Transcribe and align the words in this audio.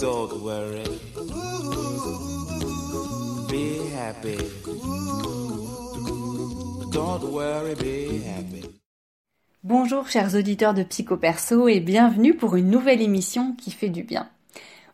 Don't 0.00 0.32
worry. 0.42 0.84
Don't 6.92 7.24
worry, 7.32 7.74
be 7.74 8.22
happy. 8.24 8.62
Bonjour 9.64 10.08
chers 10.08 10.36
auditeurs 10.36 10.74
de 10.74 10.84
Psychoperso 10.84 11.66
et 11.66 11.80
bienvenue 11.80 12.34
pour 12.34 12.54
une 12.54 12.70
nouvelle 12.70 13.02
émission 13.02 13.54
qui 13.58 13.72
fait 13.72 13.88
du 13.88 14.04
bien. 14.04 14.28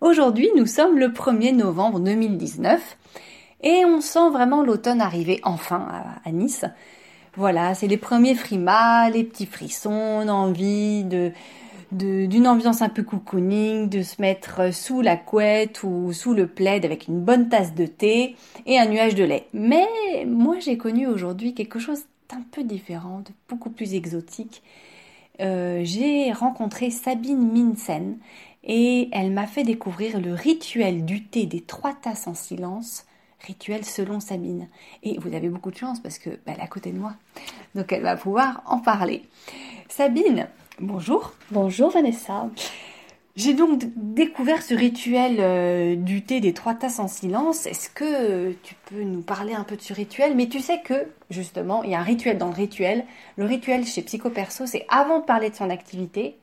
Aujourd'hui 0.01 0.49
nous 0.57 0.67
sommes 0.67 0.99
le 0.99 1.09
1er 1.09 1.55
novembre 1.55 2.01
2019 2.01 2.97
et 3.63 3.85
on 3.85 4.01
sent 4.01 4.31
vraiment 4.31 4.63
l'automne 4.63 5.03
arriver 5.03 5.41
enfin 5.43 5.87
à, 6.25 6.33
Nice. 6.33 6.65
Voilà, 7.37 7.75
c'est 7.75 7.89
les 7.89 7.99
premiers 7.99 8.37
frimas, 8.37 9.11
les 9.11 9.25
petits 9.25 9.47
frissons, 9.47 10.27
envie 10.29 11.05
de 11.05 11.33
d'une 11.95 12.47
ambiance 12.47 12.83
un 12.83 12.89
peu 12.89 13.03
cocooning, 13.03 13.89
de 13.89 14.03
se 14.03 14.21
mettre 14.21 14.73
sous 14.73 15.01
la 15.01 15.17
couette 15.17 15.83
ou 15.83 16.13
sous 16.13 16.35
le 16.35 16.47
plaid 16.47 16.85
avec 16.85 17.09
une 17.09 17.21
bonne 17.21 17.49
tasse 17.49 17.75
de 17.75 17.87
thé 17.87 18.37
et 18.67 18.79
un 18.79 18.87
nuage 18.87 19.15
de 19.15 19.25
lait. 19.25 19.47
Mais 19.53 19.87
moi 20.27 20.59
j'ai 20.61 20.77
connu 20.77 21.07
aujourd'hui 21.07 21.55
quelque 21.55 21.79
chose 21.79 22.03
d'un 22.29 22.43
peu 22.51 22.65
différent, 22.65 23.21
de 23.21 23.33
beaucoup 23.49 23.71
plus 23.71 23.95
exotique. 23.95 24.63
Euh, 25.41 25.81
j'ai 25.85 26.33
rencontré 26.33 26.91
Sabine 26.91 27.51
Minsen 27.53 28.19
et 28.63 29.09
elle 29.13 29.31
m'a 29.33 29.47
fait 29.47 29.65
découvrir 29.65 30.21
le 30.21 30.33
rituel 30.33 31.05
du 31.05 31.25
thé 31.25 31.47
des 31.47 31.61
trois 31.61 31.93
tasses 31.93 32.27
en 32.27 32.35
silence, 32.35 33.05
rituel 33.41 33.85
selon 33.85 34.21
Sabine. 34.21 34.69
Et 35.03 35.19
vous 35.19 35.35
avez 35.35 35.49
beaucoup 35.49 35.71
de 35.71 35.77
chance 35.77 36.01
parce 36.01 36.19
que 36.19 36.31
bah, 36.47 36.53
est 36.57 36.61
à 36.61 36.67
côté 36.67 36.93
de 36.93 36.99
moi, 36.99 37.15
donc 37.75 37.93
elle 37.93 38.03
va 38.03 38.17
pouvoir 38.17 38.63
en 38.67 38.79
parler. 38.79 39.23
Sabine, 39.89 40.49
bonjour. 40.81 41.33
Bonjour 41.51 41.91
Vanessa. 41.91 42.49
J'ai 43.37 43.55
donc 43.55 43.83
découvert 43.97 44.63
ce 44.63 44.75
rituel 44.75 45.37
euh, 45.41 45.97
du 45.97 46.23
thé 46.23 46.41
des 46.41 46.55
trois 46.55 46.75
tasses 46.75 47.01
en 47.01 47.09
silence. 47.09 47.67
Est-ce 47.67 47.91
que 47.91 48.53
tu 48.63 48.77
peux 48.87 49.03
nous 49.03 49.23
parler 49.23 49.55
un 49.55 49.65
peu 49.65 49.77
de 49.77 49.83
ce 49.83 49.93
rituel? 49.93 50.37
Mais 50.37 50.47
tu 50.47 50.61
sais 50.61 50.81
que, 50.83 51.09
justement, 51.31 51.83
il 51.83 51.91
y 51.91 51.95
a 51.97 52.01
un 52.01 52.05
rituel 52.05 52.39
dans 52.39 52.47
le 52.49 52.55
rituel. 52.55 53.05
Le 53.37 53.45
rituel 53.45 53.85
chez 53.87 54.03
Psychoperso, 54.03 54.67
c'est 54.67 54.87
avant 54.89 55.19
de 55.19 55.25
parler 55.25 55.51
de 55.51 55.57
son 55.57 55.69
activité, 55.69 56.37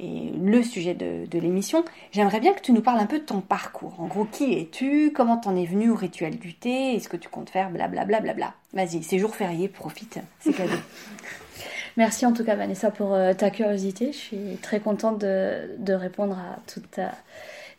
et 0.00 0.32
le 0.42 0.62
sujet 0.64 0.94
de, 0.94 1.26
de 1.26 1.38
l'émission, 1.38 1.84
j'aimerais 2.10 2.40
bien 2.40 2.52
que 2.52 2.60
tu 2.60 2.72
nous 2.72 2.80
parles 2.80 2.98
un 2.98 3.06
peu 3.06 3.20
de 3.20 3.24
ton 3.24 3.40
parcours. 3.40 3.94
En 4.00 4.06
gros, 4.06 4.24
qui 4.24 4.54
es-tu? 4.54 5.12
Comment 5.14 5.36
t'en 5.36 5.54
es 5.54 5.66
venu 5.66 5.90
au 5.90 5.94
rituel 5.94 6.36
du 6.36 6.54
thé? 6.54 6.96
Est-ce 6.96 7.08
que 7.08 7.16
tu 7.16 7.28
comptes 7.28 7.50
faire 7.50 7.70
blablabla 7.70 8.20
bla, 8.20 8.32
bla, 8.32 8.34
bla. 8.34 8.54
Vas-y, 8.72 9.04
c'est 9.04 9.20
jour 9.20 9.36
férié, 9.36 9.68
profite, 9.68 10.18
c'est 10.40 10.52
cadeau. 10.52 10.72
Merci 11.96 12.26
en 12.26 12.32
tout 12.32 12.44
cas 12.44 12.56
Vanessa 12.56 12.90
pour 12.90 13.14
euh, 13.14 13.34
ta 13.34 13.50
curiosité. 13.50 14.12
Je 14.12 14.16
suis 14.18 14.58
très 14.62 14.80
contente 14.80 15.18
de, 15.20 15.70
de 15.78 15.92
répondre 15.92 16.36
à 16.36 16.58
toutes 16.72 16.90
ta, 16.90 17.12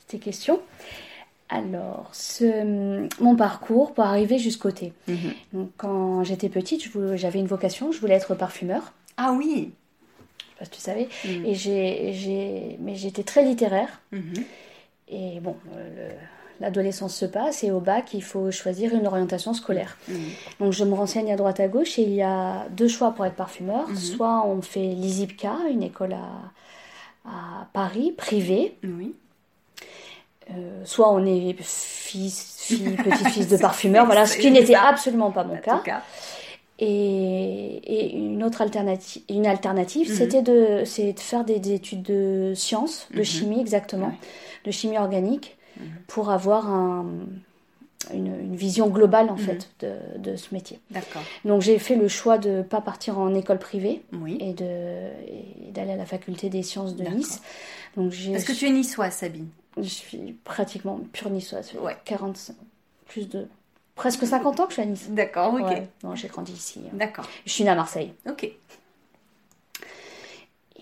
tes 0.08 0.19
questions. 0.19 0.59
Alors, 1.49 2.09
ce, 2.13 3.08
mon 3.21 3.36
parcours 3.36 3.93
pour 3.93 4.03
arriver 4.05 4.39
jusqu'au 4.39 4.71
thé. 4.71 4.93
Mhm. 5.08 5.33
Donc, 5.53 5.69
quand 5.77 6.23
j'étais 6.23 6.49
petite, 6.49 6.89
j'avais 7.16 7.39
une 7.39 7.45
vocation, 7.47 7.91
je 7.91 7.99
voulais 7.99 8.16
être 8.16 8.33
parfumeur. 8.36 8.93
Ah 9.17 9.31
oui 9.38 9.71
Je 10.39 10.43
sais 10.45 10.55
pas 10.59 10.66
si 10.66 10.71
tu 10.71 10.80
savais. 10.80 11.08
Mhm. 11.25 11.45
Et 11.45 11.53
j'ai, 12.13 12.77
mais 12.81 12.95
j'étais 12.95 13.23
très 13.23 13.43
littéraire. 13.43 14.02
Mhm. 14.11 14.33
Et 15.09 15.39
bon, 15.39 15.55
euh, 15.75 16.09
le- 16.09 16.16
l'adolescence 16.59 17.16
se 17.16 17.25
passe 17.25 17.64
et 17.64 17.72
au 17.72 17.80
bac, 17.80 18.14
il 18.14 18.23
faut 18.23 18.50
choisir 18.52 18.94
une 18.94 19.08
orientation 19.08 19.53
scolaire. 19.53 19.98
Mhm. 20.08 20.17
Donc 20.59 20.73
je 20.73 20.84
me 20.84 20.94
renseigne 20.94 21.31
à 21.31 21.36
droite 21.36 21.59
à 21.59 21.67
gauche 21.67 21.98
et 22.00 22.03
il 22.03 22.14
y 22.14 22.22
a 22.22 22.66
deux 22.72 22.88
choix 22.88 23.11
pour 23.11 23.25
être 23.25 23.36
parfumeur. 23.36 23.88
Mhm. 23.89 23.95
Soit 23.98 24.45
on 24.48 24.61
fait 24.61 24.80
l'ISIPCA, 24.88 25.53
une 25.70 25.83
école 25.83 26.14
à, 26.14 27.30
à 27.30 27.67
Paris, 27.73 28.11
privée. 28.11 28.76
Oui. 28.83 29.14
Euh, 30.52 30.81
soit 30.86 31.11
on 31.11 31.26
est 31.26 31.56
fils, 31.59 32.56
fille, 32.59 32.95
petit-fils 33.03 33.48
de 33.48 33.58
parfumeur. 33.58 34.05
Voilà, 34.05 34.26
ce 34.27 34.38
qui 34.38 34.52
n'était 34.52 34.76
absolument 34.76 35.32
pas 35.32 35.44
mon 35.44 35.58
cas. 35.58 35.82
Et, 36.77 36.86
et 37.86 38.15
une 38.17 38.44
autre 38.44 38.61
alternative, 38.61 39.21
une 39.30 39.48
alternative 39.48 40.10
Mhm. 40.10 40.15
c'était 40.15 40.42
de, 40.42 40.82
de 41.14 41.20
faire 41.20 41.45
des, 41.45 41.60
des 41.60 41.73
études 41.73 42.02
de 42.04 42.52
sciences, 42.54 43.08
de 43.14 43.23
chimie 43.23 43.61
exactement, 43.61 44.08
Ouais. 44.08 44.14
de 44.65 44.71
chimie 44.71 44.98
organique, 44.98 45.55
Mhm. 45.80 45.86
pour 46.08 46.30
avoir 46.31 46.69
un- 46.69 47.05
une, 48.13 48.27
une 48.39 48.55
vision 48.55 48.87
globale 48.89 49.30
en 49.30 49.33
Mhm. 49.36 49.39
fait 49.39 49.69
de, 49.80 49.95
de 50.19 50.36
ce 50.36 50.53
métier. 50.53 50.80
D'accord. 50.91 51.23
Donc 51.43 51.61
j'ai 51.61 51.80
fait 51.80 51.95
le 51.95 52.08
choix 52.08 52.37
de 52.37 52.61
pas 52.61 52.80
partir 52.81 53.17
en 53.17 53.33
école 53.33 53.58
privée 53.58 54.03
Oui. 54.14 54.37
et 54.39 54.53
d'aller 55.71 55.91
à 55.93 55.95
la 55.95 56.05
faculté 56.05 56.49
des 56.49 56.61
sciences 56.64 56.95
de. 56.95 57.03
Nice. 57.03 57.41
Donc 57.97 58.14
Parce 58.31 58.43
que 58.43 58.52
tu 58.53 58.67
es 58.67 58.69
niçoise, 58.69 59.14
Sabine. 59.14 59.47
je 59.77 59.83
suis 59.87 60.35
pratiquement 60.43 60.99
pure 61.14 61.30
niçoise. 61.31 61.71
Ouais. 61.81 61.95
45 62.05 62.55
plus 63.08 63.27
de 63.30 63.47
presque 63.95 64.25
50 64.25 64.59
ans 64.59 64.64
que 64.65 64.69
je 64.71 64.73
suis 64.75 64.81
à 64.83 64.85
Nice. 64.85 65.08
D'accord, 65.09 65.53
ok. 65.53 65.61
Ouais. 65.67 65.87
Non, 66.03 66.15
j'ai 66.15 66.27
grandi 66.27 66.52
ici. 66.52 66.81
D'accord. 66.93 67.25
Je 67.45 67.52
suis 67.52 67.64
née 67.64 67.69
à 67.69 67.75
Marseille. 67.75 68.14
Ok. 68.30 68.49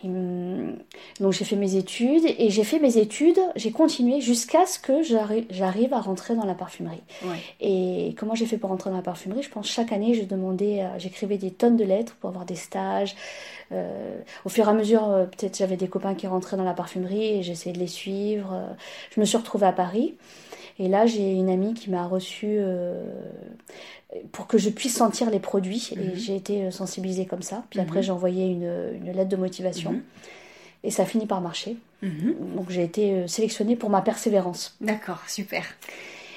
Et, 0.03 0.07
hum, 0.07 0.77
donc 1.19 1.31
j'ai 1.33 1.45
fait 1.45 1.55
mes 1.55 1.75
études 1.75 2.23
et 2.37 2.49
j'ai 2.49 2.63
fait 2.63 2.79
mes 2.79 2.97
études, 2.97 3.39
j'ai 3.55 3.71
continué 3.71 4.19
jusqu'à 4.21 4.65
ce 4.65 4.79
que 4.79 5.01
j'arri- 5.01 5.47
j'arrive 5.49 5.93
à 5.93 6.01
rentrer 6.01 6.35
dans 6.35 6.45
la 6.45 6.53
parfumerie. 6.53 7.01
Ouais. 7.23 7.37
Et 7.61 8.15
comment 8.17 8.35
j'ai 8.35 8.45
fait 8.45 8.57
pour 8.57 8.69
rentrer 8.69 8.89
dans 8.89 8.97
la 8.97 9.01
parfumerie? 9.03 9.43
Je 9.43 9.49
pense 9.49 9.67
chaque 9.69 9.91
année, 9.91 10.13
je 10.13 10.23
demandais, 10.23 10.81
euh, 10.81 10.99
j'écrivais 10.99 11.37
des 11.37 11.51
tonnes 11.51 11.77
de 11.77 11.83
lettres 11.83 12.15
pour 12.19 12.29
avoir 12.29 12.45
des 12.45 12.55
stages. 12.55 13.15
Euh, 13.71 14.17
au 14.45 14.49
fur 14.49 14.67
et 14.67 14.69
à 14.69 14.73
mesure, 14.73 15.07
euh, 15.09 15.25
peut-être 15.25 15.57
j'avais 15.57 15.77
des 15.77 15.87
copains 15.87 16.15
qui 16.15 16.27
rentraient 16.27 16.57
dans 16.57 16.63
la 16.63 16.73
parfumerie 16.73 17.37
et 17.37 17.43
j'essayais 17.43 17.73
de 17.73 17.79
les 17.79 17.87
suivre. 17.87 18.51
Euh, 18.53 18.73
Je 19.11 19.19
me 19.19 19.25
suis 19.25 19.37
retrouvée 19.37 19.67
à 19.67 19.71
Paris. 19.71 20.15
Et 20.79 20.88
là, 20.88 21.06
j'ai 21.06 21.31
une 21.34 21.50
amie 21.50 21.73
qui 21.73 21.89
m'a 21.89 22.06
reçue 22.07 22.56
euh, 22.59 23.03
pour 24.31 24.47
que 24.47 24.57
je 24.57 24.69
puisse 24.69 24.95
sentir 24.95 25.29
les 25.29 25.39
produits. 25.39 25.91
Mhm. 25.95 26.01
Et 26.01 26.16
j'ai 26.16 26.35
été 26.35 26.63
euh, 26.63 26.72
sensibilisée 26.72 27.25
comme 27.25 27.41
ça. 27.44 27.63
Puis 27.69 27.79
Mhm. 27.79 27.85
après, 27.85 28.03
j'ai 28.03 28.11
envoyé 28.11 28.45
une, 28.47 28.72
une 29.03 29.12
lettre 29.12 29.29
de 29.29 29.35
motivation. 29.35 29.91
Mhm. 29.94 30.01
Et 30.83 30.91
ça 30.91 31.03
a 31.03 31.06
fini 31.06 31.25
par 31.25 31.41
marcher. 31.41 31.78
Mhm. 32.01 32.35
Donc 32.56 32.69
j'ai 32.69 32.83
été 32.83 33.12
euh, 33.13 33.28
sélectionnée 33.28 33.75
pour 33.75 33.89
ma 33.89 34.01
persévérance. 34.01 34.75
D'accord, 34.81 35.22
super. 35.28 35.63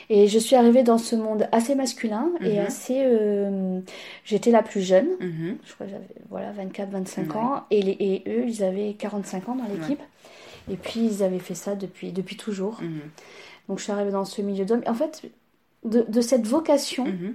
Et 0.08 0.28
je 0.28 0.38
suis 0.38 0.54
arrivée 0.54 0.84
dans 0.84 0.98
ce 0.98 1.16
monde 1.16 1.48
assez 1.50 1.74
masculin 1.74 2.30
et 2.40 2.60
Mhm. 2.60 2.66
assez... 2.66 3.02
euh, 3.04 3.80
J'étais 4.24 4.52
la 4.52 4.62
plus 4.62 4.80
jeune. 4.82 5.08
Mhm. 5.18 5.56
Je 5.64 5.74
crois 5.74 5.86
que 5.86 5.92
j'avais 5.92 6.04
voilà, 6.30 6.52
24-25 6.52 7.30
Ouais. 7.30 7.36
ans. 7.36 7.64
Et, 7.72 7.82
les, 7.82 7.96
et 7.98 8.22
eux, 8.28 8.44
ils 8.46 8.62
avaient 8.62 8.94
45 8.96 9.48
ans 9.48 9.56
dans 9.56 9.64
l'équipe. 9.64 10.00
Et 10.70 10.76
puis, 10.76 11.00
ils 11.06 11.22
avaient 11.24 11.38
fait 11.40 11.54
ça 11.54 11.74
depuis, 11.74 12.12
depuis 12.12 12.36
toujours. 12.36 12.80
Mhm. 12.82 13.00
Donc, 13.68 13.78
je 13.78 13.84
suis 13.84 13.92
arrivée 13.92 14.12
dans 14.12 14.24
ce 14.24 14.42
milieu 14.42 14.64
d'hommes. 14.64 14.82
En 14.86 14.94
fait, 14.94 15.22
de, 15.84 16.02
de 16.08 16.20
cette 16.20 16.46
vocation, 16.46 17.06
Mhm. 17.06 17.34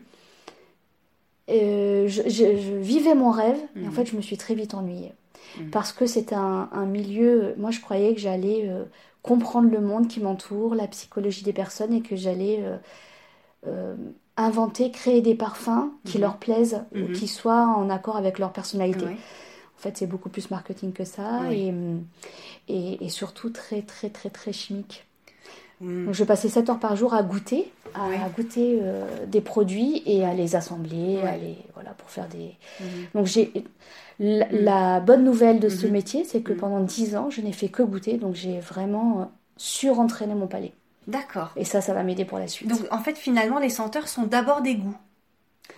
euh, 1.49 2.07
je, 2.07 2.21
je- 2.23 2.57
je 2.57 2.75
vivais 2.75 3.15
mon 3.15 3.31
rêve. 3.31 3.59
Et 3.75 3.79
en 3.83 3.85
Mhm. 3.87 3.91
fait, 3.91 4.05
je 4.05 4.15
me 4.15 4.21
suis 4.21 4.37
très 4.37 4.55
vite 4.55 4.73
ennuyée. 4.73 5.13
Mhm. 5.59 5.69
Parce 5.71 5.91
que 5.91 6.05
c'est 6.05 6.33
un, 6.33 6.69
un 6.71 6.85
milieu... 6.85 7.53
Moi, 7.57 7.71
je 7.71 7.81
croyais 7.81 8.13
que 8.13 8.21
j'allais 8.21 8.67
euh, 8.69 8.85
comprendre 9.21 9.69
le 9.69 9.81
monde 9.81 10.07
qui 10.07 10.19
m'entoure, 10.21 10.75
la 10.75 10.87
psychologie 10.87 11.43
des 11.43 11.53
personnes, 11.53 11.93
et 11.93 12.01
que 12.01 12.15
j'allais... 12.15 12.63
euh, 13.67 13.95
inventer, 14.37 14.89
créer 14.91 15.21
des 15.21 15.35
parfums 15.35 15.91
qui 16.05 16.17
leur 16.17 16.37
plaisent, 16.37 16.81
ou 16.95 17.11
qui 17.11 17.27
soient 17.27 17.67
en 17.67 17.89
accord 17.91 18.15
avec 18.17 18.39
leur 18.39 18.51
personnalité. 18.53 19.05
Ouais. 19.05 19.11
En 19.77 19.79
fait, 19.81 19.97
c'est 19.97 20.07
beaucoup 20.07 20.29
plus 20.29 20.49
marketing 20.49 20.93
que 20.93 21.03
ça 21.03 21.41
Oui. 21.47 21.71
et, 22.67 22.73
et, 22.73 23.05
et 23.05 23.09
surtout 23.09 23.49
très, 23.51 23.81
très, 23.83 24.09
très, 24.09 24.29
très 24.29 24.51
chimique. 24.53 25.05
Donc, 25.81 26.13
je 26.13 26.23
passais 26.23 26.47
7 26.49 26.69
heures 26.69 26.79
par 26.79 26.95
jour 26.95 27.13
à 27.13 27.23
goûter, 27.23 27.71
à 27.95 28.07
Oui. 28.09 28.15
goûter 28.37 28.79
euh, 28.81 29.25
des 29.25 29.41
produits 29.41 30.03
et 30.05 30.23
à 30.23 30.33
les 30.33 30.55
assembler, 30.55 31.19
Oui. 31.23 31.27
à 31.27 31.37
les, 31.37 31.57
voilà, 31.73 31.91
pour 31.91 32.09
faire 32.09 32.27
des. 32.27 32.55
Mhm. 32.79 32.87
Donc, 33.15 33.25
j'ai. 33.25 33.51
La, 34.19 34.45
la 34.51 34.99
bonne 34.99 35.23
nouvelle 35.23 35.59
de 35.59 35.67
ce 35.69 35.87
Mhm. 35.87 35.91
métier, 35.93 36.23
c'est 36.23 36.41
que 36.41 36.53
pendant 36.53 36.79
10 36.81 37.16
ans, 37.16 37.31
je 37.31 37.41
n'ai 37.41 37.53
fait 37.53 37.69
que 37.69 37.81
goûter, 37.81 38.17
donc 38.17 38.35
j'ai 38.35 38.59
vraiment 38.59 39.22
euh, 39.22 39.25
surentraîné 39.57 40.35
mon 40.35 40.45
palais. 40.47 40.73
D'accord. 41.07 41.51
Et 41.55 41.66
ça, 41.66 41.81
ça 41.81 41.93
va 41.95 42.03
m'aider 42.03 42.25
pour 42.25 42.37
la 42.37 42.47
suite. 42.47 42.69
Donc 42.69 42.81
en 42.91 42.99
fait 42.99 43.17
finalement 43.17 43.57
les 43.57 43.69
senteurs 43.72 44.07
sont 44.07 44.23
d'abord 44.27 44.61
des 44.61 44.75
goûts. 44.75 44.97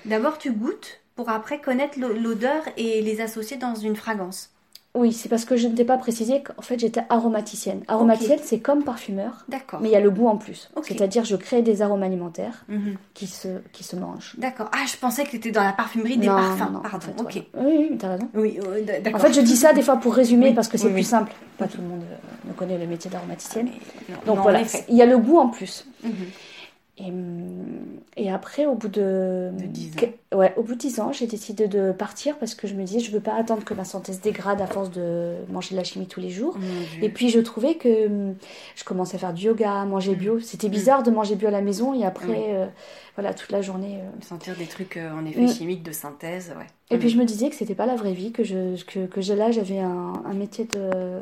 D'abord 0.03 0.37
tu 0.37 0.51
goûtes 0.51 0.99
pour 1.15 1.29
après 1.29 1.61
connaître 1.61 1.97
l'o- 1.99 2.11
l'odeur 2.13 2.63
et 2.75 3.01
les 3.01 3.21
associer 3.21 3.55
dans 3.55 3.75
une 3.75 3.95
fragrance. 3.95 4.49
Oui, 4.95 5.11
c'est 5.11 5.27
parce 5.27 5.43
que 5.43 5.55
je 5.57 5.67
ne 5.67 5.75
t'ai 5.75 5.85
pas 5.85 5.97
précisé 5.97 6.43
qu'en 6.43 6.61
fait, 6.61 6.77
j'étais 6.77 7.01
aromaticienne. 7.09 7.81
Aromaticienne, 7.87 8.37
c'est 8.43 8.59
comme 8.59 8.83
parfumeur, 8.83 9.43
D'accord. 9.49 9.79
mais 9.81 9.89
il 9.89 9.91
y 9.91 9.95
a 9.95 9.99
le 9.99 10.11
goût 10.11 10.27
en 10.27 10.37
plus. 10.37 10.69
C'est-à-dire, 10.83 11.25
je 11.25 11.35
crée 11.35 11.63
des 11.63 11.81
arômes 11.81 12.03
alimentaires. 12.03 12.63
Mhm. 12.69 12.95
qui 13.15 13.25
se, 13.25 13.47
qui 13.71 13.83
se 13.83 13.95
mangent. 13.95 14.35
D'accord. 14.37 14.69
Ah 14.71 14.85
je 14.87 14.95
pensais 14.97 15.23
que 15.23 15.31
tu 15.31 15.37
étais 15.37 15.51
dans 15.51 15.63
la 15.63 15.73
parfumerie 15.73 16.17
des 16.17 16.27
Non, 16.27 16.35
parfums. 16.35 16.59
non, 16.59 16.71
non, 16.71 16.79
Pardon. 16.81 16.97
en 16.97 17.29
fait, 17.29 17.39
ok. 17.39 17.43
Oui, 17.57 17.87
oui, 17.89 17.97
t'as 17.97 18.09
raison. 18.09 18.29
Oui, 18.35 18.59
En 19.13 19.19
fait, 19.19 19.33
je 19.33 19.41
dis 19.41 19.55
ça 19.55 19.73
des 19.73 19.81
fois 19.81 19.97
pour 19.97 20.13
résumer 20.13 20.49
Oui, 20.49 20.53
parce 20.53 20.67
que 20.67 20.77
c'est 20.77 20.85
oui, 20.87 20.91
plus 20.93 20.99
oui. 21.01 21.05
simple. 21.05 21.31
Pas 21.57 21.67
tout 21.67 21.81
le 21.81 21.87
monde 21.87 22.03
euh, 22.03 22.47
ne 22.49 22.53
connaît 22.53 22.77
le 22.77 22.85
métier 22.85 23.09
d'aromaticienne. 23.09 23.67
Non, 24.09 24.15
Donc 24.27 24.35
non, 24.37 24.41
voilà, 24.43 24.61
il 24.89 24.95
y 24.95 25.01
a 25.01 25.05
le 25.07 25.17
goût 25.17 25.37
en 25.39 25.47
plus. 25.49 25.87
Mhm. 26.03 26.11
Et, 26.99 27.05
hum, 27.09 27.99
et 28.17 28.29
après, 28.31 28.67
au 28.67 28.75
bout 28.75 28.87
de, 28.87 29.49
De 29.57 29.65
10 29.65 29.93
ans. 29.93 29.99
que- 30.31 30.35
ouais, 30.35 30.53
au 30.57 30.61
bout 30.61 30.73
de 30.75 30.79
10 30.79 30.99
ans, 30.99 31.11
j'ai 31.11 31.25
décidé 31.25 31.67
de 31.67 31.91
partir 31.91 32.37
parce 32.37 32.53
que 32.53 32.67
je 32.67 32.75
me 32.75 32.83
disais, 32.83 32.99
je 32.99 33.09
veux 33.09 33.19
pas 33.19 33.33
attendre 33.33 33.63
que 33.63 33.73
ma 33.73 33.83
santé 33.83 34.13
se 34.13 34.21
dégrade 34.21 34.61
à 34.61 34.67
force 34.67 34.91
de 34.91 35.33
manger 35.51 35.71
de 35.71 35.77
la 35.77 35.83
chimie 35.83 36.05
tous 36.05 36.19
les 36.19 36.29
jours. 36.29 36.55
Et 37.01 37.09
puis 37.09 37.29
je 37.29 37.39
trouvais 37.39 37.75
que 37.75 38.05
hum, 38.07 38.35
je 38.75 38.83
commençais 38.83 39.15
à 39.15 39.19
faire 39.19 39.33
du 39.33 39.45
yoga, 39.47 39.85
manger 39.85 40.13
bio. 40.15 40.39
C'était 40.39 40.69
bizarre 40.69 41.01
de 41.01 41.09
manger 41.09 41.35
bio 41.35 41.47
à 41.47 41.51
la 41.51 41.61
maison 41.61 41.93
et 41.99 42.05
après, 42.05 42.27
Mm. 42.27 42.53
Euh, 42.53 42.65
voilà, 43.15 43.33
toute 43.33 43.51
la 43.51 43.61
journée. 43.61 43.97
euh. 44.01 44.09
Sentir 44.21 44.55
des 44.55 44.65
trucs 44.65 44.97
euh, 44.97 45.11
en 45.13 45.25
effet 45.25 45.41
Mm. 45.41 45.47
chimiques 45.49 45.83
de 45.83 45.91
synthèse, 45.91 46.53
ouais. 46.57 46.65
Et 46.91 46.97
Mm. 46.97 46.99
puis 46.99 47.09
je 47.09 47.17
me 47.17 47.25
disais 47.25 47.49
que 47.49 47.55
c'était 47.55 47.75
pas 47.75 47.85
la 47.87 47.95
vraie 47.95 48.13
vie, 48.13 48.31
que 48.31 48.43
je, 48.43 48.81
que, 48.85 49.05
que 49.07 49.33
là 49.33 49.49
j'avais 49.51 49.79
un, 49.79 50.13
un 50.25 50.33
métier 50.33 50.65
de 50.65 51.21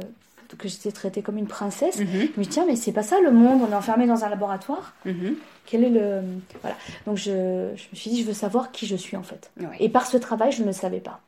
que 0.57 0.67
j'étais 0.67 0.91
traitée 0.91 1.21
comme 1.21 1.37
une 1.37 1.47
princesse. 1.47 1.99
Mhm, 1.99 2.07
Je 2.35 2.39
me 2.39 2.43
dis 2.43 2.49
tiens 2.49 2.65
mais 2.67 2.75
c'est 2.75 2.91
pas 2.91 3.03
ça 3.03 3.19
le 3.21 3.31
monde, 3.31 3.61
on 3.67 3.71
est 3.71 3.75
enfermé 3.75 4.07
dans 4.07 4.23
un 4.23 4.29
laboratoire. 4.29 4.93
mhm. 5.05 5.35
Quel 5.67 5.83
est 5.83 5.89
le 5.89 6.21
voilà. 6.61 6.75
Donc 7.05 7.17
je, 7.17 7.69
je 7.75 7.83
me 7.91 7.95
suis 7.95 8.09
dit 8.09 8.21
je 8.21 8.27
veux 8.27 8.33
savoir 8.33 8.71
qui 8.71 8.87
je 8.87 8.95
suis 8.95 9.15
en 9.15 9.23
fait. 9.23 9.51
Et 9.79 9.89
par 9.89 10.05
ce 10.07 10.17
travail 10.17 10.51
je 10.51 10.61
ne 10.61 10.67
le 10.67 10.73
savais 10.73 10.99
pas. 10.99 11.21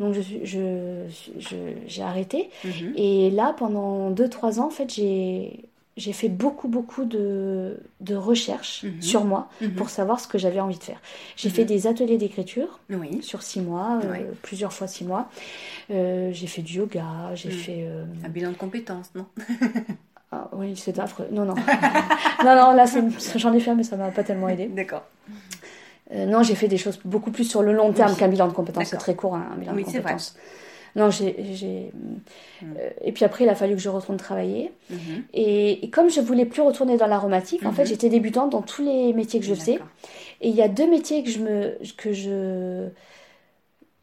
Donc 0.00 0.14
je 0.14 0.20
suis- 0.20 0.40
je 0.44 1.04
je- 1.38 1.56
j'ai 1.86 2.02
arrêté. 2.02 2.48
Mhm. 2.64 2.94
Et 2.96 3.30
là, 3.30 3.54
pendant 3.56 4.10
2-3 4.10 4.58
ans, 4.58 4.66
en 4.66 4.70
fait, 4.70 4.92
j'ai, 4.92 5.64
j'ai 5.96 6.12
fait 6.14 6.28
beaucoup, 6.30 6.68
beaucoup 6.68 7.04
de, 7.04 7.76
de 8.00 8.14
recherches 8.16 8.84
Mhm. 8.84 9.02
sur 9.02 9.24
moi 9.24 9.48
Mhm. 9.60 9.72
pour 9.74 9.90
savoir 9.90 10.20
ce 10.20 10.26
que 10.28 10.38
j'avais 10.38 10.60
envie 10.60 10.78
de 10.78 10.82
faire. 10.82 11.00
J'ai 11.36 11.48
Mhm. 11.50 11.54
fait 11.54 11.64
des 11.66 11.86
ateliers 11.86 12.16
d'écriture 12.16 12.80
Oui. 12.90 13.22
sur 13.22 13.42
6 13.42 13.60
mois, 13.60 14.00
euh, 14.04 14.22
plusieurs 14.42 14.72
fois 14.72 14.86
6 14.86 15.04
mois. 15.04 15.28
Euh, 15.90 16.30
j'ai 16.32 16.46
fait 16.46 16.62
du 16.62 16.78
yoga, 16.78 17.34
j'ai 17.34 17.50
fait... 17.50 17.80
euh, 17.86 18.04
Un 18.24 18.28
bilan 18.30 18.50
de 18.52 18.56
compétences, 18.56 19.10
non? 19.14 19.26
Ah, 20.34 20.48
oui, 20.54 20.74
c'est 20.78 20.98
affreux. 20.98 21.26
Non, 21.30 21.44
non. 21.44 21.54
non, 22.42 22.56
non, 22.56 22.72
là, 22.72 22.86
j'en 23.36 23.52
ai 23.52 23.60
fait, 23.60 23.74
mais 23.74 23.82
ça 23.82 23.96
m'a 23.98 24.10
pas 24.10 24.24
tellement 24.24 24.48
aidé. 24.48 24.64
D'accord. 24.66 25.04
Non, 26.14 26.42
j'ai 26.42 26.54
fait 26.54 26.68
des 26.68 26.78
choses 26.78 26.98
beaucoup 27.04 27.30
plus 27.30 27.44
sur 27.44 27.62
le 27.62 27.74
long 27.74 27.92
terme 27.92 28.12
Oui. 28.12 28.16
qu'un 28.18 28.28
bilan 28.28 28.48
de 28.48 28.54
compétences. 28.54 28.88
C'est 28.88 28.96
très 28.96 29.14
court, 29.14 29.34
hein, 29.34 29.46
un 29.54 29.56
bilan 29.58 29.74
Oui, 29.74 29.84
de 29.84 29.90
c'est 29.90 29.98
vrai. 30.00 30.16
Non, 30.96 31.10
j'ai... 31.10 31.36
j'ai- 31.54 31.92
Mm. 32.62 32.64
euh, 32.78 32.90
et 33.02 33.10
puis 33.12 33.24
après, 33.24 33.44
il 33.44 33.48
a 33.50 33.54
fallu 33.56 33.74
que 33.74 33.80
je 33.80 33.88
retourne 33.88 34.16
travailler. 34.18 34.70
Mhm. 34.90 35.24
Et, 35.34 35.84
et 35.84 35.90
comme 35.90 36.08
je 36.10 36.20
voulais 36.20 36.44
plus 36.44 36.62
retourner 36.62 36.96
dans 36.96 37.06
l'aromatique, 37.08 37.64
en 37.64 37.70
Mhm. 37.70 37.74
fait, 37.74 37.86
j'étais 37.86 38.08
débutante 38.08 38.50
dans 38.50 38.62
tous 38.62 38.82
les 38.82 39.12
métiers 39.12 39.40
que 39.40 39.46
je 39.46 39.54
faisais. 39.54 39.78
Et 40.40 40.48
il 40.48 40.54
y 40.54 40.62
a 40.62 40.68
deux 40.68 40.88
métiers 40.88 41.22
que 41.24 41.30
je 41.30 41.38
me, 41.40 41.78
que 41.96 42.12
je, 42.12 42.88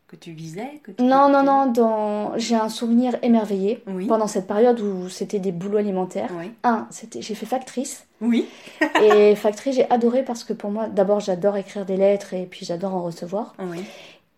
Que 0.07 0.15
tu 0.15 0.31
visais 0.31 0.81
que 0.83 0.91
tu- 0.91 1.03
non, 1.03 1.29
non, 1.29 1.43
non, 1.43 1.67
dans, 1.71 2.35
j'ai 2.37 2.55
un 2.55 2.67
souvenir 2.69 3.15
émerveillé 3.21 3.83
Oui. 3.87 4.07
pendant 4.07 4.25
cette 4.27 4.47
période 4.47 4.79
où 4.81 5.07
c'était 5.07 5.37
des 5.39 5.51
boulots 5.51 5.77
alimentaires. 5.77 6.31
Oui. 6.37 6.51
Un, 6.63 6.87
c'était, 6.89 7.21
j'ai 7.21 7.35
fait 7.35 7.45
factrice. 7.45 8.07
Oui. 8.19 8.47
Et 9.03 9.35
factrice, 9.35 9.75
j'ai 9.75 9.89
adoré 9.91 10.23
parce 10.23 10.43
que 10.43 10.53
pour 10.53 10.71
moi, 10.71 10.87
d'abord, 10.87 11.19
j'adore 11.19 11.55
écrire 11.57 11.85
des 11.85 11.95
lettres 11.95 12.33
et 12.33 12.45
puis 12.45 12.65
j'adore 12.65 12.95
en 12.95 13.03
recevoir. 13.03 13.53
Oui. 13.59 13.81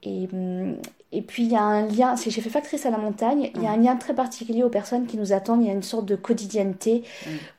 Et, 0.04 0.28
hum, 0.34 0.78
et 1.12 1.22
puis 1.22 1.44
il 1.44 1.52
y 1.52 1.56
a 1.56 1.62
un 1.62 1.86
lien, 1.88 2.16
c'est 2.16 2.32
j'ai 2.32 2.42
fait 2.42 2.50
factrice 2.50 2.86
à 2.86 2.90
la 2.90 2.98
montagne, 2.98 3.52
il 3.54 3.62
y 3.62 3.68
a 3.68 3.72
un 3.72 3.78
lien 3.78 3.96
très 3.98 4.16
particulier 4.16 4.64
aux 4.64 4.70
personnes 4.70 5.06
qui 5.06 5.18
nous 5.18 5.32
attendent, 5.34 5.62
il 5.62 5.68
y 5.68 5.70
a 5.70 5.74
une 5.74 5.84
sorte 5.84 6.06
de 6.06 6.16
quotidienneté 6.16 7.04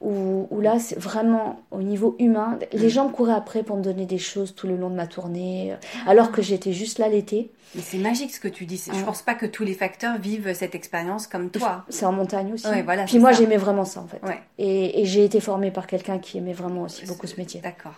où, 0.00 0.48
où 0.50 0.60
là 0.60 0.78
c'est 0.80 0.98
vraiment 0.98 1.60
au 1.70 1.82
niveau 1.82 2.16
humain, 2.18 2.58
les 2.72 2.88
gens 2.88 3.08
me 3.08 3.12
couraient 3.12 3.34
après 3.34 3.62
pour 3.62 3.76
me 3.76 3.82
donner 3.82 4.06
des 4.06 4.18
choses 4.18 4.54
tout 4.56 4.66
le 4.66 4.76
long 4.76 4.90
de 4.90 4.94
ma 4.96 5.06
tournée, 5.06 5.74
alors 6.06 6.32
que 6.32 6.42
j'étais 6.42 6.72
juste 6.72 6.98
là 6.98 7.08
l'été. 7.08 7.50
Mais 7.74 7.82
c'est 7.82 7.98
magique 7.98 8.34
ce 8.34 8.40
que 8.40 8.48
tu 8.48 8.66
dis. 8.66 8.82
Je 8.86 8.92
Ouais. 8.92 9.02
pense 9.04 9.22
pas 9.22 9.34
que 9.34 9.46
tous 9.46 9.64
les 9.64 9.74
facteurs 9.74 10.18
vivent 10.18 10.52
cette 10.54 10.74
expérience 10.74 11.26
comme 11.26 11.48
toi. 11.50 11.84
C'est 11.90 12.04
en 12.06 12.12
montagne 12.12 12.52
aussi. 12.54 12.66
Ouais, 12.66 12.82
voilà, 12.82 13.04
puis 13.04 13.18
moi 13.18 13.32
j'aimais 13.32 13.56
vraiment 13.56 13.84
ça 13.84 14.00
en 14.00 14.06
fait. 14.06 14.20
Ouais. 14.26 14.40
Et, 14.58 15.00
et 15.00 15.04
j'ai 15.06 15.24
été 15.24 15.40
formée 15.40 15.70
par 15.70 15.86
quelqu'un 15.86 16.18
qui 16.18 16.38
aimait 16.38 16.52
vraiment 16.54 16.82
aussi 16.82 17.06
beaucoup 17.06 17.26
ce 17.26 17.36
métier. 17.36 17.60
D'accord. 17.60 17.92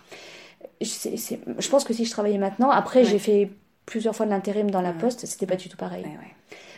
Je 0.81 1.69
pense 1.69 1.85
que 1.85 1.93
si 1.95 2.05
je 2.05 2.11
travaillais 2.11 2.39
maintenant, 2.39 2.71
après 2.71 3.01
Ouais. 3.01 3.05
j'ai 3.07 3.19
fait 3.19 3.51
plusieurs 3.87 4.15
fois 4.17 4.27
de 4.27 4.31
l'intérim 4.31 4.71
dans 4.71 4.81
la 4.81 4.93
poste, 4.93 5.27
c'était 5.27 5.47
pas 5.47 5.57
du 5.57 5.69
tout 5.69 5.77
pareil. 5.77 6.05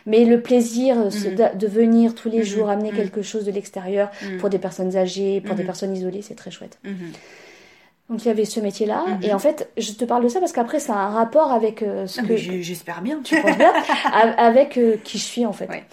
Mais 0.05 0.23
le 0.25 0.41
plaisir 0.41 0.97
euh, 0.97 1.09
Mhm. 1.09 1.57
de, 1.57 1.67
venir 1.67 2.15
tous 2.15 2.29
les 2.29 2.39
Mhm. 2.39 2.43
jours 2.43 2.69
amener 2.69 2.91
Mhm. 2.91 2.97
quelque 2.97 3.21
chose 3.21 3.43
de 3.45 3.51
l'extérieur 3.51 4.09
Mhm. 4.21 4.37
pour 4.37 4.49
des 4.49 4.59
personnes 4.59 4.95
âgées, 4.95 5.41
pour 5.41 5.55
des 5.55 5.63
Mhm. 5.63 5.67
personnes 5.67 5.95
isolées, 5.95 6.21
c'est 6.21 6.35
très 6.35 6.51
chouette. 6.51 6.79
Mhm. 6.83 7.11
Donc 8.09 8.23
il 8.23 8.29
y 8.29 8.31
avait 8.31 8.45
ce 8.45 8.61
métier-là. 8.61 9.03
Et 9.21 9.33
en 9.33 9.39
fait, 9.39 9.69
je 9.77 9.91
te 9.91 10.05
parle 10.05 10.23
de 10.23 10.29
ça 10.29 10.39
parce 10.39 10.53
qu'après, 10.53 10.79
ça 10.79 10.93
a 10.95 10.97
un 10.99 11.09
rapport 11.09 11.51
avec 11.51 11.81
euh, 11.83 12.07
ce 12.07 12.21
Ah, 12.21 12.23
que 12.23 12.37
J'espère 12.37 13.01
bien. 13.01 13.19
tu 13.21 13.35
penses 13.41 13.57
bien, 13.57 13.73
avec 14.37 14.77
euh, 14.77 14.95
qui 15.03 15.17
je 15.17 15.23
suis 15.23 15.45
en 15.45 15.51
fait. 15.51 15.67
Ouais. 15.69 15.83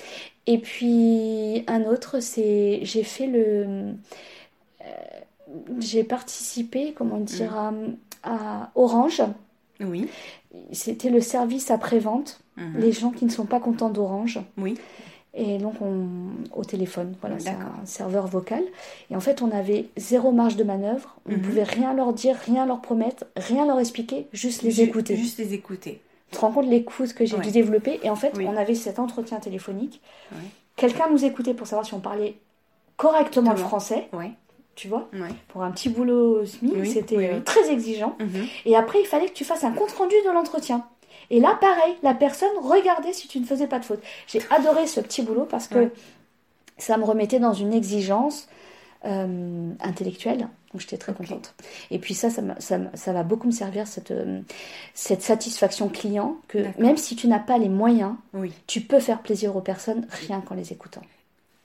Et 0.46 0.58
puis 0.58 1.64
un 1.66 1.82
autre, 1.84 2.20
c'est 2.20 2.80
j'ai 2.82 3.02
fait 3.02 3.26
le, 3.26 3.66
euh, 4.82 4.84
j'ai 5.80 6.04
participé, 6.04 6.92
comment 6.96 7.18
dire, 7.18 7.52
Mhm. 7.72 7.96
à, 8.22 8.30
à 8.62 8.70
Orange. 8.76 9.22
Oui. 9.80 10.08
C'était 10.72 11.10
le 11.10 11.20
service 11.20 11.70
après-vente. 11.70 12.40
Mhm. 12.56 12.74
Les 12.78 12.92
gens 12.92 13.10
qui 13.10 13.24
ne 13.24 13.30
sont 13.30 13.46
pas 13.46 13.60
contents 13.60 13.90
d'Orange. 13.90 14.40
Oui. 14.58 14.76
Et 15.36 15.58
donc, 15.58 15.74
on, 15.82 16.06
au 16.56 16.64
téléphone, 16.64 17.16
voilà, 17.20 17.40
c'est 17.40 17.48
un 17.48 17.84
serveur 17.84 18.28
vocal. 18.28 18.62
Et 19.10 19.16
en 19.16 19.20
fait, 19.20 19.42
on 19.42 19.50
avait 19.50 19.86
zéro 19.96 20.30
marge 20.30 20.54
de 20.56 20.62
manœuvre. 20.62 21.16
On 21.26 21.32
ne 21.32 21.36
Mhm. 21.36 21.42
pouvait 21.42 21.62
rien 21.64 21.92
leur 21.92 22.12
dire, 22.12 22.36
rien 22.36 22.66
leur 22.66 22.80
promettre, 22.80 23.24
rien 23.36 23.66
leur 23.66 23.80
expliquer, 23.80 24.28
juste 24.32 24.62
les 24.62 24.80
écouter. 24.80 25.16
Juste 25.16 25.38
les 25.38 25.52
écouter. 25.52 26.00
Tu 26.30 26.36
te 26.36 26.40
rends 26.40 26.52
compte 26.52 26.66
l'écoute 26.66 27.12
que 27.14 27.26
j'ai 27.26 27.36
Ouais. 27.36 27.42
dû 27.42 27.50
développer? 27.50 27.98
Et 28.04 28.10
en 28.10 28.16
fait, 28.16 28.32
Oui. 28.36 28.46
on 28.48 28.56
avait 28.56 28.76
cet 28.76 29.00
entretien 29.00 29.40
téléphonique. 29.40 30.00
Ouais. 30.32 30.38
Quelqu'un 30.76 31.10
nous 31.10 31.24
écoutait 31.24 31.54
pour 31.54 31.66
savoir 31.66 31.84
si 31.84 31.94
on 31.94 32.00
parlait 32.00 32.36
correctement 32.96 33.50
le 33.50 33.56
français, 33.56 34.08
Ouais. 34.12 34.30
Tu 34.74 34.88
vois. 34.88 35.08
Ouais. 35.12 35.28
Pour 35.48 35.62
un 35.62 35.70
petit 35.70 35.88
boulot 35.88 36.42
au 36.42 36.44
Oui, 36.62 36.90
c'était 36.90 37.16
oui, 37.16 37.26
euh, 37.26 37.34
oui. 37.36 37.42
très 37.44 37.70
exigeant. 37.70 38.16
Mhm. 38.20 38.46
Et 38.66 38.76
après, 38.76 39.00
il 39.00 39.06
fallait 39.06 39.26
que 39.28 39.32
tu 39.34 39.44
fasses 39.44 39.64
un 39.64 39.72
compte-rendu 39.72 40.14
de 40.26 40.30
l'entretien. 40.32 40.84
Et 41.30 41.40
là, 41.40 41.56
pareil, 41.60 41.94
la 42.02 42.14
personne 42.14 42.50
regardait 42.62 43.12
si 43.12 43.28
tu 43.28 43.40
ne 43.40 43.46
faisais 43.46 43.66
pas 43.66 43.78
de 43.78 43.84
faute. 43.84 44.02
J'ai 44.26 44.40
adoré 44.50 44.86
ce 44.86 45.00
petit 45.00 45.22
boulot 45.22 45.46
parce 45.48 45.68
que 45.68 45.78
Ouais. 45.78 45.92
ça 46.78 46.96
me 46.96 47.04
remettait 47.04 47.38
dans 47.38 47.54
une 47.54 47.72
exigence 47.72 48.48
euh, 49.06 49.70
intellectuelle. 49.80 50.48
Donc 50.72 50.80
j'étais 50.80 50.96
très 50.96 51.12
contente. 51.12 51.54
Et 51.90 51.98
puis 51.98 52.14
ça, 52.14 52.28
ça, 52.30 53.12
va 53.12 53.22
beaucoup 53.22 53.46
me 53.46 53.52
servir, 53.52 53.86
cette, 53.86 54.10
euh, 54.10 54.40
cette 54.94 55.22
satisfaction 55.22 55.88
client, 55.88 56.36
que 56.48 56.58
même 56.80 56.96
si 56.96 57.14
tu 57.14 57.28
n'as 57.28 57.38
pas 57.38 57.58
les 57.58 57.68
moyens, 57.68 58.14
Oui. 58.32 58.52
tu 58.66 58.80
peux 58.80 58.98
faire 58.98 59.20
plaisir 59.20 59.54
aux 59.56 59.60
personnes 59.60 60.06
rien 60.26 60.40
qu'en 60.40 60.54
les 60.56 60.72
écoutant. 60.72 61.02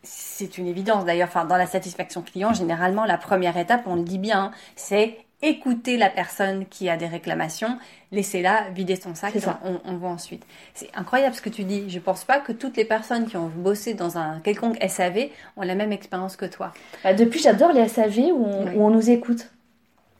C'est 0.04 0.58
une 0.58 0.68
évidence 0.68 1.06
d'ailleurs. 1.06 1.28
Enfin, 1.28 1.46
dans 1.46 1.58
la 1.58 1.66
satisfaction 1.68 2.22
client, 2.22 2.54
généralement, 2.54 3.06
la 3.06 3.18
première 3.18 3.58
étape, 3.58 3.84
on 3.86 3.96
le 3.96 4.04
dit 4.04 4.18
bien, 4.18 4.46
hein, 4.46 4.52
c'est 4.76 5.18
écouter 5.42 5.96
la 5.98 6.10
personne 6.10 6.66
qui 6.66 6.90
a 6.90 6.98
des 6.98 7.08
réclamations, 7.08 7.78
laisser-la 8.12 8.70
vider 8.72 8.98
son 8.98 9.16
sac, 9.16 9.34
et 9.36 9.40
on, 9.64 9.80
on 9.86 9.98
voit 9.98 10.10
ensuite. 10.10 10.44
C'est 10.74 10.90
incroyable 10.96 11.34
ce 11.36 11.42
que 11.42 11.50
tu 11.50 11.64
dis. 11.64 11.90
Je 11.90 12.00
pense 12.00 12.26
pas 12.26 12.40
que 12.40 12.52
toutes 12.52 12.76
les 12.76 12.84
personnes 12.84 13.26
qui 13.26 13.38
ont 13.38 13.48
bossé 13.48 13.94
dans 13.94 14.18
un 14.18 14.40
quelconque 14.42 14.78
SAV 14.86 15.30
ont 15.56 15.62
la 15.62 15.76
même 15.76 15.94
expérience 15.94 16.36
que 16.36 16.46
toi. 16.46 16.74
Bah, 17.06 17.14
depuis, 17.14 17.40
j'adore 17.40 17.72
les 17.72 17.88
SAV 17.88 18.18
où 18.34 18.46
on, 18.46 18.66
Oui. 18.66 18.72
où 18.76 18.84
on 18.84 18.90
nous 18.90 19.10
écoute. 19.10 19.50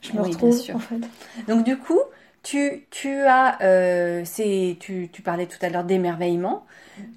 Je 0.02 0.14
me 0.14 0.20
Oui, 0.22 0.30
bien 0.30 0.32
retrouve, 0.38 0.58
sûr. 0.58 0.76
en 0.78 0.80
fait. 0.80 1.00
Donc 1.50 1.66
du 1.66 1.78
coup, 1.78 2.00
tu, 2.44 2.86
tu 2.92 3.10
as, 3.24 3.62
euh, 3.62 4.24
ces- 4.26 4.78
tu, 4.80 5.10
tu 5.12 5.22
parlais 5.22 5.46
tout 5.48 5.58
à 5.62 5.70
l'heure 5.70 5.84
d'émerveillement, 5.84 6.66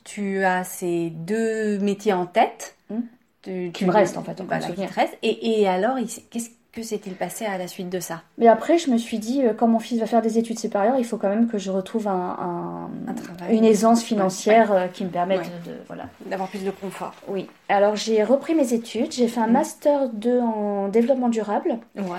tu 0.05 0.45
as 0.45 0.64
ces 0.64 1.11
deux 1.11 1.79
métiers 1.79 2.12
en 2.12 2.26
tête. 2.26 2.76
Mm. 2.91 3.00
Tu- 3.43 3.71
Qui 3.73 3.85
me 3.87 3.91
restent, 3.93 4.17
en 4.19 4.23
fait, 4.23 4.41
encore 4.41 4.59
voilà, 4.59 4.67
qui 4.69 4.87
te 4.87 4.95
restent. 4.95 5.19
Et, 5.23 5.61
et 5.61 5.69
alors, 5.69 5.97
qu'est-ce 6.31 6.50
que 6.73 6.83
s'est-il 6.83 7.14
passé 7.14 7.45
à 7.45 7.59
la 7.59 7.69
suite 7.69 7.91
de 7.91 8.00
ça? 8.00 8.23
Mais 8.38 8.49
après, 8.49 8.79
je 8.79 8.91
me 8.91 8.97
suis 8.97 9.19
dit, 9.19 9.43
euh, 9.45 9.52
quand 9.52 9.67
mon 9.69 9.79
fils 9.79 10.00
va 10.00 10.07
faire 10.07 10.23
des 10.23 10.38
études 10.38 10.59
supérieures, 10.59 10.97
il 10.99 11.05
faut 11.05 11.19
quand 11.19 11.29
même 11.29 11.47
que 11.47 11.59
je 11.59 11.71
retrouve 11.71 12.09
un, 12.09 12.12
un- 12.14 12.91
Un 13.11 13.12
travail. 13.12 13.55
une 13.57 13.64
aisance 13.64 14.02
financière 14.02 14.73
euh, 14.73 14.87
qui 14.88 15.05
me 15.05 15.11
permette 15.11 15.41
Ouais. 15.41 15.47
de, 15.67 15.71
de- 15.73 15.76
Voilà. 15.87 16.05
D'avoir 16.25 16.49
plus 16.49 16.64
de 16.64 16.71
confort. 16.71 17.12
Oui. 17.29 17.47
Alors, 17.69 17.95
j'ai 17.97 18.25
repris 18.25 18.55
mes 18.55 18.73
études. 18.73 19.12
J'ai 19.12 19.29
fait 19.29 19.41
un 19.41 19.49
Mm. 19.49 19.52
Master 19.52 20.09
2 20.09 20.41
en 20.41 20.88
développement 20.88 21.29
durable. 21.29 21.79
Wow. 21.99 22.14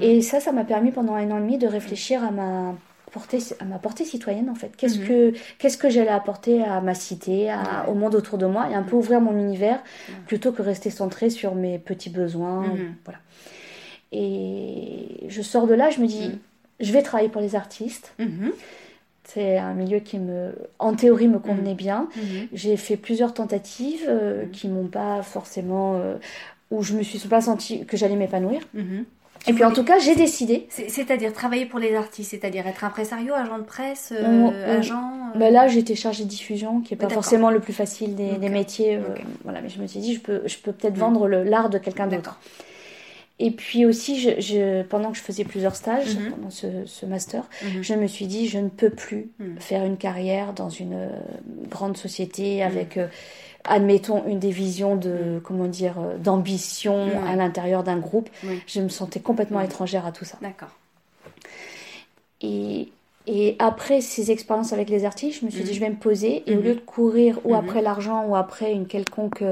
Et 0.00 0.22
ça, 0.22 0.38
ça 0.38 0.52
m'a 0.52 0.64
permis 0.64 0.92
pendant 0.92 1.14
un 1.14 1.28
an 1.32 1.38
et 1.38 1.40
demi 1.40 1.58
de 1.58 1.66
réfléchir 1.66 2.22
à 2.22 2.30
ma 2.30 2.74
portée, 3.10 3.38
à 3.58 3.64
ma 3.64 3.78
portée 3.78 4.04
citoyenne, 4.04 4.48
en 4.50 4.54
fait. 4.54 4.76
Qu'est-ce 4.76 4.98
Mhm. 5.00 5.06
que, 5.08 5.32
qu'est-ce 5.58 5.78
que 5.78 5.88
j'allais 5.90 6.10
apporter 6.10 6.62
à 6.62 6.80
ma 6.80 6.94
cité, 6.94 7.50
à- 7.50 7.88
au 7.88 7.94
monde 7.94 8.14
autour 8.14 8.38
de 8.38 8.46
moi, 8.46 8.68
et 8.70 8.74
un 8.76 8.82
peu 8.84 8.94
ouvrir 8.94 9.20
mon 9.20 9.36
univers 9.36 9.80
plutôt 10.28 10.52
que 10.52 10.62
rester 10.62 10.90
centré 10.90 11.28
sur 11.28 11.56
mes 11.56 11.80
petits 11.80 12.10
besoins. 12.10 12.60
Mhm. 12.68 12.94
Voilà. 13.04 13.18
Et 14.12 15.26
je 15.28 15.42
sors 15.42 15.66
de 15.66 15.74
là, 15.74 15.90
je 15.90 16.00
me 16.00 16.06
dis, 16.06 16.28
Mhm. 16.28 16.38
je 16.80 16.92
vais 16.92 17.02
travailler 17.02 17.28
pour 17.28 17.40
les 17.40 17.54
artistes. 17.56 18.12
Mhm. 18.18 18.52
C'est 19.24 19.58
un 19.58 19.74
milieu 19.74 19.98
qui 19.98 20.18
me, 20.18 20.52
en 20.78 20.94
théorie, 20.94 21.26
me 21.26 21.38
convenait 21.40 21.74
bien. 21.74 22.08
Mhm. 22.16 22.46
J'ai 22.52 22.76
fait 22.76 22.96
plusieurs 22.96 23.34
tentatives 23.34 24.04
euh, 24.08 24.44
Mhm. 24.44 24.50
qui 24.52 24.68
m'ont 24.68 24.86
pas 24.86 25.22
forcément, 25.22 25.96
euh, 25.96 26.14
où 26.70 26.82
je 26.82 26.94
me 26.94 27.02
suis 27.02 27.18
pas 27.28 27.40
senti 27.40 27.84
que 27.84 27.96
j'allais 27.96 28.14
m'épanouir. 28.16 28.60
Et 29.48 29.52
puis 29.52 29.62
en 29.64 29.72
tout 29.72 29.84
cas, 29.84 29.98
j'ai 30.00 30.14
décidé. 30.16 30.66
C'est- 30.70 30.88
C'est-à-dire 30.88 31.32
travailler 31.32 31.66
pour 31.66 31.78
les 31.78 31.94
artistes, 31.94 32.30
c'est-à-dire 32.32 32.66
être 32.66 32.82
impresario, 32.84 33.32
agent 33.34 33.58
de 33.58 33.62
presse, 33.64 34.12
euh, 34.16 34.24
On- 34.24 34.46
on- 34.48 34.78
agent. 34.78 34.94
euh, 35.34 35.38
Bah 35.38 35.50
là, 35.50 35.68
j'étais 35.68 35.94
chargée 35.94 36.24
de 36.24 36.28
diffusion, 36.28 36.80
qui 36.80 36.94
est 36.94 36.96
pas 36.96 37.08
forcément 37.08 37.50
le 37.50 37.60
plus 37.60 37.72
facile 37.72 38.14
des, 38.16 38.48
métiers. 38.48 38.96
euh. 38.96 39.02
Voilà, 39.44 39.60
mais 39.60 39.68
je 39.68 39.80
me 39.80 39.86
suis 39.86 40.00
dit, 40.00 40.14
je 40.14 40.20
peux, 40.20 40.42
je 40.46 40.56
peux 40.58 40.72
peut-être 40.72 40.94
Mhm. 40.94 41.00
vendre 41.00 41.28
l'art 41.28 41.68
de 41.70 41.78
quelqu'un 41.78 42.06
d'autre. 42.08 42.40
Et 43.38 43.50
puis 43.50 43.84
aussi, 43.84 44.18
je, 44.18 44.40
je- 44.40 44.82
pendant 44.82 45.10
que 45.12 45.18
je 45.18 45.22
faisais 45.22 45.44
plusieurs 45.44 45.76
stages, 45.76 46.16
Mhm. 46.16 46.30
pendant 46.30 46.50
ce, 46.50 46.66
ce 46.86 47.04
master, 47.04 47.44
Mhm. 47.62 47.82
je 47.82 47.94
me 47.94 48.06
suis 48.06 48.26
dit, 48.26 48.48
je 48.48 48.58
ne 48.58 48.70
peux 48.70 48.88
plus 48.90 49.30
Mhm. 49.38 49.60
faire 49.60 49.84
une 49.84 49.98
carrière 49.98 50.54
dans 50.54 50.70
une 50.70 50.94
euh, 50.94 51.08
grande 51.68 51.98
société 51.98 52.62
avec, 52.62 52.96
euh, 52.96 53.08
admettons, 53.64 54.24
une 54.26 54.38
des 54.38 54.50
visions 54.50 54.96
de, 54.96 55.38
comment 55.44 55.66
dire, 55.66 55.96
euh, 56.00 56.16
d'ambition 56.16 57.22
à 57.26 57.36
l'intérieur 57.36 57.84
d'un 57.84 57.98
groupe. 57.98 58.30
Je 58.66 58.80
me 58.80 58.88
sentais 58.88 59.20
complètement 59.20 59.60
étrangère 59.60 60.06
à 60.06 60.12
tout 60.12 60.24
ça. 60.24 60.38
D'accord. 60.40 60.70
Et, 62.42 62.88
et 63.26 63.56
après 63.58 64.00
ces 64.00 64.30
expériences 64.30 64.72
avec 64.72 64.88
les 64.88 65.04
artistes, 65.04 65.40
je 65.40 65.46
me 65.46 65.50
suis 65.50 65.64
dit, 65.64 65.74
je 65.74 65.80
vais 65.80 65.90
me 65.90 65.96
poser 65.96 66.42
et 66.46 66.56
au 66.56 66.60
lieu 66.60 66.74
de 66.74 66.80
courir 66.80 67.40
ou 67.44 67.54
après 67.54 67.82
l'argent 67.82 68.24
ou 68.26 68.36
après 68.36 68.72
une 68.72 68.86
quelconque, 68.86 69.42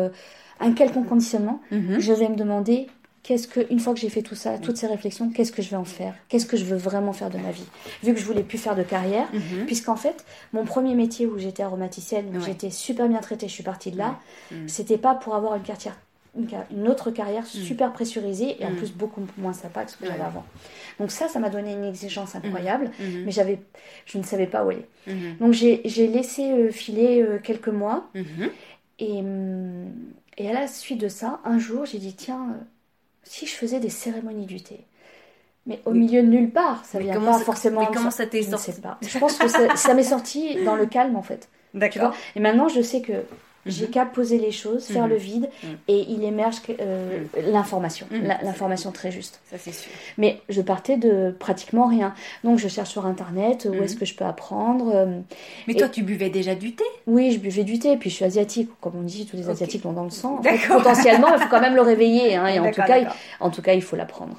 un 0.60 0.72
quelconque 0.72 1.08
conditionnement, 1.08 1.60
je 1.70 2.12
vais 2.12 2.28
me 2.28 2.36
demander 2.36 2.86
qu'est-ce 3.24 3.48
que, 3.48 3.60
une 3.72 3.80
fois 3.80 3.94
que 3.94 3.98
j'ai 4.00 4.10
fait 4.10 4.22
tout 4.22 4.36
ça, 4.36 4.58
toutes 4.58 4.76
ces 4.76 4.86
réflexions, 4.86 5.30
qu'est-ce 5.30 5.50
que 5.50 5.62
je 5.62 5.70
vais 5.70 5.76
en 5.76 5.84
faire? 5.84 6.14
Qu'est-ce 6.28 6.46
que 6.46 6.56
je 6.56 6.64
veux 6.64 6.76
vraiment 6.76 7.12
faire 7.12 7.30
de 7.30 7.38
ma 7.38 7.50
vie? 7.50 7.66
Vu 8.04 8.14
que 8.14 8.20
je 8.20 8.24
voulais 8.24 8.44
plus 8.44 8.58
faire 8.58 8.76
de 8.76 8.82
carrière, 8.84 9.26
Mhm. 9.32 9.66
puisqu'en 9.66 9.96
fait, 9.96 10.24
mon 10.52 10.64
premier 10.64 10.94
métier 10.94 11.26
où 11.26 11.38
j'étais 11.38 11.62
aromaticienne, 11.64 12.26
où 12.30 12.34
Ouais. 12.34 12.44
j'étais 12.46 12.70
super 12.70 13.08
bien 13.08 13.18
traitée, 13.20 13.48
je 13.48 13.52
suis 13.52 13.62
partie 13.64 13.90
de 13.90 13.98
là, 13.98 14.18
Ouais. 14.52 14.58
Mhm. 14.58 14.68
c'était 14.68 14.98
pas 14.98 15.14
pour 15.14 15.34
avoir 15.34 15.56
une, 15.56 16.88
autre 16.88 17.10
carrière 17.12 17.46
super 17.46 17.92
pressurisée 17.92 18.60
et 18.60 18.66
en 18.66 18.70
Mhm. 18.70 18.76
plus 18.76 18.92
beaucoup 18.92 19.22
moins 19.38 19.52
sympa 19.54 19.84
que 19.84 19.90
ce 19.92 19.96
que 19.96 20.04
j'avais 20.04 20.20
avant. 20.22 20.44
Donc 21.00 21.10
ça, 21.10 21.28
ça 21.28 21.38
m'a 21.38 21.48
donné 21.48 21.72
une 21.72 21.84
exigence 21.84 22.34
incroyable, 22.34 22.90
Mhm. 22.98 23.22
mais 23.24 23.30
j'avais, 23.30 23.60
je 24.04 24.18
ne 24.18 24.22
savais 24.24 24.46
pas 24.48 24.64
où 24.64 24.70
aller. 24.70 24.86
Mhm. 25.06 25.36
Donc 25.40 25.52
j'ai 25.52 25.80
laissé 26.08 26.50
euh, 26.52 26.70
filer 26.70 27.22
euh, 27.22 27.38
quelques 27.42 27.68
mois 27.68 28.10
et, 28.98 29.20
hum, 29.20 29.92
et 30.36 30.48
à 30.50 30.52
la 30.52 30.66
suite 30.66 31.00
de 31.00 31.08
ça, 31.08 31.40
un 31.44 31.58
jour, 31.58 31.84
j'ai 31.86 31.98
dit 31.98 32.14
tiens, 32.14 32.48
euh, 32.50 32.64
si 33.24 33.46
je 33.46 33.52
faisais 33.54 33.80
des 33.80 33.90
cérémonies 33.90 34.46
du 34.46 34.62
thé. 34.62 34.86
Mais 35.66 35.80
au 35.86 35.92
milieu 35.92 36.22
de 36.22 36.28
nulle 36.28 36.50
part, 36.50 36.84
ça 36.84 36.98
vient 36.98 37.18
pas 37.18 37.38
forcément. 37.38 37.80
mais 37.80 37.94
comment 37.94 38.10
ça 38.10 38.26
t'est 38.26 38.42
Je 38.42 38.50
sorti 38.50 38.72
sais 38.72 38.80
pas. 38.80 38.98
Je 39.00 39.18
pense 39.18 39.38
que 39.38 39.48
ça, 39.48 39.76
ça 39.76 39.94
m'est 39.94 40.02
sorti 40.02 40.62
dans 40.64 40.76
le 40.76 40.86
calme 40.86 41.16
en 41.16 41.22
fait. 41.22 41.48
D'accord. 41.72 42.14
et 42.36 42.40
maintenant, 42.40 42.68
je 42.68 42.80
sais 42.82 43.00
que 43.00 43.24
j'ai 43.66 43.84
Mhm. 43.86 43.90
qu'à 43.90 44.04
poser 44.06 44.38
les 44.38 44.50
choses, 44.52 44.84
faire 44.86 45.04
Mhm. 45.04 45.10
le 45.10 45.16
vide, 45.16 45.48
Mhm. 45.62 45.68
et 45.88 46.06
il 46.08 46.22
émerge 46.24 46.56
euh, 46.80 47.22
l'information, 47.50 48.06
Mhm. 48.10 48.28
l'information 48.42 48.92
très 48.92 49.10
juste. 49.10 49.40
Ça 49.50 49.56
c'est 49.58 49.72
sûr. 49.72 49.90
Mais 50.18 50.40
je 50.48 50.60
partais 50.60 50.96
de 50.96 51.34
pratiquement 51.38 51.86
rien. 51.86 52.14
Donc 52.44 52.58
je 52.58 52.68
cherche 52.68 52.90
sur 52.90 53.06
internet 53.06 53.66
où 53.70 53.74
Mhm. 53.74 53.82
est-ce 53.82 53.96
que 53.96 54.04
je 54.04 54.14
peux 54.14 54.24
apprendre. 54.24 54.90
euh, 54.94 55.06
Mais 55.66 55.74
Et- 55.74 55.76
toi, 55.76 55.88
tu 55.88 56.02
buvais 56.02 56.30
déjà 56.30 56.54
du 56.54 56.74
thé? 56.74 56.84
Oui, 57.06 57.32
je 57.32 57.38
buvais 57.38 57.64
du 57.64 57.78
thé, 57.78 57.96
puis 57.96 58.10
je 58.10 58.16
suis 58.16 58.24
asiatique, 58.24 58.70
comme 58.80 58.94
on 58.96 59.02
dit, 59.02 59.26
tous 59.26 59.36
les 59.36 59.48
asiatiques 59.48 59.84
l'ont 59.84 59.92
dans 59.92 60.04
le 60.04 60.10
sang. 60.10 60.38
En 60.38 60.42
fait, 60.42 60.58
potentiellement, 60.68 61.28
il 61.34 61.40
faut 61.40 61.48
quand 61.48 61.60
même 61.60 61.74
le 61.74 61.82
réveiller, 61.82 62.34
hein, 62.36 62.46
et 62.46 62.58
en 62.58 62.70
tout, 62.70 62.82
cas, 62.82 62.98
il, 62.98 63.08
en 63.40 63.50
tout 63.50 63.62
cas, 63.62 63.72
il 63.74 63.82
faut 63.82 63.96
l'apprendre. 63.96 64.36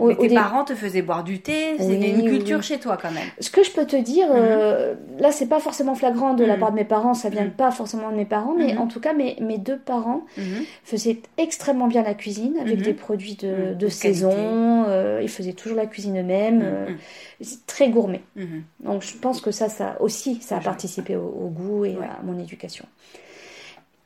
Au- 0.00 0.08
Mais 0.08 0.16
au 0.16 0.26
tes 0.26 0.34
parents 0.34 0.64
te 0.64 0.74
faisaient 0.74 1.02
boire 1.02 1.22
du 1.24 1.40
thé, 1.40 1.76
c'était 1.78 1.84
Oui, 1.98 2.10
une 2.10 2.24
culture 2.28 2.58
oui. 2.58 2.62
chez 2.64 2.78
toi 2.78 2.96
quand 3.00 3.10
même. 3.12 3.26
Ce 3.38 3.50
que 3.50 3.62
je 3.62 3.70
peux 3.70 3.84
te 3.86 3.96
dire, 3.96 4.28
euh, 4.30 4.94
là, 5.18 5.30
c'est 5.30 5.46
pas 5.48 5.60
forcément 5.60 5.94
flagrant 5.94 6.34
de 6.34 6.44
la 6.44 6.54
Mhm. 6.54 6.60
part 6.60 6.70
de 6.70 6.76
mes 6.76 6.84
parents, 6.84 7.14
ça 7.14 7.28
vient 7.28 7.44
Mhm. 7.44 7.50
pas 7.52 7.70
forcément 7.70 8.10
de 8.10 8.16
mes 8.16 8.24
parents, 8.24 8.54
mais 8.56 8.72
Mhm. 8.74 8.80
en 8.80 8.86
tout 8.86 9.00
cas, 9.00 9.12
mes, 9.12 9.36
mes 9.40 9.58
deux 9.58 9.78
parents 9.78 10.22
Mhm. 10.38 10.64
faisaient 10.84 11.20
extrêmement 11.38 11.86
bien 11.86 12.02
la 12.02 12.14
cuisine 12.14 12.54
avec 12.60 12.78
Mhm. 12.78 12.84
des 12.84 12.94
produits 12.94 13.34
de, 13.36 13.76
Mhm. 13.80 13.90
saison. 13.90 14.84
euh, 14.88 15.20
ils 15.22 15.28
faisaient 15.28 15.52
toujours 15.52 15.76
la 15.76 15.86
cuisine 15.86 16.18
eux-mêmes. 16.18 16.62
euh, 16.64 16.88
Mhm. 16.90 17.46
très 17.66 17.88
gourmet. 17.90 18.22
Mhm. 18.36 18.62
Donc 18.80 19.02
je 19.02 19.16
pense 19.16 19.40
que 19.40 19.50
ça, 19.50 19.68
ça 19.68 19.96
aussi, 20.00 20.40
ça 20.40 20.56
a 20.56 20.60
participé 20.60 21.16
au, 21.16 21.22
au 21.22 21.48
goût 21.48 21.84
et 21.84 21.90
Ouais. 21.96 22.04
à 22.06 22.22
mon 22.24 22.38
éducation. 22.38 22.84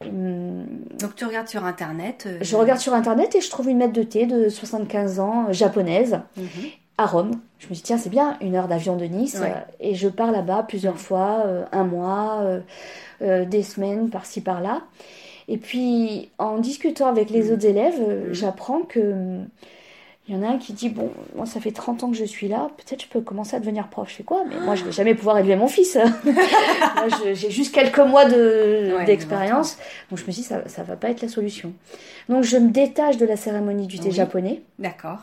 Hum, 0.02 0.66
Donc 1.00 1.14
tu 1.16 1.24
regardes 1.24 1.48
sur 1.48 1.64
internet. 1.64 2.24
euh, 2.26 2.38
Je 2.40 2.56
regarde 2.56 2.80
sur 2.80 2.94
internet 2.94 3.34
et 3.34 3.40
je 3.40 3.48
trouve 3.50 3.68
une 3.68 3.78
maître 3.78 3.92
de 3.92 4.02
thé 4.02 4.26
de 4.26 4.48
75 4.48 5.20
ans, 5.20 5.46
euh, 5.48 5.52
japonaise, 5.52 6.20
Mhm. 6.36 6.46
à 6.98 7.06
Rome. 7.06 7.32
Je 7.58 7.68
me 7.68 7.74
dis, 7.74 7.82
tiens, 7.82 7.96
c'est 7.98 8.10
bien, 8.10 8.36
une 8.40 8.54
heure 8.56 8.68
d'avion 8.68 8.96
de 8.96 9.04
Nice. 9.06 9.38
Ouais. 9.40 9.50
euh, 9.50 9.60
Et 9.80 9.94
je 9.94 10.08
pars 10.08 10.30
là-bas 10.32 10.64
plusieurs 10.68 10.98
fois, 10.98 11.42
euh, 11.46 11.64
un 11.72 11.84
mois, 11.84 12.42
des 13.20 13.62
semaines, 13.62 14.10
par-ci, 14.10 14.40
par-là. 14.42 14.82
Et 15.48 15.56
puis, 15.56 16.30
en 16.38 16.58
discutant 16.58 17.06
avec 17.08 17.30
les 17.30 17.44
Mhm. 17.44 17.52
autres 17.54 17.66
élèves, 17.66 18.00
Mhm. 18.00 18.32
j'apprends 18.34 18.80
que. 18.82 19.38
Il 20.26 20.35
y 20.35 20.38
en 20.38 20.43
a 20.43 20.49
un 20.49 20.57
qui 20.59 20.73
dit 20.73 20.88
Bon, 20.88 21.11
moi, 21.37 21.45
ça 21.45 21.61
fait 21.61 21.71
30 21.71 22.02
ans 22.04 22.11
que 22.11 22.16
je 22.16 22.25
suis 22.25 22.49
là, 22.49 22.69
peut-être 22.78 23.02
je 23.02 23.09
peux 23.09 23.21
commencer 23.21 23.57
à 23.57 23.61
devenir 23.61 23.88
prof. 23.88 24.09
Je 24.09 24.14
fais 24.14 24.23
quoi? 24.23 24.43
Mais 24.49 24.59
moi, 24.61 24.75
je 24.75 24.85
vais 24.85 24.93
jamais 24.93 25.14
pouvoir 25.14 25.37
élever 25.38 25.54
mon 25.57 25.69
fils. 25.69 25.99
moi, 26.25 27.07
j'ai 27.35 27.50
juste 27.50 27.75
quelques 27.75 27.99
mois 27.99 28.25
de- 28.25 28.95
Ouais, 28.97 29.04
d'expérience. 29.04 29.76
Donc, 30.11 30.19
je 30.19 30.25
me 30.25 30.31
dis 30.31 30.43
Ça 30.43 30.66
ça 30.69 30.83
va 30.83 30.97
pas 30.97 31.11
être 31.11 31.21
la 31.23 31.28
solution. 31.28 31.73
Donc, 32.28 32.43
je 32.45 32.57
me 32.57 32.71
détache 32.71 33.16
de 33.19 33.26
la 33.26 33.37
cérémonie 33.37 33.87
du 33.87 33.99
thé 33.99 34.09
Oui. 34.09 34.14
japonais. 34.14 34.62
D'accord. 34.78 35.19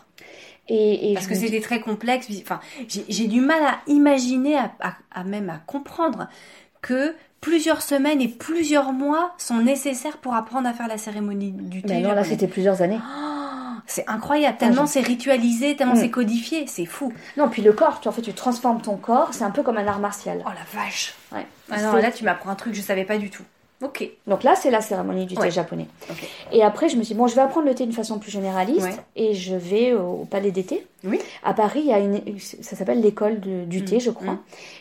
Et, 0.69 1.11
et 1.11 1.13
Parce 1.15 1.25
que 1.25 1.33
me 1.33 1.39
dis- 1.39 1.45
c'était 1.47 1.61
très 1.61 1.79
complexe. 1.81 2.27
Enfin, 2.43 2.59
j'ai 2.87 3.27
du 3.27 3.41
mal 3.41 3.61
à 3.63 3.79
imaginer, 3.87 4.55
à, 4.55 4.71
à- 4.81 4.93
à 5.13 5.23
même 5.23 5.49
à 5.49 5.57
comprendre 5.65 6.27
que 6.81 7.15
plusieurs 7.41 7.81
semaines 7.81 8.21
et 8.21 8.27
plusieurs 8.27 8.93
mois 8.93 9.33
sont 9.39 9.57
nécessaires 9.57 10.17
pour 10.17 10.35
apprendre 10.35 10.67
à 10.69 10.73
faire 10.73 10.87
la 10.87 10.99
cérémonie 10.99 11.51
du 11.51 11.81
thé. 11.81 11.95
Mais 11.95 12.01
non, 12.01 12.13
là, 12.13 12.23
c'était 12.23 12.47
plusieurs 12.47 12.83
années. 12.83 12.99
Oh, 13.01 13.40
c'est 13.91 14.07
incroyable, 14.07 14.57
tellement 14.57 14.85
c'est 14.87 15.01
ritualisé, 15.01 15.75
tellement 15.75 15.93
Mm. 15.93 15.97
c'est 16.01 16.09
codifié, 16.09 16.65
c'est 16.67 16.85
fou. 16.85 17.13
Non, 17.37 17.49
puis 17.49 17.61
le 17.61 17.73
corps, 17.73 17.99
tu, 17.99 18.07
en 18.07 18.11
fait, 18.11 18.21
tu 18.21 18.33
transformes 18.33 18.81
ton 18.81 18.95
corps, 18.97 19.33
c'est 19.33 19.43
un 19.43 19.51
peu 19.51 19.63
comme 19.63 19.77
un 19.77 19.85
art 19.87 19.99
martial. 19.99 20.41
Oh 20.45 20.49
la 20.49 20.79
vache. 20.81 21.13
Ouais. 21.31 21.45
Ah 21.69 21.81
non, 21.81 21.93
là 21.93 22.11
tu 22.11 22.23
m'apprends 22.23 22.49
un 22.49 22.55
truc 22.55 22.73
que 22.73 22.77
je 22.77 22.83
savais 22.83 23.03
pas 23.05 23.17
du 23.17 23.29
tout. 23.29 23.43
Ok. 23.83 24.07
Donc 24.27 24.43
là, 24.43 24.53
c'est 24.55 24.69
la 24.69 24.79
cérémonie 24.79 25.25
du 25.25 25.33
thé 25.33 25.41
Ouais. 25.41 25.49
japonais. 25.51 25.87
Et 26.51 26.61
après, 26.61 26.87
je 26.87 26.97
me 26.97 27.01
suis 27.03 27.15
dit, 27.15 27.17
bon, 27.17 27.25
je 27.25 27.33
vais 27.33 27.41
apprendre 27.41 27.65
le 27.65 27.73
thé 27.73 27.83
d'une 27.85 27.95
façon 27.95 28.19
plus 28.19 28.29
généraliste 28.29 28.81
Ouais. 28.85 28.95
et 29.15 29.33
je 29.33 29.55
vais 29.55 29.93
au 29.93 30.25
Palais 30.29 30.51
d'été. 30.51 30.85
Oui. 31.03 31.19
À 31.43 31.55
Paris, 31.55 31.79
il 31.83 31.87
y 31.87 31.93
a 31.93 31.97
une, 31.97 32.21
ça 32.39 32.75
s'appelle 32.75 33.01
l'école 33.01 33.39
du 33.39 33.83
thé, 33.83 33.95
Mm. 33.97 34.01
je 34.01 34.11
crois. 34.11 34.33
Mm. 34.33 34.39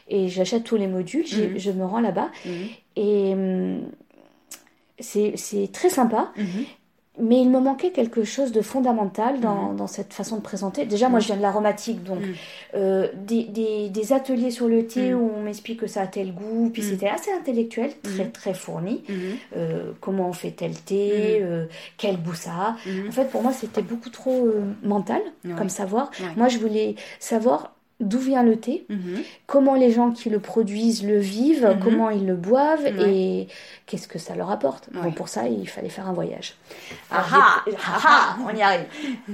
Et 0.08 0.28
j'achète 0.28 0.64
tous 0.64 0.76
les 0.76 0.86
modules, 0.86 1.24
je 1.26 1.70
me 1.70 1.84
rends 1.86 2.00
là-bas. 2.00 2.28
Et 2.96 3.32
hum, 3.32 3.80
c'est 4.98 5.32
c'est 5.36 5.70
très 5.72 5.88
sympa. 5.88 6.30
Mais 7.20 7.40
il 7.40 7.50
me 7.50 7.60
manquait 7.60 7.90
quelque 7.90 8.24
chose 8.24 8.52
de 8.52 8.60
fondamental 8.62 9.40
dans, 9.40 9.70
Mhm. 9.70 9.76
dans 9.76 9.86
cette 9.86 10.12
façon 10.12 10.36
de 10.36 10.40
présenter. 10.42 10.86
Déjà, 10.86 11.08
moi, 11.08 11.18
Mhm. 11.18 11.22
je 11.22 11.26
viens 11.28 11.36
de 11.36 11.42
l'aromatique, 11.42 12.02
donc 12.04 12.20
Mhm. 12.20 12.34
euh, 12.74 13.08
des, 13.14 13.44
des, 13.44 13.88
des 13.88 14.12
ateliers 14.12 14.50
sur 14.50 14.68
le 14.68 14.86
thé 14.86 15.14
où 15.14 15.30
on 15.36 15.42
m'explique 15.42 15.80
que 15.80 15.86
ça 15.86 16.02
a 16.02 16.06
tel 16.06 16.32
goût, 16.32 16.70
puis 16.72 16.82
c'était 16.82 17.08
assez 17.08 17.30
intellectuel, 17.32 17.90
très 18.02 18.26
très 18.28 18.54
fourni. 18.54 19.02
Euh, 19.56 19.92
comment 20.00 20.28
on 20.28 20.32
fait 20.32 20.50
tel 20.52 20.72
thé, 20.74 21.40
euh, 21.42 21.66
quel 21.96 22.16
goût 22.22 22.34
ça 22.34 22.50
a. 22.50 22.76
En 23.08 23.12
fait, 23.12 23.24
pour 23.30 23.42
moi, 23.42 23.52
c'était 23.52 23.82
beaucoup 23.82 24.10
trop 24.10 24.46
euh, 24.46 24.62
mental 24.82 25.20
Ouais. 25.44 25.52
comme 25.56 25.68
savoir. 25.68 26.10
Ouais. 26.20 26.26
Moi, 26.36 26.48
je 26.48 26.58
voulais 26.58 26.94
savoir 27.18 27.72
d'où 28.00 28.18
vient 28.18 28.42
le 28.42 28.56
thé, 28.58 28.84
Mhm. 28.88 29.22
comment 29.46 29.74
les 29.74 29.90
gens 29.92 30.10
qui 30.10 30.30
le 30.30 30.40
produisent 30.40 31.04
le 31.04 31.18
vivent, 31.18 31.66
Mhm. 31.76 31.80
comment 31.82 32.10
ils 32.10 32.26
le 32.26 32.34
boivent 32.36 32.82
Ouais. 32.82 33.12
et 33.12 33.48
qu'est-ce 33.86 34.08
que 34.08 34.18
ça 34.18 34.34
leur 34.34 34.50
apporte. 34.50 34.88
Ouais. 34.94 35.02
Bon, 35.02 35.12
pour 35.12 35.28
ça, 35.28 35.46
il 35.48 35.68
fallait 35.68 35.88
faire 35.88 36.08
un 36.08 36.12
voyage. 36.12 36.54
Ah 37.10 37.24
ah, 37.32 37.64
ah 37.86 38.00
ah, 38.04 38.36
on 38.50 38.56
y 38.56 38.62
arrive. 38.62 38.86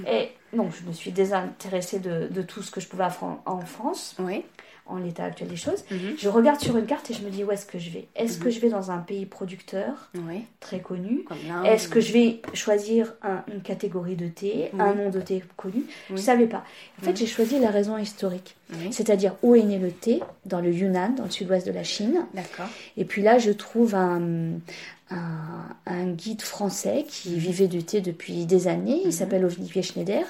Et 0.08 0.30
donc, 0.56 0.72
je 0.80 0.86
me 0.88 0.92
suis 0.92 1.12
désintéressée 1.12 1.98
de, 2.00 2.28
de 2.30 2.42
tout 2.42 2.62
ce 2.62 2.70
que 2.70 2.80
je 2.80 2.88
pouvais 2.88 3.04
en 3.46 3.60
France, 3.60 4.14
Oui. 4.18 4.44
En 4.88 4.98
l'état 4.98 5.24
actuel 5.24 5.48
des 5.48 5.56
choses. 5.56 5.84
Mhm. 5.90 6.14
Je 6.18 6.28
regarde 6.28 6.60
sur 6.60 6.76
une 6.76 6.86
carte 6.86 7.10
et 7.10 7.14
je 7.14 7.22
me 7.22 7.30
dis 7.30 7.42
où 7.44 7.50
est-ce 7.50 7.66
que 7.66 7.78
je 7.78 7.90
vais? 7.90 8.06
Est-ce 8.14 8.38
Mhm. 8.38 8.44
que 8.44 8.50
je 8.50 8.60
vais 8.60 8.68
dans 8.68 8.90
un 8.90 8.98
pays 8.98 9.26
producteur 9.26 10.10
Oui. 10.14 10.44
très 10.60 10.80
connu? 10.80 11.24
Est-ce 11.64 11.88
que 11.88 12.00
je 12.00 12.12
vais 12.12 12.40
choisir 12.54 13.14
un- 13.22 13.42
une 13.52 13.62
catégorie 13.62 14.16
de 14.16 14.28
thé, 14.28 14.70
Oui. 14.72 14.80
un 14.80 14.94
nom 14.94 15.10
de 15.10 15.20
thé 15.20 15.42
connu? 15.56 15.82
Je 16.08 16.14
ne 16.14 16.18
savais 16.18 16.46
pas. 16.46 16.64
En 17.00 17.04
fait, 17.04 17.16
j'ai 17.16 17.26
choisi 17.26 17.58
la 17.58 17.70
raison 17.70 17.96
historique, 17.98 18.56
c'est-à-dire 18.90 19.34
où 19.42 19.54
est 19.54 19.62
né 19.62 19.78
le 19.78 19.90
thé, 19.90 20.20
dans 20.44 20.60
le 20.60 20.70
Yunnan, 20.72 21.14
dans 21.16 21.24
le 21.24 21.30
sud-ouest 21.30 21.66
de 21.66 21.72
la 21.72 21.84
Chine. 21.84 22.24
D'accord. 22.34 22.66
Et 22.96 23.04
puis 23.04 23.22
là, 23.22 23.38
je 23.38 23.50
trouve 23.50 23.94
un, 23.94 24.20
un, 25.10 25.68
un 25.86 26.06
guide 26.10 26.42
français 26.42 27.04
qui 27.08 27.30
Mhm. 27.30 27.36
vivait 27.38 27.68
du 27.68 27.84
thé 27.84 28.00
depuis 28.00 28.44
des 28.44 28.66
années. 28.66 29.02
Il 29.04 29.12
s'appelle 29.12 29.44
Olivier 29.44 29.82
Schneider. 29.82 30.24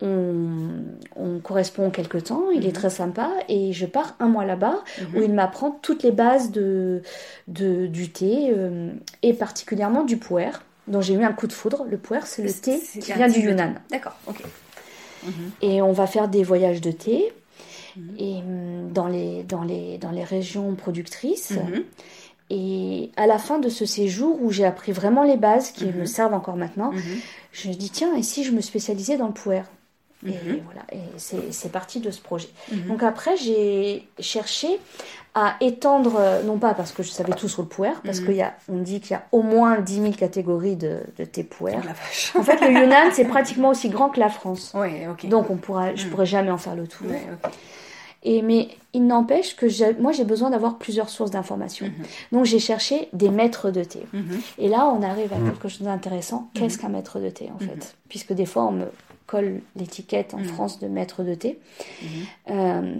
On, 0.00 0.68
on 1.16 1.38
correspond 1.40 1.90
quelque 1.90 2.18
temps. 2.18 2.50
Il 2.54 2.64
est 2.64 2.68
Mhm. 2.68 2.72
très 2.74 2.90
sympa. 2.90 3.30
Et 3.48 3.72
je 3.72 3.86
pars 3.86 4.14
un 4.20 4.28
mois 4.28 4.44
là-bas 4.44 4.82
Mhm. 5.00 5.18
où 5.18 5.22
il 5.22 5.32
m'apprend 5.32 5.70
toutes 5.82 6.02
les 6.04 6.12
bases 6.12 6.50
de, 6.52 7.02
de- 7.48 7.86
du 7.86 8.10
thé 8.10 8.50
euh, 8.56 8.92
et 9.22 9.32
particulièrement 9.32 10.04
du 10.04 10.16
puer, 10.16 10.50
dont 10.86 11.00
j'ai 11.00 11.14
eu 11.14 11.24
un 11.24 11.32
coup 11.32 11.46
de 11.46 11.52
foudre. 11.52 11.84
Le 11.90 11.96
puer, 11.98 12.18
c'est 12.24 12.42
le 12.42 12.52
thé 12.52 12.80
qui 12.80 13.12
vient 13.12 13.28
du. 13.28 13.40
Yunnan. 13.40 13.74
D'accord. 13.90 14.16
Ok. 14.28 14.42
Mhm. 15.24 15.32
Et 15.62 15.82
on 15.82 15.92
va 15.92 16.06
faire 16.06 16.28
des 16.28 16.44
voyages 16.44 16.80
de 16.80 16.90
thé 16.92 17.32
Mhm. 17.96 18.14
et 18.18 18.34
hum, 18.38 18.92
dans 18.92 19.06
les, 19.08 19.42
dans 19.44 19.62
les, 19.62 19.98
dans 19.98 20.10
les 20.10 20.24
régions 20.24 20.74
productrices. 20.74 21.52
Et 22.56 23.10
à 23.16 23.26
la 23.26 23.38
fin 23.38 23.58
de 23.58 23.68
ce 23.68 23.84
séjour 23.84 24.38
où 24.40 24.52
j'ai 24.52 24.64
appris 24.64 24.92
vraiment 24.92 25.24
les 25.24 25.36
bases 25.36 25.72
qui 25.72 25.86
Mhm. 25.86 26.00
me 26.00 26.04
servent 26.04 26.34
encore 26.34 26.54
maintenant, 26.56 26.92
Mhm. 26.92 27.02
je 27.52 27.68
me 27.68 27.74
dis 27.74 27.90
tiens, 27.90 28.14
et 28.14 28.22
si 28.22 28.44
je 28.44 28.52
me 28.52 28.60
spécialisais 28.60 29.16
dans 29.16 29.26
le 29.26 29.32
puer? 29.32 29.62
Et 30.24 30.28
Mhm. 30.30 30.60
voilà, 30.64 30.82
et 30.92 31.00
c'est 31.18 31.72
parti 31.72 31.98
de 32.00 32.10
ce 32.10 32.20
projet. 32.20 32.48
Donc 32.88 33.02
après, 33.02 33.36
j'ai 33.36 34.08
cherché 34.20 34.68
à 35.34 35.56
étendre, 35.60 36.18
non 36.46 36.58
pas 36.58 36.72
parce 36.74 36.92
que 36.92 37.02
je 37.02 37.10
savais 37.10 37.32
tout 37.34 37.48
sur 37.48 37.62
le 37.62 37.68
puer, 37.68 37.90
parce 38.04 38.20
y 38.36 38.40
a, 38.40 38.54
on 38.70 38.78
dit 38.78 39.00
qu'il 39.00 39.10
y 39.10 39.14
a 39.14 39.24
au 39.32 39.42
moins 39.42 39.80
10 39.80 40.00
000 40.00 40.12
catégories 40.12 40.76
de, 40.76 41.00
de 41.18 41.24
thé 41.24 41.42
puer. 41.42 41.74
Oh. 41.76 42.38
En 42.38 42.42
fait, 42.44 42.58
le 42.60 42.72
Yunnan, 42.72 43.10
c'est 43.12 43.24
pratiquement 43.26 43.70
aussi 43.70 43.88
grand 43.90 44.08
que 44.10 44.20
la 44.20 44.30
France. 44.30 44.72
Ouais. 44.74 45.06
Donc, 45.24 45.50
on 45.50 45.56
pourra, 45.56 45.94
je 45.96 46.06
pourrais 46.06 46.24
jamais 46.26 46.52
en 46.52 46.58
faire 46.58 46.76
le 46.76 46.86
tour. 46.86 47.06
Ouais. 47.10 47.20
Et, 48.26 48.40
mais 48.42 48.68
il 48.94 49.06
n'empêche 49.06 49.54
que 49.54 50.00
moi, 50.00 50.12
j'ai 50.12 50.24
besoin 50.24 50.48
d'avoir 50.50 50.78
plusieurs 50.78 51.10
sources 51.10 51.30
d'informations. 51.30 51.86
Mhm. 51.86 52.04
Donc, 52.32 52.44
j'ai 52.46 52.58
cherché 52.58 53.08
des 53.12 53.28
maîtres 53.28 53.70
de 53.70 53.84
thé. 53.84 54.00
Mhm. 54.12 54.40
Et 54.58 54.68
là, 54.68 54.86
on 54.86 55.02
arrive 55.02 55.32
à 55.32 55.36
quelque 55.36 55.68
chose 55.68 55.82
d'intéressant. 55.82 56.48
Qu'est-ce 56.54 56.78
qu'un 56.78 56.88
maître 56.88 57.20
de 57.20 57.28
thé, 57.28 57.50
en 57.50 57.62
Mhm. 57.62 57.68
fait? 57.70 57.96
Puisque 58.08 58.32
des 58.32 58.46
fois, 58.46 58.64
on 58.64 58.72
me 58.72 58.86
colle 59.26 59.60
l'étiquette 59.76 60.32
en 60.34 60.38
Mhm. 60.38 60.44
France 60.46 60.80
de 60.80 60.86
maître 60.88 61.22
de 61.22 61.34
thé. 61.34 61.58
Mhm. 62.02 62.08
Euh, 62.50 62.94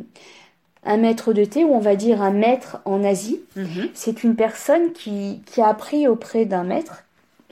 un 0.86 0.96
maître 0.98 1.32
de 1.32 1.44
thé, 1.46 1.64
ou 1.64 1.72
on 1.74 1.78
va 1.80 1.96
dire 1.96 2.20
un 2.20 2.30
maître 2.30 2.78
en 2.84 3.02
Asie, 3.04 3.40
Mhm. 3.56 3.88
c'est 3.94 4.24
une 4.24 4.36
personne 4.36 4.92
qui, 4.92 5.40
qui 5.46 5.62
a 5.62 5.68
appris 5.68 6.06
auprès 6.06 6.44
d'un 6.44 6.64
maître, 6.64 7.03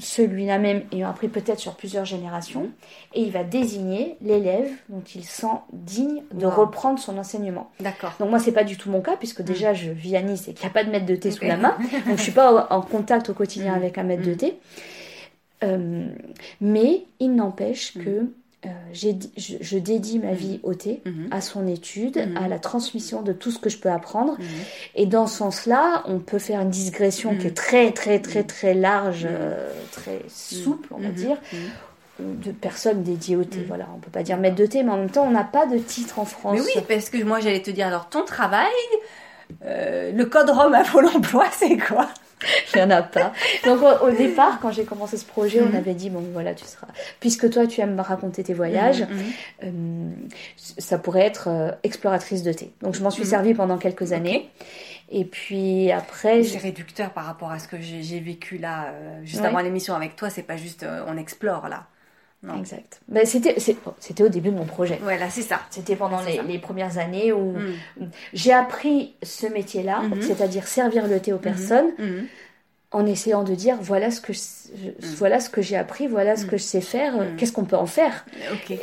celui-là 0.02 0.58
même 0.58 0.82
ayant 0.92 1.08
appris 1.10 1.28
peut-être 1.28 1.58
sur 1.60 1.74
plusieurs 1.74 2.04
générations, 2.04 2.70
et 3.14 3.20
il 3.22 3.30
va 3.30 3.44
désigner 3.44 4.16
l'élève 4.20 4.70
dont 4.88 5.02
il 5.14 5.24
sent 5.24 5.46
digne 5.72 6.22
de 6.32 6.46
Wow. 6.46 6.52
reprendre 6.52 6.98
son 6.98 7.16
enseignement. 7.18 7.70
D'accord. 7.80 8.12
Donc 8.20 8.30
moi, 8.30 8.38
c'est 8.38 8.52
pas 8.52 8.64
du 8.64 8.76
tout 8.76 8.90
mon 8.90 9.00
cas, 9.00 9.16
puisque 9.16 9.42
déjà, 9.42 9.72
je 9.74 9.90
vis 9.90 10.16
à 10.16 10.22
Nice 10.22 10.48
et 10.48 10.54
qu'il 10.54 10.64
n'y 10.66 10.70
a 10.70 10.74
pas 10.74 10.84
de 10.84 10.90
maître 10.90 11.06
de 11.06 11.16
thé 11.16 11.30
sous 11.30 11.44
la 11.44 11.56
main, 11.56 11.76
donc 12.06 12.16
je 12.18 12.22
suis 12.22 12.32
pas 12.32 12.66
en 12.70 12.80
contact 12.82 13.30
au 13.30 13.34
quotidien 13.34 13.72
Mhm. 13.72 13.78
avec 13.78 13.98
un 13.98 14.02
maître 14.02 14.22
de 14.22 14.30
Mhm. 14.30 14.36
thé. 14.36 14.58
Euh, 15.64 16.06
mais 16.60 17.04
il 17.20 17.34
n'empêche 17.36 17.94
que 17.96 18.26
euh, 18.64 18.68
je, 18.92 19.08
je 19.60 19.78
dédie 19.78 20.18
ma 20.20 20.32
vie 20.34 20.60
au 20.62 20.74
thé, 20.74 21.02
Mhm. 21.04 21.28
à 21.32 21.40
son 21.40 21.66
étude, 21.66 22.16
Mhm. 22.16 22.36
à 22.36 22.48
la 22.48 22.58
transmission 22.58 23.22
de 23.22 23.32
tout 23.32 23.50
ce 23.50 23.58
que 23.58 23.68
je 23.70 23.78
peux 23.78 23.90
apprendre. 23.90 24.34
Mhm. 24.38 24.46
Et 24.94 25.06
dans 25.06 25.26
ce 25.26 25.38
sens-là, 25.38 26.02
on 26.06 26.18
peut 26.20 26.38
faire 26.38 26.60
une 26.60 26.70
digression 26.70 27.32
Mhm. 27.32 27.38
qui 27.38 27.46
est 27.48 27.56
très, 27.56 27.90
très, 27.92 28.20
très, 28.20 28.44
très 28.44 28.74
large, 28.74 29.24
Mhm. 29.24 29.30
euh, 29.32 29.72
très 29.90 30.20
souple, 30.28 30.88
on 30.92 30.98
va 31.00 31.08
Mhm. 31.08 31.14
dire, 31.14 31.36
Mhm. 31.52 32.38
de 32.40 32.52
personnes 32.52 33.02
dédiées 33.02 33.34
au 33.36 33.42
thé. 33.44 33.58
Mhm. 33.58 33.64
Voilà, 33.66 33.88
on 33.96 33.98
peut 33.98 34.10
pas 34.12 34.22
dire 34.22 34.36
maître 34.38 34.54
de 34.56 34.66
thé, 34.66 34.82
mais 34.84 34.92
en 34.92 34.98
même 34.98 35.10
temps, 35.10 35.24
on 35.26 35.30
n'a 35.32 35.42
pas 35.44 35.66
de 35.66 35.78
titre 35.78 36.20
en 36.20 36.24
France. 36.24 36.54
Mais 36.58 36.60
oui, 36.76 36.84
parce 36.88 37.10
que 37.10 37.20
moi 37.24 37.40
j'allais 37.40 37.62
te 37.62 37.70
dire 37.72 37.88
alors 37.88 38.08
ton 38.10 38.24
travail, 38.24 38.68
euh, 39.64 40.12
le 40.12 40.24
code 40.26 40.50
Rome 40.50 40.74
à 40.74 40.84
Pôle 40.84 41.06
emploi, 41.06 41.46
c'est 41.52 41.76
quoi? 41.78 42.08
Il 42.74 42.78
n'y 42.78 42.82
en 42.84 42.90
a 42.90 43.02
pas. 43.02 43.32
Donc 43.64 43.80
au, 43.82 44.06
au 44.06 44.10
départ, 44.16 44.58
quand 44.60 44.70
j'ai 44.72 44.84
commencé 44.84 45.16
ce 45.16 45.24
projet, 45.24 45.60
on 45.62 45.74
avait 45.74 45.94
dit, 45.94 46.10
bon 46.10 46.20
voilà, 46.32 46.54
tu 46.54 46.64
seras... 46.64 46.86
Puisque 47.20 47.50
toi, 47.50 47.66
tu 47.66 47.80
aimes 47.80 47.98
raconter 48.00 48.42
tes 48.44 48.54
voyages, 48.54 49.02
Mhm. 49.02 49.32
euh, 49.64 50.10
ça 50.56 50.98
pourrait 50.98 51.22
être 51.26 51.48
euh, 51.48 51.70
exploratrice 51.82 52.42
de 52.42 52.52
thé. 52.52 52.72
Donc 52.82 52.94
je 52.94 53.02
m'en 53.02 53.10
suis 53.10 53.22
Mhm. 53.24 53.28
servie 53.28 53.54
pendant 53.54 53.78
quelques 53.78 54.12
années. 54.12 54.50
Et 55.10 55.24
puis 55.26 55.90
après, 55.92 56.42
C'est 56.42 56.58
réducteur 56.58 57.10
par 57.10 57.26
rapport 57.26 57.50
à 57.50 57.58
ce 57.58 57.68
que 57.68 57.76
j'ai 57.80 58.20
vécu 58.20 58.56
là, 58.58 58.86
euh, 58.86 59.20
juste 59.24 59.42
Ouais. 59.42 59.48
avant 59.48 59.60
l'émission 59.60 59.94
avec 59.94 60.16
toi. 60.16 60.30
C'est 60.30 60.42
pas 60.42 60.56
juste 60.56 60.86
on 61.06 61.16
explore 61.18 61.68
là. 61.68 61.84
Non. 62.44 62.58
exact. 62.58 63.00
Ben, 63.08 63.24
c'était 63.24 63.54
bon, 63.84 63.94
c'était 64.00 64.24
au 64.24 64.28
début 64.28 64.50
de 64.50 64.56
mon 64.56 64.64
projet. 64.64 64.98
Voilà, 65.02 65.30
c'est 65.30 65.42
ça. 65.42 65.60
C'était 65.70 65.94
pendant 65.94 66.20
les, 66.22 66.40
les 66.42 66.58
premières 66.58 66.98
années 66.98 67.32
où 67.32 67.52
Mhm. 67.52 68.10
j'ai 68.32 68.52
appris 68.52 69.14
ce 69.22 69.46
métier-là, 69.46 70.00
Mhm. 70.00 70.22
c'est-à-dire 70.22 70.66
servir 70.66 71.06
le 71.06 71.20
thé 71.20 71.32
aux 71.32 71.38
personnes, 71.38 71.90
Mhm. 71.98 72.26
en 72.90 73.06
essayant 73.06 73.42
de 73.44 73.54
dire 73.54 73.76
voilà 73.80 74.10
ce 74.10 74.20
que 74.20 74.32
je- 74.32 74.40
je- 75.00 75.06
voilà 75.16 75.38
ce 75.38 75.48
que 75.50 75.62
j'ai 75.62 75.76
appris, 75.76 76.08
voilà 76.08 76.34
ce 76.36 76.44
Mhm. 76.44 76.50
que 76.50 76.56
je 76.56 76.62
sais 76.64 76.80
faire, 76.80 77.14
euh, 77.20 77.24
qu'est-ce 77.38 77.52
qu'on 77.52 77.64
peut 77.64 77.76
en 77.76 77.86
faire? 77.86 78.26
Ok. 78.52 78.76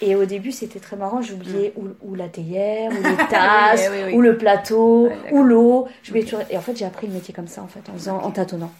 Et 0.00 0.16
au 0.16 0.24
début, 0.24 0.50
c'était 0.50 0.80
très 0.80 0.96
marrant, 0.96 1.20
j'oubliais 1.20 1.74
ou, 1.76 1.88
ou 2.00 2.14
la 2.14 2.28
théière, 2.28 2.90
ou 2.90 2.94
les 3.20 3.28
tasses, 3.28 3.88
Oui, 3.90 3.98
oui, 3.98 4.02
oui. 4.06 4.14
ou 4.14 4.20
le 4.22 4.38
plateau, 4.38 5.08
Ouais, 5.08 5.32
ou 5.32 5.42
l'eau. 5.42 5.86
J'oubliais 6.02 6.24
Ok. 6.24 6.30
toujours- 6.30 6.46
Et 6.50 6.56
en 6.56 6.62
fait, 6.62 6.76
j'ai 6.78 6.86
appris 6.86 7.06
le 7.08 7.12
métier 7.12 7.34
comme 7.34 7.46
ça, 7.46 7.62
en 7.62 7.68
fait, 7.68 7.88
en, 7.90 7.92
faisant, 7.92 8.18
en 8.22 8.30
tâtonnant. 8.30 8.72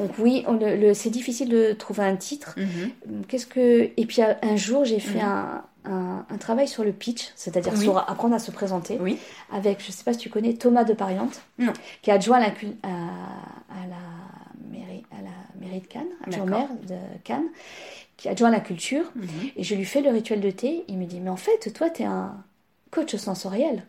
Donc 0.00 0.12
oui, 0.18 0.44
on- 0.46 0.52
le, 0.54 0.76
le- 0.76 0.94
c'est 0.94 1.10
difficile 1.10 1.48
de 1.48 1.72
trouver 1.72 2.04
un 2.04 2.16
titre. 2.16 2.54
Mhm. 2.56 3.24
Qu'est-ce 3.28 3.46
que 3.46 3.90
et 3.96 4.06
puis 4.06 4.22
un 4.22 4.36
un 4.42 4.56
jour, 4.56 4.84
j'ai 4.84 4.98
fait 5.00 5.18
Mhm. 5.22 5.24
un, 5.24 5.64
un- 5.84 6.26
un 6.28 6.36
travail 6.38 6.68
sur 6.68 6.84
le 6.84 6.92
pitch, 6.92 7.30
c'est-à-dire 7.36 7.72
Oui. 7.76 7.82
sur 7.84 7.98
apprendre 7.98 8.34
à 8.34 8.38
se 8.38 8.50
présenter, 8.50 8.98
Oui. 9.00 9.18
avec, 9.52 9.82
je 9.84 9.90
sais 9.92 10.04
pas 10.04 10.12
si 10.12 10.18
tu 10.18 10.30
connais 10.30 10.54
Thomas 10.54 10.84
de 10.84 10.92
Pariante, 10.94 11.40
Non. 11.58 11.72
qui 12.02 12.10
est 12.10 12.12
adjoint 12.12 12.38
à 12.38 12.40
la, 12.40 12.46
à, 12.82 12.88
à 12.88 13.86
la 13.88 14.70
mairie, 14.70 15.04
à 15.10 15.22
la 15.22 15.66
mairie 15.66 15.80
de 15.80 15.86
Cannes, 15.86 16.08
adjoint 16.26 16.44
maire 16.46 16.68
de 16.88 16.96
Cannes, 17.24 17.48
qui 18.16 18.28
est 18.28 18.30
adjoint 18.30 18.48
à 18.48 18.52
la 18.52 18.60
culture. 18.60 19.04
Mhm. 19.16 19.28
Et 19.56 19.64
je 19.64 19.74
lui 19.74 19.84
fais 19.84 20.00
le 20.02 20.10
rituel 20.10 20.40
de 20.40 20.50
thé. 20.50 20.84
Il 20.88 20.98
me 20.98 21.04
dit, 21.06 21.20
mais 21.20 21.30
en 21.30 21.36
fait, 21.36 21.72
toi, 21.74 21.88
t'es 21.90 22.04
un 22.04 22.34
coach 22.90 23.14
sensoriel. 23.16 23.84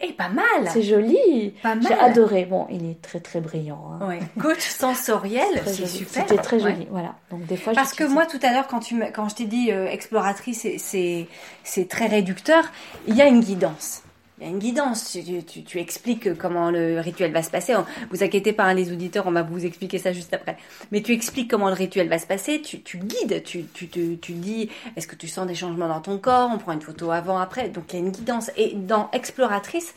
Eh, 0.00 0.12
pas 0.12 0.28
mal. 0.28 0.68
C'est 0.72 0.82
joli. 0.82 1.54
Pas 1.62 1.74
J'ai 1.80 1.90
mal. 1.90 1.98
adoré. 2.10 2.44
Bon, 2.46 2.66
il 2.70 2.90
est 2.90 3.00
très 3.00 3.20
très 3.20 3.40
brillant. 3.40 3.92
hein. 4.00 4.08
Ouais. 4.08 4.18
Coach 4.40 4.60
sensoriel, 4.60 5.46
c'est 5.66 5.86
super. 5.86 6.24
C'était 6.28 6.42
très 6.42 6.62
Ouais. 6.62 6.72
joli. 6.72 6.86
Voilà. 6.90 7.14
Donc 7.30 7.46
des 7.46 7.56
fois, 7.56 7.72
Parce 7.74 7.94
que 7.94 8.04
moi, 8.04 8.26
tout 8.26 8.40
à 8.42 8.52
l'heure, 8.52 8.66
quand, 8.68 8.80
tu 8.80 9.00
quand 9.14 9.28
je 9.28 9.34
t'ai 9.36 9.44
dit 9.46 9.70
euh, 9.72 9.86
exploratrice, 9.86 10.60
c'est- 10.62 10.78
c'est 10.78 11.26
c'est 11.62 11.88
très 11.88 12.06
réducteur, 12.06 12.64
il 13.08 13.14
y 13.16 13.22
a 13.22 13.26
une 13.26 13.40
guidance. 13.40 14.02
Il 14.38 14.44
y 14.44 14.46
a 14.48 14.50
une 14.50 14.58
guidance. 14.58 15.12
Tu, 15.12 15.44
tu- 15.44 15.62
tu 15.62 15.78
expliques 15.78 16.36
comment 16.36 16.70
le 16.72 16.98
rituel 17.00 17.30
va 17.32 17.42
se 17.42 17.50
passer. 17.50 17.74
Vous 18.10 18.24
inquiétez 18.24 18.52
pas, 18.52 18.64
hein, 18.64 18.74
les 18.74 18.90
auditeurs, 18.92 19.26
on 19.28 19.32
va 19.32 19.42
vous 19.42 19.64
expliquer 19.64 19.98
ça 19.98 20.12
juste 20.12 20.34
après. 20.34 20.56
Mais 20.90 21.02
tu 21.02 21.12
expliques 21.12 21.48
comment 21.50 21.68
le 21.68 21.74
rituel 21.74 22.08
va 22.08 22.18
se 22.18 22.26
passer. 22.26 22.60
Tu, 22.60 22.80
tu 22.82 22.98
guides. 22.98 23.44
Tu, 23.44 23.64
tu, 23.72 23.88
tu, 23.88 24.32
dis 24.32 24.70
est-ce 24.96 25.06
que 25.06 25.14
tu 25.14 25.28
sens 25.28 25.46
des 25.46 25.54
changements 25.54 25.86
dans 25.88 26.00
ton 26.00 26.18
corps? 26.18 26.50
On 26.52 26.58
prend 26.58 26.72
une 26.72 26.82
photo 26.82 27.12
avant, 27.12 27.38
après. 27.38 27.68
Donc 27.68 27.92
il 27.92 28.00
y 28.00 28.02
a 28.02 28.04
une 28.04 28.10
guidance. 28.10 28.50
Et 28.56 28.74
dans 28.74 29.08
exploratrice, 29.12 29.94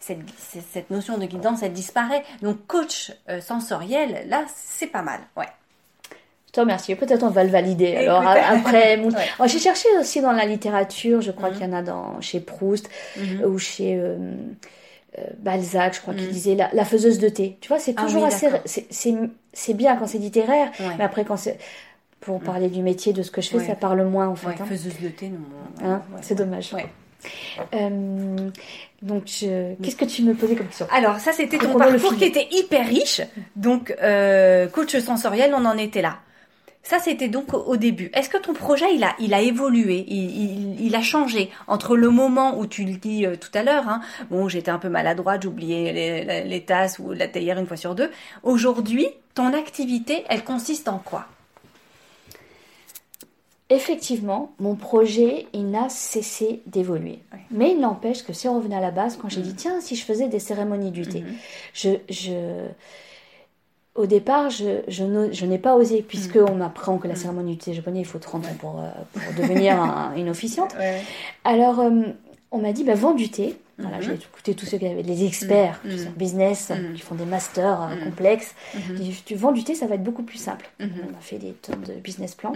cette, 0.00 0.18
cette- 0.38 0.64
cette 0.72 0.90
notion 0.90 1.18
de 1.18 1.26
guidance, 1.26 1.62
elle 1.62 1.72
disparaît. 1.74 2.24
Donc 2.40 2.66
coach 2.66 3.12
euh, 3.28 3.42
sensoriel, 3.42 4.26
là, 4.28 4.44
c'est 4.54 4.86
pas 4.86 5.02
mal. 5.02 5.20
Ouais. 5.36 5.48
Te 6.54 6.60
remercie. 6.60 6.94
Peut-être 6.94 7.24
on 7.24 7.30
va 7.30 7.42
le 7.44 7.50
valider. 7.50 7.96
Alors 7.96 8.24
après, 8.24 8.96
mon- 8.96 9.08
Ouais. 9.10 9.26
Oh, 9.40 9.44
j'ai 9.46 9.58
cherché 9.58 9.88
aussi 10.00 10.20
dans 10.20 10.32
la 10.32 10.46
littérature. 10.46 11.20
Je 11.20 11.32
crois 11.32 11.50
Mhm. 11.50 11.54
qu'il 11.56 11.66
y 11.66 11.70
en 11.70 11.72
a 11.72 11.82
dans 11.82 12.20
chez 12.20 12.38
Proust 12.40 12.88
Mhm. 13.16 13.44
ou 13.44 13.58
chez 13.58 13.96
euh, 13.96 14.16
euh, 15.18 15.22
Balzac. 15.38 15.94
Je 15.96 16.00
crois 16.00 16.14
qu'il 16.14 16.26
Mhm. 16.26 16.30
disait 16.30 16.54
la, 16.54 16.70
la 16.72 16.84
faiseuse 16.84 17.18
de 17.18 17.28
thé. 17.28 17.58
Tu 17.60 17.68
vois, 17.68 17.78
c'est 17.80 17.94
Ah 17.96 18.02
toujours 18.02 18.22
oui, 18.22 18.28
assez. 18.28 18.48
c'est- 18.64 19.74
bien 19.74 19.96
quand 19.96 20.06
c'est 20.06 20.18
littéraire, 20.18 20.70
Ouais. 20.78 20.94
mais 20.96 21.02
après 21.04 21.24
quand 21.24 21.36
c'est 21.36 21.58
pour 22.20 22.40
parler 22.40 22.68
du 22.68 22.82
métier 22.82 23.12
de 23.12 23.22
ce 23.22 23.30
que 23.32 23.40
je 23.42 23.50
fais, 23.50 23.56
Ouais. 23.58 23.66
ça 23.66 23.74
parle 23.74 24.02
moins 24.04 24.28
en 24.28 24.36
fait. 24.36 24.48
Hein. 24.60 24.64
faiseuse 24.66 24.98
de 25.00 25.08
thé, 25.08 25.28
non. 25.30 25.86
Hein, 25.86 26.02
c'est 26.22 26.36
dommage. 26.36 26.70
Euh, 27.74 28.36
donc, 29.02 29.24
je- 29.26 29.74
qu'est-ce 29.82 29.96
que 29.96 30.04
tu 30.04 30.22
me 30.22 30.34
posais 30.34 30.54
comme 30.56 30.66
question? 30.66 30.86
Alors, 30.92 31.18
ça, 31.18 31.32
c'était 31.32 31.58
ton 31.58 31.76
parcours 31.76 32.16
qui 32.16 32.24
était 32.24 32.46
hyper 32.52 32.86
riche. 32.86 33.22
Donc, 33.56 33.94
euh, 34.02 34.68
coach 34.68 34.96
sensoriel, 34.98 35.52
on 35.56 35.64
en 35.64 35.76
était 35.78 36.02
là. 36.02 36.18
Ça, 36.86 36.98
c'était 36.98 37.28
donc 37.28 37.54
au- 37.54 37.76
début. 37.78 38.10
Est-ce 38.12 38.28
que 38.28 38.36
ton 38.36 38.52
projet, 38.52 38.94
il 38.94 39.02
a, 39.04 39.16
il 39.18 39.32
a 39.32 39.40
évolué, 39.40 40.04
il, 40.06 40.76
il, 40.76 40.80
il 40.86 40.94
a 40.94 41.00
changé 41.00 41.50
entre 41.66 41.96
le 41.96 42.10
moment 42.10 42.58
où 42.58 42.66
tu 42.66 42.84
le 42.84 42.96
dis 42.98 43.24
euh, 43.24 43.36
tout 43.36 43.48
à 43.54 43.62
l'heure, 43.62 43.88
hein, 43.88 44.02
bon, 44.30 44.48
j'étais 44.50 44.70
un 44.70 44.78
peu 44.78 44.90
maladroite, 44.90 45.42
j'oubliais 45.42 45.92
les, 45.94 46.24
les- 46.24 46.44
les 46.44 46.60
tasses 46.64 46.98
ou 46.98 47.12
la 47.12 47.26
théière 47.26 47.58
une 47.58 47.66
fois 47.66 47.78
sur 47.78 47.94
deux. 47.94 48.10
Aujourd'hui, 48.42 49.06
ton 49.34 49.54
activité, 49.54 50.24
elle 50.28 50.44
consiste 50.44 50.86
en 50.88 50.98
quoi? 50.98 51.24
Effectivement, 53.70 54.52
mon 54.60 54.74
projet, 54.76 55.46
il 55.54 55.70
n'a 55.70 55.88
cessé 55.88 56.60
d'évoluer. 56.66 57.20
Mais 57.50 57.70
il 57.72 57.80
n'empêche 57.80 58.22
que 58.22 58.34
si 58.34 58.46
on 58.46 58.56
revenait 58.58 58.76
à 58.76 58.80
la 58.80 58.90
base, 58.90 59.16
quand 59.20 59.30
j'ai 59.30 59.40
Mhm. 59.40 59.46
dit, 59.46 59.54
tiens, 59.54 59.80
si 59.80 59.96
je 59.96 60.04
faisais 60.04 60.28
des 60.28 60.38
cérémonies 60.38 60.90
du 60.90 61.02
thé, 61.06 61.20
Mhm. 61.22 61.34
je, 61.72 61.90
je, 62.10 62.66
au 63.94 64.06
départ, 64.06 64.50
je, 64.50 64.80
je, 64.88 65.04
n'o- 65.04 65.32
je 65.32 65.46
n'ai 65.46 65.58
pas 65.58 65.76
osé, 65.76 66.02
puisque 66.06 66.36
Mhm. 66.36 66.46
on 66.50 66.54
m'apprend 66.56 66.98
que 66.98 67.06
la 67.08 67.14
cérémonie 67.14 67.52
du 67.52 67.58
thé 67.58 67.72
japonais, 67.74 68.00
il 68.00 68.04
faut 68.06 68.18
30 68.18 68.44
ans 68.46 68.54
pour, 68.58 68.80
euh, 68.80 68.88
pour 69.12 69.42
devenir 69.42 69.80
un- 69.80 70.14
une 70.16 70.28
officiante. 70.28 70.74
Alors, 71.44 71.80
euh, 71.80 71.90
on 72.50 72.58
m'a 72.58 72.72
dit, 72.72 72.84
bah, 72.84 72.94
vends 72.94 73.14
du 73.14 73.28
thé. 73.30 73.56
Voilà, 73.76 73.96
Mhm. 73.96 74.02
j'ai 74.04 74.12
écouté 74.14 74.54
tous 74.54 74.66
ceux 74.66 74.78
qui 74.78 74.86
avaient 74.86 75.02
les 75.02 75.24
experts, 75.26 75.80
sais, 75.84 76.06
en 76.06 76.10
business, 76.16 76.70
qui 76.94 77.00
font 77.00 77.16
des 77.16 77.24
masters 77.24 77.82
euh, 77.82 78.04
complexes. 78.04 78.54
Mhm. 78.72 78.80
J'ai 78.96 79.02
dit, 79.02 79.22
Tu 79.26 79.34
vends 79.34 79.50
du 79.50 79.64
thé, 79.64 79.74
ça 79.74 79.88
va 79.88 79.96
être 79.96 80.02
beaucoup 80.04 80.22
plus 80.22 80.38
simple. 80.38 80.70
Mhm. 80.78 80.90
On 81.08 81.18
a 81.18 81.20
fait 81.20 81.38
des 81.38 81.50
tonnes 81.54 81.82
de 81.82 81.94
business 81.94 82.36
plans. 82.36 82.52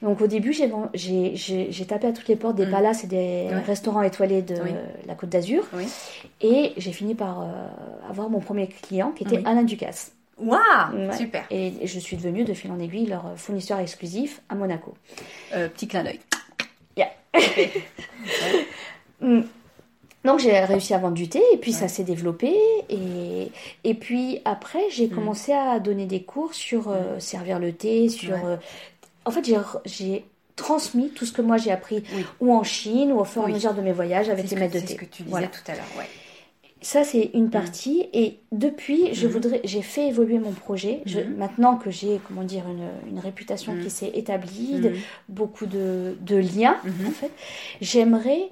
Donc 0.00 0.22
au 0.22 0.26
début, 0.26 0.54
j'ai 0.54 1.84
tapé 1.86 2.06
à 2.06 2.12
toutes 2.12 2.28
les 2.28 2.36
portes 2.36 2.56
des 2.56 2.64
Mm. 2.64 2.70
palaces 2.70 3.04
et 3.04 3.08
des 3.08 3.48
Ouais. 3.50 3.60
restaurants 3.66 4.00
étoilés 4.00 4.40
de 4.40 4.54
Oui. 4.54 4.70
la 5.06 5.14
Côte 5.14 5.28
d'Azur. 5.28 5.64
Oui. 5.74 5.84
Et 6.40 6.72
j'ai 6.78 6.92
fini 6.92 7.14
par 7.14 7.42
euh, 7.42 7.46
avoir 8.08 8.30
mon 8.30 8.40
premier 8.40 8.68
client 8.68 9.10
qui 9.12 9.24
était. 9.24 9.42
Alain 9.44 9.64
Ducasse. 9.64 10.12
Waouh, 10.40 10.58
Ouais. 11.08 11.16
super. 11.16 11.44
Et 11.50 11.72
je 11.84 11.98
suis 11.98 12.16
devenue 12.16 12.44
de 12.44 12.54
fil 12.54 12.70
en 12.70 12.78
aiguille 12.78 13.06
leur 13.06 13.24
fournisseur 13.36 13.78
exclusif 13.80 14.40
à 14.48 14.54
Monaco. 14.54 14.94
Euh, 15.54 15.68
petit 15.68 15.88
clin 15.88 16.04
d'œil. 16.04 16.20
Yeah. 16.96 17.10
Mm. 19.20 19.40
Donc 20.24 20.38
j'ai 20.40 20.58
réussi 20.60 20.94
à 20.94 20.98
vendre 20.98 21.14
du 21.14 21.28
thé 21.28 21.42
et 21.52 21.56
puis 21.56 21.72
ça 21.72 21.88
s'est 21.88 22.04
développé 22.04 22.54
et, 22.88 23.50
et 23.84 23.94
puis 23.94 24.40
après 24.44 24.80
j'ai 24.90 25.06
Mm. 25.08 25.10
commencé 25.14 25.52
à 25.52 25.80
donner 25.80 26.06
des 26.06 26.22
cours 26.22 26.54
sur 26.54 26.88
euh, 26.88 27.18
servir 27.18 27.58
le 27.58 27.72
thé, 27.72 28.08
sur... 28.08 28.34
Euh, 28.46 28.56
en 29.24 29.30
fait 29.32 29.44
j'ai 29.86 30.24
transmis 30.56 31.10
tout 31.10 31.24
ce 31.26 31.32
que 31.32 31.42
moi 31.42 31.56
j'ai 31.56 31.70
appris 31.72 32.02
Oui. 32.14 32.24
ou 32.40 32.52
en 32.54 32.62
Chine 32.62 33.10
ou 33.12 33.18
au 33.20 33.24
fur 33.24 33.42
et 33.42 33.46
Oui. 33.46 33.50
à 33.50 33.54
mesure 33.54 33.74
de 33.74 33.80
mes 33.82 33.92
voyages 33.92 34.28
avec 34.28 34.46
C'est 34.48 34.54
les 34.54 34.60
maîtres 34.60 34.74
de 34.74 34.78
c'est 34.80 34.86
thé. 34.86 34.92
ce 34.94 34.98
que 34.98 35.04
tu 35.04 35.22
disais 35.22 35.30
Voilà. 35.30 35.46
tout 35.48 35.60
à 35.66 35.72
l'heure, 35.74 35.84
ouais. 35.98 36.06
Ça, 36.80 37.02
c'est 37.04 37.30
une 37.34 37.50
partie. 37.50 38.06
Et 38.12 38.38
depuis, 38.52 39.12
je 39.14 39.26
Mhm. 39.26 39.32
voudrais, 39.32 39.60
j'ai 39.64 39.82
fait 39.82 40.08
évoluer 40.08 40.38
mon 40.38 40.52
projet. 40.52 41.02
Je- 41.06 41.18
Mhm. 41.20 41.36
maintenant 41.36 41.76
que 41.76 41.90
j'ai, 41.90 42.20
comment 42.26 42.44
dire, 42.44 42.64
une, 42.68 43.10
une 43.12 43.18
réputation 43.18 43.76
qui 43.82 43.90
s'est 43.90 44.12
établie, 44.14 44.78
de- 44.80 44.90
Mhm. 44.90 44.94
beaucoup 45.28 45.66
de, 45.66 46.16
de 46.20 46.36
liens, 46.36 46.76
Mhm. 46.84 47.06
en 47.08 47.10
fait, 47.10 47.32
j'aimerais 47.80 48.50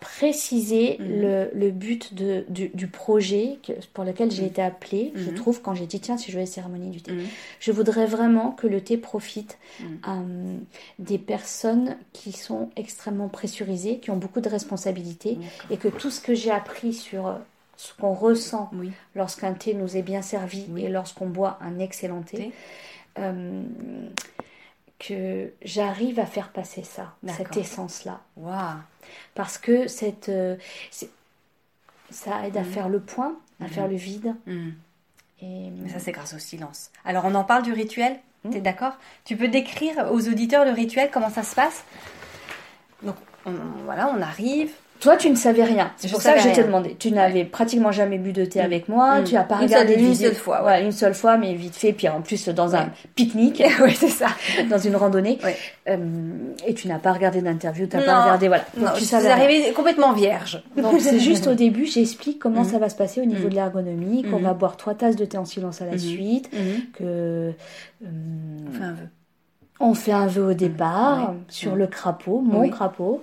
préciser 0.00 0.96
Mhm. 0.98 1.20
le, 1.22 1.50
le 1.54 1.70
but 1.70 2.14
de, 2.14 2.44
du, 2.48 2.68
du 2.70 2.86
projet 2.88 3.58
que- 3.62 3.72
pour 3.92 4.04
lequel 4.04 4.30
j'ai 4.30 4.42
Mhm. 4.42 4.48
été 4.48 4.62
appelée, 4.62 5.12
je 5.14 5.28
Mhm. 5.30 5.34
trouve, 5.36 5.60
quand 5.62 5.74
j'ai 5.74 5.86
dit, 5.86 6.00
tiens, 6.00 6.16
si 6.16 6.30
je 6.30 6.36
vais 6.36 6.42
à 6.42 6.46
la 6.46 6.50
cérémonie 6.50 6.90
du 6.90 7.02
thé. 7.02 7.12
Je 7.60 7.70
voudrais 7.70 8.06
vraiment 8.06 8.50
que 8.52 8.66
le 8.66 8.80
thé 8.80 8.96
profite 8.96 9.58
à 10.02 10.18
euh, 10.18 10.56
des 10.98 11.18
personnes 11.18 11.96
qui 12.12 12.32
sont 12.32 12.70
extrêmement 12.76 13.28
pressurisées, 13.28 13.98
qui 13.98 14.10
ont 14.10 14.16
beaucoup 14.16 14.40
de 14.40 14.48
responsabilités, 14.48 15.38
et 15.70 15.76
que 15.76 15.88
tout 15.88 16.10
ce 16.10 16.20
que 16.20 16.34
j'ai 16.34 16.50
appris 16.50 16.92
sur 16.94 17.38
ce 17.76 17.92
qu'on 17.98 18.12
ressent 18.14 18.70
Oui. 18.74 18.90
lorsqu'un 19.14 19.52
thé 19.54 19.74
nous 19.74 19.96
est 19.96 20.02
bien 20.02 20.22
servi 20.22 20.66
Oui. 20.70 20.84
et 20.84 20.88
lorsqu'on 20.88 21.26
boit 21.26 21.58
un 21.62 21.78
excellent 21.78 22.22
thé, 22.22 22.36
Thé. 22.36 22.52
euh, 23.18 23.62
que 25.00 25.50
j'arrive 25.62 26.20
à 26.20 26.26
faire 26.26 26.50
passer 26.52 26.84
ça, 26.84 27.14
cette 27.26 27.56
essence-là. 27.56 28.20
Parce 29.34 29.58
que 29.58 29.88
cette, 29.88 30.28
euh, 30.28 30.56
ça 32.10 32.46
aide 32.46 32.56
à 32.56 32.60
Mhm. 32.60 32.66
faire 32.66 32.88
le 32.88 33.00
point, 33.00 33.34
à 33.60 33.64
Mhm. 33.64 33.70
faire 33.70 33.88
le 33.88 33.96
vide. 33.96 34.36
Mhm. 34.46 34.74
Et 35.42 35.70
Mais 35.70 35.88
ça, 35.88 35.98
c'est 35.98 36.12
grâce 36.12 36.34
au 36.34 36.38
silence. 36.38 36.90
Alors, 37.04 37.24
on 37.24 37.34
en 37.34 37.44
parle 37.44 37.62
du 37.62 37.72
rituel? 37.72 38.20
Mm. 38.44 38.50
T'es 38.50 38.60
d'accord? 38.60 38.92
Tu 39.24 39.36
peux 39.36 39.48
décrire 39.48 40.08
aux 40.12 40.28
auditeurs 40.28 40.64
le 40.66 40.70
rituel, 40.72 41.10
comment 41.10 41.30
ça 41.30 41.42
se 41.42 41.54
passe? 41.54 41.82
Donc, 43.02 43.16
on- 43.46 43.52
voilà, 43.84 44.08
on 44.14 44.20
arrive. 44.20 44.72
Toi, 45.00 45.16
tu 45.16 45.30
ne 45.30 45.34
savais 45.34 45.64
rien. 45.64 45.92
C'est 45.96 46.08
Je 46.08 46.12
pour 46.12 46.20
ça 46.22 46.34
que 46.34 46.40
je 46.40 46.48
t'ai 46.50 46.62
demandé. 46.62 46.94
Tu 46.98 47.10
n'avais 47.10 47.44
pratiquement 47.44 47.90
jamais 47.90 48.18
bu 48.18 48.32
de 48.32 48.44
thé 48.44 48.60
Mm. 48.60 48.64
avec 48.64 48.88
moi. 48.88 49.20
Mm. 49.20 49.24
Tu 49.24 49.34
n'as 49.34 49.44
pas 49.44 49.56
Une 49.56 49.62
regardé 49.62 49.94
une 49.94 50.10
vidéo- 50.12 50.28
seule 50.28 50.34
fois, 50.36 50.64
ouais. 50.64 50.82
Une 50.84 50.92
seule 50.92 51.14
fois, 51.14 51.38
mais 51.38 51.54
vite 51.54 51.74
fait. 51.74 51.92
Puis 51.92 52.06
en 52.08 52.20
plus, 52.20 52.48
dans 52.50 52.74
un 52.76 52.80
Ouais. 52.84 52.90
pique-nique, 53.14 53.62
oui, 53.82 53.94
c'est 53.94 54.08
ça. 54.08 54.28
dans 54.70 54.78
une 54.78 54.96
randonnée. 54.96 55.38
Ouais. 55.42 55.56
Euh, 55.88 55.96
et 56.66 56.74
tu 56.74 56.86
n'as 56.88 56.98
pas 56.98 57.12
regardé 57.12 57.40
d'interview, 57.40 57.86
tu 57.86 57.96
n'as 57.96 58.04
pas 58.04 58.22
regardé. 58.22 58.48
Voilà. 58.48 58.64
Donc, 58.76 58.84
Non, 58.86 58.92
tu 58.94 59.00
tu 59.00 59.04
savais 59.06 59.28
es 59.28 59.34
rien. 59.34 59.44
arrivé 59.44 59.72
complètement 59.72 60.12
vierge. 60.12 60.62
Donc 60.76 61.00
c'est 61.00 61.18
juste 61.30 61.46
au 61.46 61.54
début, 61.54 61.86
j'explique 61.86 62.38
comment 62.38 62.62
Mhm. 62.62 62.70
ça 62.70 62.78
va 62.78 62.88
se 62.90 62.94
passer 62.96 63.20
au 63.20 63.26
niveau 63.26 63.48
de 63.48 63.54
l'ergonomie, 63.54 64.22
qu'on 64.24 64.38
va 64.40 64.52
boire 64.52 64.76
trois 64.76 64.94
tasses 64.94 65.16
de 65.16 65.24
thé 65.24 65.38
en 65.38 65.44
silence 65.46 65.80
à 65.80 65.86
la 65.86 65.96
suite, 65.98 66.50
que 66.92 67.02
euh, 67.04 67.52
vœu. 68.02 68.94
On 69.80 69.94
fait 69.94 70.12
un 70.12 70.26
vœu 70.26 70.50
au 70.50 70.54
départ 70.54 71.30
Ouais. 71.30 71.36
sur 71.48 71.74
le 71.74 71.86
crapaud, 71.86 72.40
mon 72.40 72.60
Oui. 72.60 72.70
crapaud, 72.70 73.22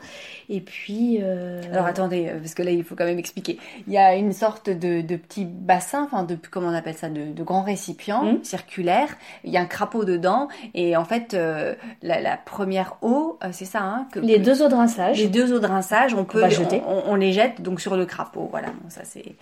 et 0.49 0.59
puis 0.61 1.19
euh, 1.21 1.61
Alors 1.71 1.85
attendez, 1.85 2.27
euh, 2.29 2.39
parce 2.39 2.53
que 2.55 2.63
là 2.63 2.71
il 2.71 2.83
faut 2.83 2.95
quand 2.95 3.05
même 3.05 3.19
expliquer. 3.19 3.59
Il 3.87 3.93
y 3.93 3.97
a 3.97 4.15
une 4.15 4.33
sorte 4.33 4.69
de, 4.69 5.01
de 5.01 5.15
petit 5.15 5.45
bassin, 5.45 6.03
enfin 6.03 6.23
de 6.23 6.37
comment 6.49 6.67
on 6.69 6.73
appelle 6.73 6.95
ça, 6.95 7.09
de, 7.09 7.31
de 7.31 7.43
grand 7.43 7.61
récipient 7.63 8.23
Mhm. 8.23 8.43
circulaire. 8.43 9.09
Il 9.43 9.51
y 9.51 9.57
a 9.57 9.61
un 9.61 9.65
crapaud 9.65 10.03
dedans 10.03 10.47
et 10.73 10.97
en 10.97 11.05
fait 11.05 11.33
euh, 11.33 11.75
la, 12.01 12.19
la 12.21 12.37
première 12.37 12.95
eau, 13.01 13.37
c'est 13.51 13.65
ça, 13.65 13.81
hein, 13.83 14.07
que, 14.11 14.19
les 14.19 14.39
deux 14.39 14.61
eaux 14.63 14.67
de 14.69 14.75
rinçage. 14.75 15.19
les 15.19 15.27
deux 15.27 15.53
eaux 15.53 15.59
de 15.59 15.67
rinçage, 15.67 16.13
on 16.15 16.25
peut 16.25 16.49
jeter. 16.49 16.81
on, 16.87 17.11
on 17.11 17.15
les 17.15 17.31
jette 17.33 17.61
donc 17.61 17.79
sur 17.81 17.95
le 17.95 18.05
crapaud. 18.05 18.47
Voilà, 18.49 18.69
bon, 18.69 18.89
ça 18.89 19.01
c'est 19.03 19.35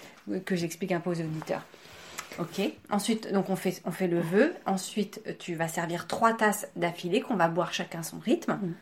que 0.46 0.56
j'explique 0.56 0.92
un 0.92 1.00
peu 1.00 1.12
aux 1.12 1.20
auditeurs. 1.20 1.62
Ok. 2.40 2.62
Ensuite, 2.92 3.32
donc 3.34 3.50
on 3.50 3.56
fait, 3.56 3.82
on 3.86 3.92
fait 3.92 4.08
le 4.08 4.20
vœu. 4.20 4.54
Ensuite, 4.66 5.22
tu 5.40 5.56
vas 5.56 5.68
servir 5.68 6.08
trois 6.08 6.34
tasses 6.34 6.68
d'affilée 6.76 7.22
qu'on 7.22 7.36
va 7.36 7.48
boire 7.48 7.74
chacun 7.74 8.04
son 8.04 8.20
rythme, 8.20 8.60
Mhm. 8.62 8.74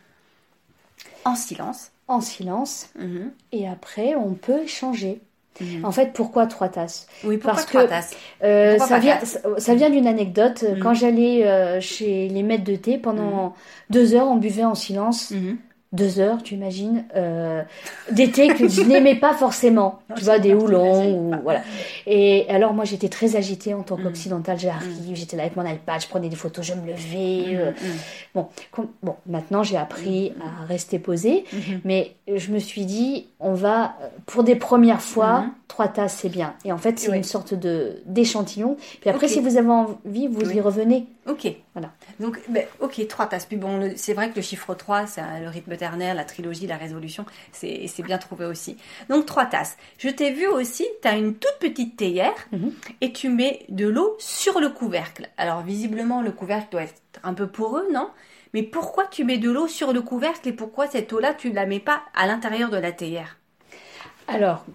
en 1.25 1.35
silence. 1.35 1.89
en 2.09 2.19
silence, 2.19 2.89
Mhm. 2.99 3.31
et 3.53 3.65
après 3.65 4.13
on 4.15 4.33
peut 4.33 4.67
changer. 4.67 5.21
Mhm. 5.61 5.85
En 5.85 5.91
fait, 5.93 6.11
pourquoi 6.13 6.47
trois 6.47 6.67
tasses? 6.67 7.07
Oui, 7.23 7.37
parce 7.37 7.63
que- 7.65 7.87
tasses? 7.87 8.11
Euh, 8.43 8.77
ça, 8.77 8.99
vient, 8.99 9.19
ça, 9.23 9.39
ça 9.57 9.73
vient 9.73 9.89
d'une 9.89 10.05
anecdote. 10.07 10.63
Mhm. 10.63 10.79
Quand 10.79 10.93
j'allais 10.93 11.47
euh, 11.47 11.79
chez 11.79 12.27
les 12.27 12.43
maîtres 12.43 12.65
de 12.65 12.75
thé, 12.75 12.97
pendant 12.97 13.55
deux 13.89 14.15
heures, 14.15 14.27
on 14.27 14.35
buvait 14.35 14.65
en 14.65 14.75
silence. 14.75 15.31
Deux 15.93 16.19
heures, 16.19 16.41
tu 16.43 16.55
imagines, 16.55 17.05
euh, 17.15 17.61
thés 18.15 18.47
que 18.47 18.67
je 18.67 18.81
n'aimais 18.81 19.13
pas 19.15 19.33
forcément, 19.33 19.99
Non, 20.09 20.15
tu 20.15 20.23
vois, 20.23 20.39
des 20.39 20.49
pas, 20.53 20.61
oulons, 20.63 20.93
j'imagine 21.03 21.35
ou 21.35 21.41
voilà. 21.43 21.61
Et 22.07 22.45
alors 22.49 22.73
moi 22.73 22.83
j'étais 22.83 23.09
très 23.09 23.35
agitée 23.35 23.73
en 23.75 23.83
tant 23.83 23.97
Mm. 23.97 24.03
qu'occidentale, 24.03 24.57
j'arrive, 24.59 25.13
j'étais 25.15 25.37
là 25.37 25.43
avec 25.43 25.55
mon 25.55 25.63
iPad, 25.65 26.01
je 26.01 26.07
prenais 26.07 26.29
des 26.29 26.35
photos, 26.35 26.65
je 26.65 26.73
me 26.73 26.87
levais. 26.87 27.55
euh, 27.55 27.69
Mhm. 27.71 27.97
Bon, 28.33 28.47
com- 28.71 28.87
bon, 29.03 29.15
maintenant 29.27 29.61
j'ai 29.61 29.77
appris 29.77 30.33
à 30.41 30.65
rester 30.65 30.97
posée, 30.97 31.45
Mhm. 31.53 31.81
mais 31.85 32.15
je 32.33 32.51
me 32.51 32.57
suis 32.59 32.85
dit, 32.85 33.27
on 33.39 33.53
va, 33.53 33.93
euh, 34.01 34.07
pour 34.25 34.43
des 34.43 34.55
premières 34.55 35.01
fois, 35.01 35.41
Mhm. 35.41 35.51
trois 35.67 35.87
tasses 35.89 36.17
c'est 36.21 36.29
bien. 36.29 36.55
Et 36.65 36.71
en 36.71 36.77
fait 36.79 36.97
c'est 36.99 37.15
une 37.15 37.23
sorte 37.23 37.53
de 37.53 38.01
d'échantillon. 38.07 38.77
Puis 39.01 39.09
après 39.11 39.27
si 39.27 39.39
vous 39.39 39.57
avez 39.57 39.69
envie, 39.69 40.27
vous 40.27 40.41
Oui. 40.47 40.55
y 40.55 40.59
revenez. 40.61 41.05
Ok. 41.25 41.47
Voilà. 41.73 41.93
Donc, 42.19 42.39
ben, 42.49 42.65
ok, 42.81 43.07
trois 43.07 43.27
tasses. 43.27 43.45
Puis 43.45 43.55
bon, 43.55 43.93
c'est 43.95 44.13
vrai 44.13 44.29
que 44.29 44.35
le 44.35 44.41
chiffre 44.41 44.73
3, 44.73 45.07
c'est 45.07 45.21
le 45.41 45.47
rythme 45.47 45.77
ternaire, 45.77 46.15
la 46.15 46.25
trilogie, 46.25 46.67
la 46.67 46.75
résolution, 46.75 47.25
c'est 47.53 47.87
bien 48.03 48.17
trouvé 48.17 48.45
aussi. 48.45 48.77
Donc, 49.09 49.25
trois 49.25 49.45
tasses. 49.45 49.77
Je 49.97 50.09
t'ai 50.09 50.31
vu 50.31 50.47
aussi, 50.47 50.85
tu 51.01 51.07
as 51.07 51.15
une 51.15 51.35
toute 51.35 51.57
petite 51.59 51.95
théière 51.95 52.33
Mhm. 52.51 52.73
et 52.99 53.13
tu 53.13 53.29
mets 53.29 53.65
de 53.69 53.87
l'eau 53.87 54.15
sur 54.19 54.59
le 54.59 54.67
couvercle. 54.69 55.29
Alors, 55.37 55.61
visiblement, 55.61 56.21
le 56.21 56.31
couvercle 56.31 56.67
doit 56.71 56.83
être 56.83 57.01
un 57.23 57.33
peu 57.33 57.47
poreux, 57.47 57.87
non? 57.93 58.09
Mais 58.53 58.61
pourquoi 58.63 59.07
tu 59.07 59.23
mets 59.23 59.37
de 59.37 59.49
l'eau 59.49 59.67
sur 59.67 59.93
le 59.93 60.01
couvercle 60.01 60.49
et 60.49 60.53
pourquoi 60.53 60.87
cette 60.87 61.11
eau-là, 61.13 61.33
tu 61.33 61.51
la 61.53 61.65
mets 61.65 61.79
pas 61.79 62.01
à 62.13 62.27
l'intérieur 62.27 62.69
de 62.69 62.77
la 62.77 62.91
théière? 62.91 63.37
Alors, 64.27 64.65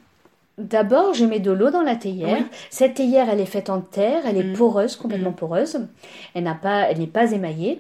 d'abord, 0.58 1.14
je 1.14 1.24
mets 1.24 1.38
de 1.40 1.50
l'eau 1.50 1.70
dans 1.70 1.82
la 1.82 1.96
théière. 1.96 2.38
Oui. 2.40 2.46
Cette 2.70 2.94
théière, 2.94 3.28
elle 3.30 3.40
est 3.40 3.46
faite 3.46 3.70
en 3.70 3.80
terre, 3.80 4.22
elle 4.26 4.36
est 4.36 4.42
Mhm. 4.44 4.56
poreuse, 4.56 4.96
complètement 4.96 5.30
Mhm. 5.30 5.36
poreuse. 5.36 5.86
Elle 6.34 6.44
n'a 6.44 6.54
pas, 6.54 6.90
elle 6.90 6.98
n'est 6.98 7.06
pas 7.06 7.32
émaillée. 7.32 7.78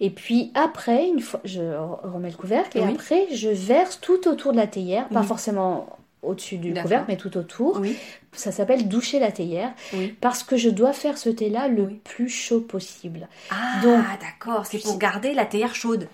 Et 0.00 0.10
puis 0.10 0.52
après, 0.54 1.08
une 1.08 1.20
fois, 1.20 1.40
je 1.44 1.60
remets 2.04 2.30
le 2.30 2.36
couvercle 2.36 2.78
et 2.78 2.82
Oui. 2.82 2.92
après, 2.94 3.26
je 3.34 3.48
verse 3.48 3.98
tout 4.00 4.28
autour 4.28 4.52
de 4.52 4.58
la 4.58 4.66
théière, 4.66 5.08
pas 5.08 5.20
Oui. 5.20 5.26
forcément 5.26 5.86
au-dessus 6.22 6.56
du 6.58 6.74
couvercle, 6.74 7.06
mais 7.08 7.16
tout 7.16 7.36
autour. 7.36 7.78
Oui. 7.80 7.96
Ça 8.32 8.52
s'appelle 8.52 8.88
doucher 8.88 9.18
la 9.20 9.30
théière 9.32 9.70
Oui. 9.94 10.14
parce 10.20 10.42
que 10.42 10.56
je 10.56 10.68
dois 10.68 10.92
faire 10.92 11.16
ce 11.16 11.28
thé-là 11.30 11.68
le 11.68 11.84
Oui. 11.84 12.00
plus 12.04 12.28
chaud 12.28 12.60
possible. 12.60 13.28
Ah, 13.50 13.80
d'accord, 14.20 14.66
c'est 14.66 14.78
pour 14.82 14.98
garder 14.98 15.32
la 15.32 15.44
théière 15.46 15.74
chaude. 15.74 16.08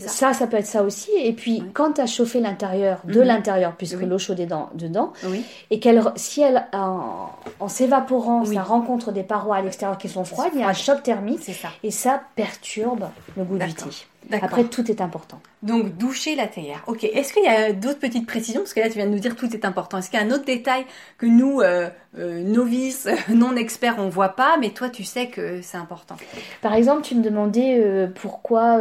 Ça. 0.00 0.08
Ça, 0.08 0.32
ça 0.34 0.46
peut 0.46 0.56
être 0.58 0.66
ça 0.66 0.82
aussi. 0.82 1.10
Et 1.18 1.32
puis, 1.32 1.62
quand 1.72 1.92
tu 1.94 2.00
as 2.00 2.06
chauffé 2.06 2.40
l'intérieur, 2.40 3.00
de 3.04 3.20
Mhm. 3.20 3.26
l'intérieur, 3.26 3.74
puisque 3.76 3.98
Oui. 3.98 4.06
l'eau 4.06 4.18
chaude 4.18 4.40
est 4.40 4.46
dans- 4.46 4.68
dedans, 4.74 5.12
Oui. 5.24 5.44
et 5.70 5.80
qu'elle, 5.80 6.02
si 6.16 6.42
elle, 6.42 6.66
en, 6.72 7.28
en 7.60 7.68
s'évaporant, 7.68 8.42
Oui. 8.46 8.54
ça 8.54 8.62
rencontre 8.62 9.12
des 9.12 9.22
parois 9.22 9.56
à 9.56 9.62
l'extérieur 9.62 9.96
qui 9.98 10.08
sont 10.08 10.24
froides, 10.24 10.50
il 10.54 10.60
y 10.60 10.64
a 10.64 10.68
un 10.68 10.72
choc 10.74 11.02
thermique 11.02 11.40
C'est 11.42 11.52
ça. 11.52 11.68
et 11.82 11.90
ça 11.90 12.20
perturbe 12.34 13.04
le 13.36 13.44
goût 13.44 13.58
du 13.58 13.72
thé. 13.74 13.84
Après, 14.32 14.64
tout 14.64 14.90
est 14.90 15.00
important. 15.00 15.40
Donc, 15.62 15.96
doucher 15.96 16.34
la 16.34 16.46
théière. 16.46 16.82
Ok. 16.86 17.04
Est-ce 17.04 17.32
qu'il 17.32 17.44
y 17.44 17.48
a 17.48 17.72
d'autres 17.72 17.98
petites 17.98 18.26
précisions? 18.26 18.60
Parce 18.60 18.74
que 18.74 18.80
là, 18.80 18.88
tu 18.88 18.94
viens 18.98 19.06
de 19.06 19.10
nous 19.12 19.18
dire 19.18 19.36
tout 19.36 19.52
est 19.54 19.64
important. 19.64 19.98
Est-ce 19.98 20.10
qu'il 20.10 20.18
y 20.18 20.22
a 20.22 20.26
un 20.26 20.30
autre 20.30 20.44
détail 20.44 20.84
que 21.18 21.26
nous, 21.26 21.60
euh, 21.60 21.88
euh, 22.18 22.42
novices, 22.42 23.08
non 23.28 23.56
experts, 23.56 23.96
on 23.98 24.08
voit 24.08 24.30
pas, 24.30 24.56
mais 24.60 24.70
toi, 24.70 24.88
tu 24.88 25.04
sais 25.04 25.28
que 25.28 25.60
c'est 25.62 25.76
important? 25.76 26.16
Par 26.62 26.74
exemple, 26.74 27.02
tu 27.02 27.14
me 27.14 27.22
demandais 27.22 27.78
euh, 27.80 28.06
pourquoi 28.20 28.80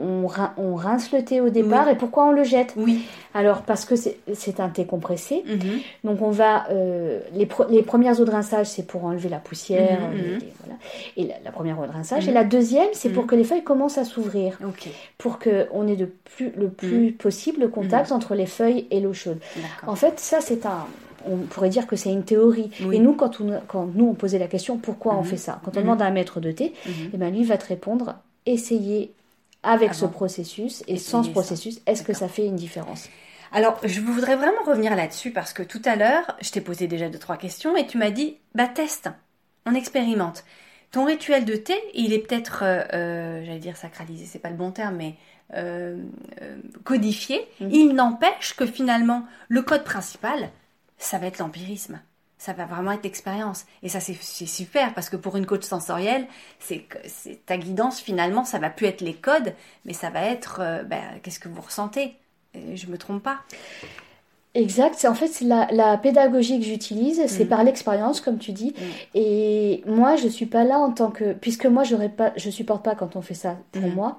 on, 0.00 0.26
rin- 0.26 0.52
on 0.56 0.74
rince 0.74 1.12
le 1.12 1.24
thé 1.24 1.40
au 1.40 1.48
départ 1.50 1.86
Oui. 1.86 1.92
et 1.92 1.96
pourquoi 1.96 2.26
on 2.26 2.32
le 2.32 2.44
jette. 2.44 2.74
Oui. 2.76 3.04
Alors, 3.34 3.62
parce 3.62 3.84
que 3.84 3.94
c'est 3.96 4.60
un 4.60 4.68
thé 4.68 4.84
compressé. 4.86 5.42
Mhm. 5.46 5.80
Donc, 6.04 6.22
on 6.22 6.30
va. 6.30 6.66
euh, 6.70 7.20
les, 7.34 7.46
premières 7.82 8.20
eaux 8.20 8.24
de 8.24 8.30
rinçage, 8.30 8.66
c'est 8.68 8.86
pour 8.86 9.04
enlever 9.04 9.28
la 9.28 9.38
poussière. 9.38 10.00
Mhm, 10.00 10.16
mhm. 10.16 10.38
les- 10.38 10.52
voilà. 10.60 10.78
Et 11.16 11.24
la, 11.24 11.34
la 11.44 11.50
première 11.50 11.78
eau 11.80 11.86
de 11.86 11.90
rinçage. 11.92 12.28
Et 12.28 12.32
la 12.32 12.44
deuxième, 12.44 12.88
c'est 12.92 13.10
pour 13.10 13.26
que 13.26 13.34
les 13.34 13.44
feuilles 13.44 13.64
commencent 13.64 13.98
à 13.98 14.04
s'ouvrir. 14.04 14.58
Ok. 14.64 14.88
Pour 15.18 15.38
qu'on 15.40 15.86
ait 15.88 15.96
de 15.96 16.08
plus, 16.36 16.52
le 16.56 16.68
plus 16.68 17.12
possible 17.12 17.60
le 17.62 17.68
contact 17.68 18.12
entre 18.12 18.34
les 18.34 18.46
feuilles 18.46 18.86
et 18.90 19.00
l'eau 19.00 19.12
chaude. 19.12 19.38
En 19.86 19.96
fait, 19.96 20.20
ça, 20.20 20.40
c'est 20.40 20.64
un. 20.64 20.86
On 21.26 21.36
pourrait 21.38 21.70
dire 21.70 21.86
que 21.86 21.96
c'est 21.96 22.12
une 22.12 22.22
théorie. 22.24 22.70
Oui. 22.84 22.96
Et 22.96 22.98
nous, 22.98 23.14
quand, 23.14 23.40
on, 23.40 23.58
quand 23.66 23.88
nous, 23.94 24.06
on 24.08 24.14
posait 24.14 24.38
la 24.38 24.46
question 24.46 24.76
pourquoi 24.76 25.16
on 25.16 25.22
fait 25.22 25.38
ça, 25.38 25.58
quand 25.64 25.76
on 25.76 25.80
demande 25.80 26.02
à 26.02 26.04
un 26.04 26.10
maître 26.10 26.38
de 26.38 26.52
thé, 26.52 26.74
Mhm. 26.86 26.92
eh 27.14 27.16
ben, 27.16 27.32
lui 27.34 27.44
va 27.44 27.56
te 27.56 27.66
répondre 27.66 28.14
essayez 28.46 29.10
avec 29.62 29.94
ce 29.94 30.04
Avant. 30.04 30.12
processus 30.12 30.82
et 30.82 30.92
Essayez 30.92 30.98
sans 30.98 31.22
ce 31.22 31.30
processus, 31.30 31.80
est-ce 31.86 32.02
que 32.02 32.12
ça 32.12 32.28
fait 32.28 32.44
une 32.46 32.56
différence? 32.56 33.08
Alors, 33.54 33.78
je 33.84 34.00
voudrais 34.00 34.34
vraiment 34.34 34.64
revenir 34.66 34.96
là-dessus 34.96 35.30
parce 35.30 35.52
que 35.52 35.62
tout 35.62 35.80
à 35.84 35.94
l'heure, 35.94 36.36
je 36.42 36.50
t'ai 36.50 36.60
posé 36.60 36.88
déjà 36.88 37.08
deux, 37.08 37.20
trois 37.20 37.36
questions 37.36 37.76
et 37.76 37.86
tu 37.86 37.98
m'as 37.98 38.10
dit, 38.10 38.36
bah 38.56 38.66
teste, 38.66 39.10
on 39.64 39.74
expérimente. 39.74 40.44
Ton 40.90 41.04
rituel 41.04 41.44
de 41.44 41.54
thé, 41.54 41.80
il 41.94 42.12
est 42.12 42.18
peut-être, 42.18 42.64
euh, 42.64 42.82
euh, 42.92 43.44
j'allais 43.44 43.60
dire 43.60 43.76
sacralisé, 43.76 44.26
c'est 44.26 44.40
pas 44.40 44.50
le 44.50 44.56
bon 44.56 44.72
terme, 44.72 44.96
mais 44.96 45.14
euh, 45.54 46.02
euh, 46.42 46.56
codifié. 46.82 47.46
Mhm. 47.60 47.70
Il 47.70 47.94
n'empêche 47.94 48.56
que 48.56 48.66
finalement, 48.66 49.24
le 49.48 49.62
code 49.62 49.84
principal, 49.84 50.50
ça 50.98 51.18
va 51.18 51.28
être 51.28 51.38
l'empirisme. 51.38 52.00
ça 52.38 52.54
va 52.54 52.66
vraiment 52.66 52.90
être 52.90 53.04
l'expérience. 53.04 53.66
Et 53.84 53.88
ça, 53.88 54.00
c'est 54.00 54.46
super 54.46 54.92
parce 54.94 55.08
que 55.08 55.16
pour 55.16 55.36
une 55.36 55.46
coach 55.46 55.62
sensorielle, 55.62 56.26
c'est 56.58 56.88
ta 57.46 57.56
guidance 57.56 58.00
finalement, 58.00 58.44
ça 58.44 58.58
va 58.58 58.68
plus 58.68 58.86
être 58.86 59.00
les 59.00 59.14
codes, 59.14 59.54
mais 59.84 59.94
ça 59.94 60.10
va 60.10 60.22
être 60.22 60.58
ben, 60.84 61.20
qu'est-ce 61.22 61.38
que 61.38 61.48
vous 61.48 61.62
ressentez. 61.62 62.18
Je 62.54 62.86
me 62.86 62.98
trompe 62.98 63.22
pas. 63.22 63.40
Exact, 64.54 64.94
c'est 64.96 65.08
en 65.08 65.14
fait 65.14 65.26
c'est 65.26 65.44
la, 65.44 65.66
la 65.72 65.96
pédagogie 65.98 66.60
que 66.60 66.64
j'utilise, 66.64 67.20
c'est 67.26 67.44
Mm. 67.44 67.48
par 67.48 67.64
l'expérience 67.64 68.20
comme 68.20 68.38
tu 68.38 68.52
dis. 68.52 68.68
Mm. 68.68 69.18
Et 69.18 69.82
moi 69.86 70.14
je 70.14 70.28
suis 70.28 70.46
pas 70.46 70.62
là 70.62 70.78
en 70.78 70.92
tant 70.92 71.10
que 71.10 71.32
puisque 71.32 71.66
moi 71.66 71.82
j'aurais 71.82 72.08
pas 72.08 72.32
je 72.36 72.50
supporte 72.50 72.84
pas 72.84 72.94
quand 72.94 73.16
on 73.16 73.20
fait 73.20 73.34
ça 73.34 73.56
pour 73.72 73.82
Mm. 73.82 73.94
moi. 73.94 74.18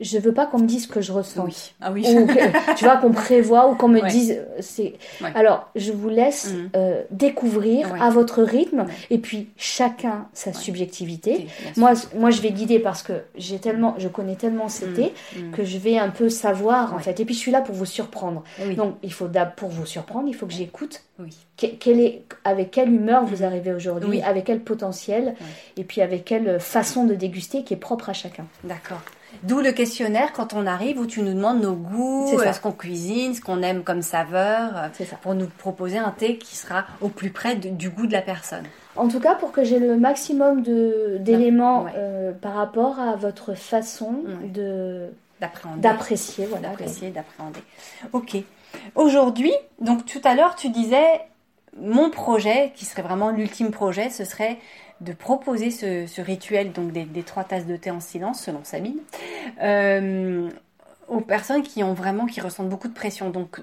Je 0.00 0.18
veux 0.18 0.32
pas 0.34 0.44
qu'on 0.46 0.58
me 0.58 0.66
dise 0.66 0.82
ce 0.84 0.88
que 0.88 1.00
je 1.00 1.12
ressens. 1.12 1.44
Oui. 1.44 1.72
Ah 1.80 1.92
oui. 1.92 2.04
Ou 2.06 2.26
que- 2.26 2.74
tu 2.76 2.84
vois 2.84 2.98
qu'on 2.98 3.12
prévoit 3.12 3.70
ou 3.70 3.74
qu'on 3.74 3.88
me 3.88 4.02
Ouais. 4.02 4.08
dise 4.10 4.32
euh, 4.38 4.44
c'est 4.60 4.94
Ouais. 5.22 5.30
alors 5.34 5.70
je 5.74 5.92
vous 5.92 6.10
laisse 6.10 6.52
euh, 6.76 7.02
découvrir 7.10 7.92
Ouais. 7.92 8.00
à 8.02 8.10
votre 8.10 8.42
rythme 8.42 8.84
et 9.08 9.16
puis 9.18 9.48
chacun 9.56 10.26
sa 10.34 10.52
subjectivité. 10.52 11.46
Moi, 11.76 11.92
moi, 12.16 12.30
je 12.30 12.42
vais 12.42 12.50
guider 12.50 12.78
parce 12.78 13.02
que 13.02 13.12
j'ai 13.36 13.58
tellement, 13.58 13.94
je 13.98 14.08
connais 14.08 14.36
tellement 14.36 14.66
Mm. 14.66 15.50
que 15.52 15.64
je 15.64 15.78
vais 15.78 15.96
un 15.98 16.10
peu 16.10 16.28
savoir 16.28 16.94
en 16.94 16.98
fait. 16.98 17.18
Et 17.20 17.24
puis 17.24 17.34
je 17.34 17.38
suis 17.40 17.50
là 17.52 17.60
pour 17.62 17.74
vous 17.74 17.86
surprendre. 17.86 18.42
Oui. 18.64 18.74
Donc 18.76 18.94
il 19.02 19.12
faut 19.12 19.26
d'ab- 19.28 19.54
pour 19.54 19.69
vous 19.70 19.86
surprendre, 19.86 20.28
il 20.28 20.34
faut 20.34 20.46
que 20.46 20.52
j'écoute 20.52 21.02
Oui. 21.18 21.36
que- 21.56 21.66
quelle 21.66 22.00
est, 22.00 22.22
avec 22.44 22.70
quelle 22.70 22.92
humeur 22.92 23.24
vous 23.24 23.42
arrivez 23.44 23.72
aujourd'hui, 23.72 24.08
Oui. 24.10 24.22
avec 24.22 24.44
quel 24.44 24.60
potentiel, 24.60 25.34
et 25.76 25.84
puis 25.84 26.00
avec 26.02 26.24
quelle 26.24 26.60
façon 26.60 27.04
de 27.04 27.14
déguster 27.14 27.64
qui 27.64 27.74
est 27.74 27.78
propre 27.78 28.08
à 28.10 28.12
chacun. 28.12 28.46
D'accord. 28.64 29.00
D'où 29.44 29.60
le 29.60 29.70
questionnaire 29.70 30.32
quand 30.32 30.54
on 30.54 30.66
arrive 30.66 30.98
où 30.98 31.06
tu 31.06 31.22
nous 31.22 31.32
demandes 31.32 31.60
nos 31.62 31.74
goûts, 31.74 32.36
euh, 32.38 32.52
ce 32.52 32.60
qu'on 32.60 32.72
cuisine, 32.72 33.32
ce 33.34 33.40
qu'on 33.40 33.62
aime 33.62 33.84
comme 33.84 34.02
saveur, 34.02 34.76
euh, 34.76 35.04
ça. 35.04 35.16
pour 35.22 35.34
nous 35.34 35.46
proposer 35.46 35.98
un 35.98 36.10
thé 36.10 36.36
qui 36.36 36.56
sera 36.56 36.84
au 37.00 37.08
plus 37.08 37.30
près 37.30 37.54
de- 37.54 37.68
du 37.68 37.90
goût 37.90 38.06
de 38.08 38.12
la 38.12 38.22
personne. 38.22 38.64
En 38.96 39.06
tout 39.08 39.20
cas, 39.20 39.36
pour 39.36 39.52
que 39.52 39.62
j'ai 39.62 39.78
le 39.78 39.96
maximum 39.96 40.62
d'éléments 41.20 41.84
Ouais. 41.84 41.92
euh, 41.96 42.32
par 42.32 42.54
rapport 42.54 42.98
à 42.98 43.14
votre 43.16 43.54
façon 43.54 44.16
Ouais. 44.26 44.48
de 44.48 45.06
D'appréhender. 45.40 45.80
d'apprécier, 45.80 46.46
voilà. 46.46 46.68
D'apprécier, 46.68 47.10
d'appréhender. 47.10 47.60
Ok. 48.12 48.36
Aujourd'hui, 48.94 49.52
donc 49.80 50.04
tout 50.06 50.20
à 50.24 50.34
l'heure, 50.34 50.54
tu 50.56 50.68
disais, 50.68 51.20
mon 51.80 52.10
projet, 52.10 52.72
qui 52.74 52.84
serait 52.84 53.02
vraiment 53.02 53.30
l'ultime 53.30 53.70
projet, 53.70 54.10
ce 54.10 54.24
serait 54.24 54.58
de 55.00 55.12
proposer 55.12 55.70
ce, 55.70 56.06
ce 56.06 56.20
rituel 56.20 56.72
donc 56.72 56.92
des, 56.92 57.04
des 57.04 57.22
trois 57.22 57.44
tasses 57.44 57.66
de 57.66 57.76
thé 57.76 57.90
en 57.90 58.00
silence, 58.00 58.42
selon 58.42 58.60
Sabine, 58.64 58.98
euh, 59.62 60.48
aux 61.08 61.20
personnes 61.20 61.62
qui 61.62 61.82
ont 61.82 61.94
vraiment, 61.94 62.26
qui 62.26 62.40
ressentent 62.40 62.68
beaucoup 62.68 62.88
de 62.88 62.92
pression. 62.94 63.30
Donc, 63.30 63.60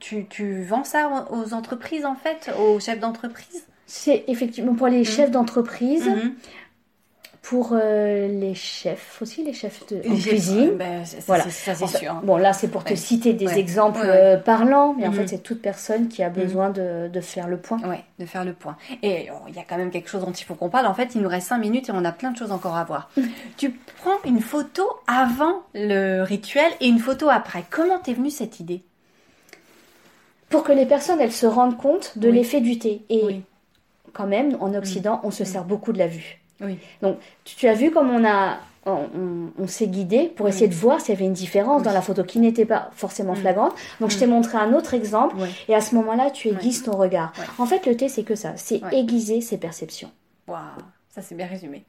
tu, 0.00 0.26
tu 0.26 0.62
vends 0.64 0.84
ça 0.84 1.26
aux 1.30 1.54
entreprises, 1.54 2.04
en 2.04 2.16
fait, 2.16 2.50
aux 2.58 2.80
chefs 2.80 2.98
d'entreprise? 2.98 3.66
C'est 3.86 4.24
effectivement 4.28 4.74
pour 4.74 4.88
les 4.88 5.04
chefs 5.04 5.30
d'entreprise, 5.30 6.08
Mhm. 6.08 6.34
Pour 7.46 7.72
euh, 7.74 8.26
les 8.26 8.54
chefs 8.54 9.20
aussi, 9.20 9.44
les 9.44 9.52
chefs 9.52 9.86
de 9.88 9.98
en 9.98 10.16
cuisine. 10.16 10.76
ben, 10.78 11.04
Voilà. 11.26 11.44
c'est- 11.44 11.50
ça, 11.50 11.74
c'est 11.74 11.98
sûr. 11.98 12.12
hein. 12.12 12.22
Bon, 12.24 12.38
là, 12.38 12.54
c'est 12.54 12.68
pour 12.68 12.84
te 12.84 12.94
citer 12.94 13.34
des 13.34 13.46
Ouais. 13.46 13.58
exemples 13.58 14.00
Ouais, 14.00 14.08
euh, 14.08 14.36
parlants, 14.38 14.94
mais 14.98 15.06
en 15.06 15.10
Mhm. 15.10 15.16
fait, 15.18 15.26
c'est 15.28 15.42
toute 15.42 15.60
personne 15.60 16.08
qui 16.08 16.22
a 16.22 16.30
besoin 16.30 16.70
de, 16.70 17.08
de 17.12 17.20
faire 17.20 17.46
le 17.46 17.58
point. 17.58 17.78
Ouais, 17.86 18.02
de 18.18 18.24
faire 18.24 18.46
le 18.46 18.54
point. 18.54 18.78
Et 19.02 19.28
oh, 19.30 19.44
il 19.46 19.54
y 19.54 19.58
a 19.58 19.62
quand 19.68 19.76
même 19.76 19.90
quelque 19.90 20.08
chose 20.08 20.22
dont 20.24 20.32
il 20.32 20.42
faut 20.42 20.54
qu'on 20.54 20.70
parle. 20.70 20.86
En 20.86 20.94
fait, 20.94 21.14
il 21.14 21.20
nous 21.20 21.28
reste 21.28 21.48
5 21.48 21.58
minutes 21.58 21.90
et 21.90 21.92
on 21.92 22.02
a 22.06 22.12
plein 22.12 22.30
de 22.30 22.36
choses 22.38 22.50
encore 22.50 22.76
à 22.76 22.84
voir. 22.84 23.10
tu 23.58 23.72
prends 24.02 24.16
une 24.24 24.40
photo 24.40 24.82
avant 25.06 25.60
le 25.74 26.22
rituel 26.22 26.72
et 26.80 26.86
une 26.86 26.98
photo 26.98 27.28
après. 27.28 27.62
Comment 27.68 27.98
t'es 27.98 28.14
venue 28.14 28.30
cette 28.30 28.58
idée? 28.58 28.82
Pour 30.48 30.62
que 30.62 30.72
les 30.72 30.86
personnes, 30.86 31.20
elles 31.20 31.30
se 31.32 31.46
rendent 31.46 31.76
compte 31.76 32.16
de 32.16 32.30
Oui. 32.30 32.36
l'effet 32.36 32.62
du 32.62 32.78
thé. 32.78 33.02
Et 33.10 33.22
Oui. 33.22 33.42
quand 34.14 34.26
même, 34.26 34.56
en 34.60 34.72
Occident, 34.74 35.20
on 35.24 35.30
se 35.30 35.44
sert 35.44 35.64
beaucoup 35.64 35.92
de 35.92 35.98
la 35.98 36.06
vue. 36.06 36.40
Oui. 36.64 36.78
Donc, 37.02 37.18
tu, 37.44 37.56
tu 37.56 37.68
as 37.68 37.74
vu 37.74 37.90
comme 37.90 38.10
on 38.10 38.24
a... 38.24 38.58
On, 38.86 38.90
on- 39.16 39.62
on 39.62 39.66
s'est 39.66 39.86
guidé 39.86 40.30
pour 40.36 40.46
essayer 40.46 40.68
de 40.68 40.74
voir 40.74 41.00
s'il 41.00 41.14
y 41.14 41.16
avait 41.16 41.24
une 41.24 41.32
différence 41.32 41.82
dans 41.82 41.92
la 41.92 42.02
photo 42.02 42.22
qui 42.22 42.38
n'était 42.38 42.66
pas 42.66 42.90
forcément 42.94 43.34
flagrante. 43.34 43.72
Donc, 43.98 44.10
je 44.10 44.18
t'ai 44.18 44.26
montré 44.26 44.58
un 44.58 44.74
autre 44.74 44.92
exemple. 44.92 45.36
Et 45.68 45.74
à 45.74 45.80
ce 45.80 45.94
moment-là, 45.94 46.30
tu 46.30 46.48
aiguises 46.48 46.82
ton 46.82 46.92
regard. 46.94 47.32
En 47.56 47.64
fait, 47.64 47.86
le 47.86 47.96
thé, 47.96 48.10
c'est 48.10 48.24
que 48.24 48.34
ça. 48.34 48.52
C'est 48.56 48.82
aiguiser 48.92 49.40
ses 49.40 49.56
perceptions. 49.56 50.10
Waouh, 50.48 50.58
ça 51.14 51.22
c'est 51.22 51.34
bien 51.34 51.46
résumé. 51.46 51.84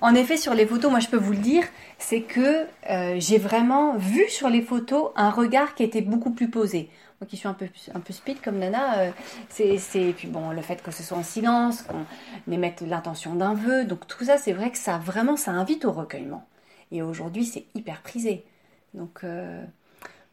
En 0.00 0.16
effet, 0.16 0.36
sur 0.36 0.52
les 0.54 0.66
photos, 0.66 0.90
moi 0.90 0.98
je 0.98 1.06
peux 1.06 1.16
vous 1.16 1.30
le 1.32 1.38
dire, 1.38 1.62
c'est 1.98 2.22
que 2.22 2.64
euh, 2.90 3.14
j'ai 3.20 3.38
vraiment 3.38 3.96
vu 3.96 4.24
sur 4.28 4.48
les 4.48 4.62
photos 4.62 5.10
un 5.14 5.30
regard 5.30 5.76
qui 5.76 5.84
était 5.84 6.00
beaucoup 6.00 6.30
plus 6.32 6.50
posé. 6.50 6.90
Moi 7.20 7.26
qui 7.28 7.36
suis 7.36 7.48
un 7.48 7.54
peu, 7.54 7.66
un 7.94 8.00
peu 8.00 8.12
speed 8.12 8.42
comme 8.42 8.58
Nana, 8.58 8.98
euh, 8.98 9.10
c'est, 9.48 9.78
c'est, 9.78 10.12
puis 10.12 10.28
bon, 10.28 10.50
le 10.50 10.60
fait 10.60 10.82
que 10.82 10.90
ce 10.90 11.02
soit 11.02 11.16
en 11.16 11.22
silence, 11.22 11.82
qu'on 11.82 12.04
émette 12.52 12.82
l'intention 12.82 13.34
d'un 13.34 13.54
vœu, 13.54 13.84
donc 13.84 14.06
tout 14.06 14.24
ça, 14.24 14.36
c'est 14.36 14.52
vrai 14.52 14.70
que 14.70 14.78
ça 14.78 14.98
vraiment, 14.98 15.36
ça 15.36 15.52
invite 15.52 15.86
au 15.86 15.92
recueillement. 15.92 16.46
Et 16.92 17.02
aujourd'hui, 17.02 17.44
c'est 17.44 17.64
hyper 17.74 18.02
prisé. 18.02 18.44
Donc, 18.94 19.20
euh, 19.24 19.64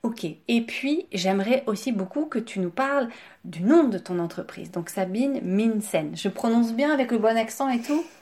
ok. 0.04 0.26
Et 0.48 0.62
puis, 0.62 1.08
j'aimerais 1.12 1.64
aussi 1.68 1.92
beaucoup 1.92 2.26
que 2.26 2.40
tu 2.40 2.60
nous 2.60 2.70
parles 2.70 3.10
du 3.46 3.62
nom 3.64 3.84
de 3.84 3.98
ton 3.98 4.20
entreprise. 4.20 4.72
Donc, 4.72 4.90
Sabine 4.90 5.40
Minsen. 5.44 6.12
Je 6.16 6.30
prononce 6.30 6.72
bien 6.74 6.92
avec 6.94 7.12
le 7.12 7.18
bon 7.18 7.36
accent 7.38 7.70
et 7.70 7.80
tout 7.82 8.04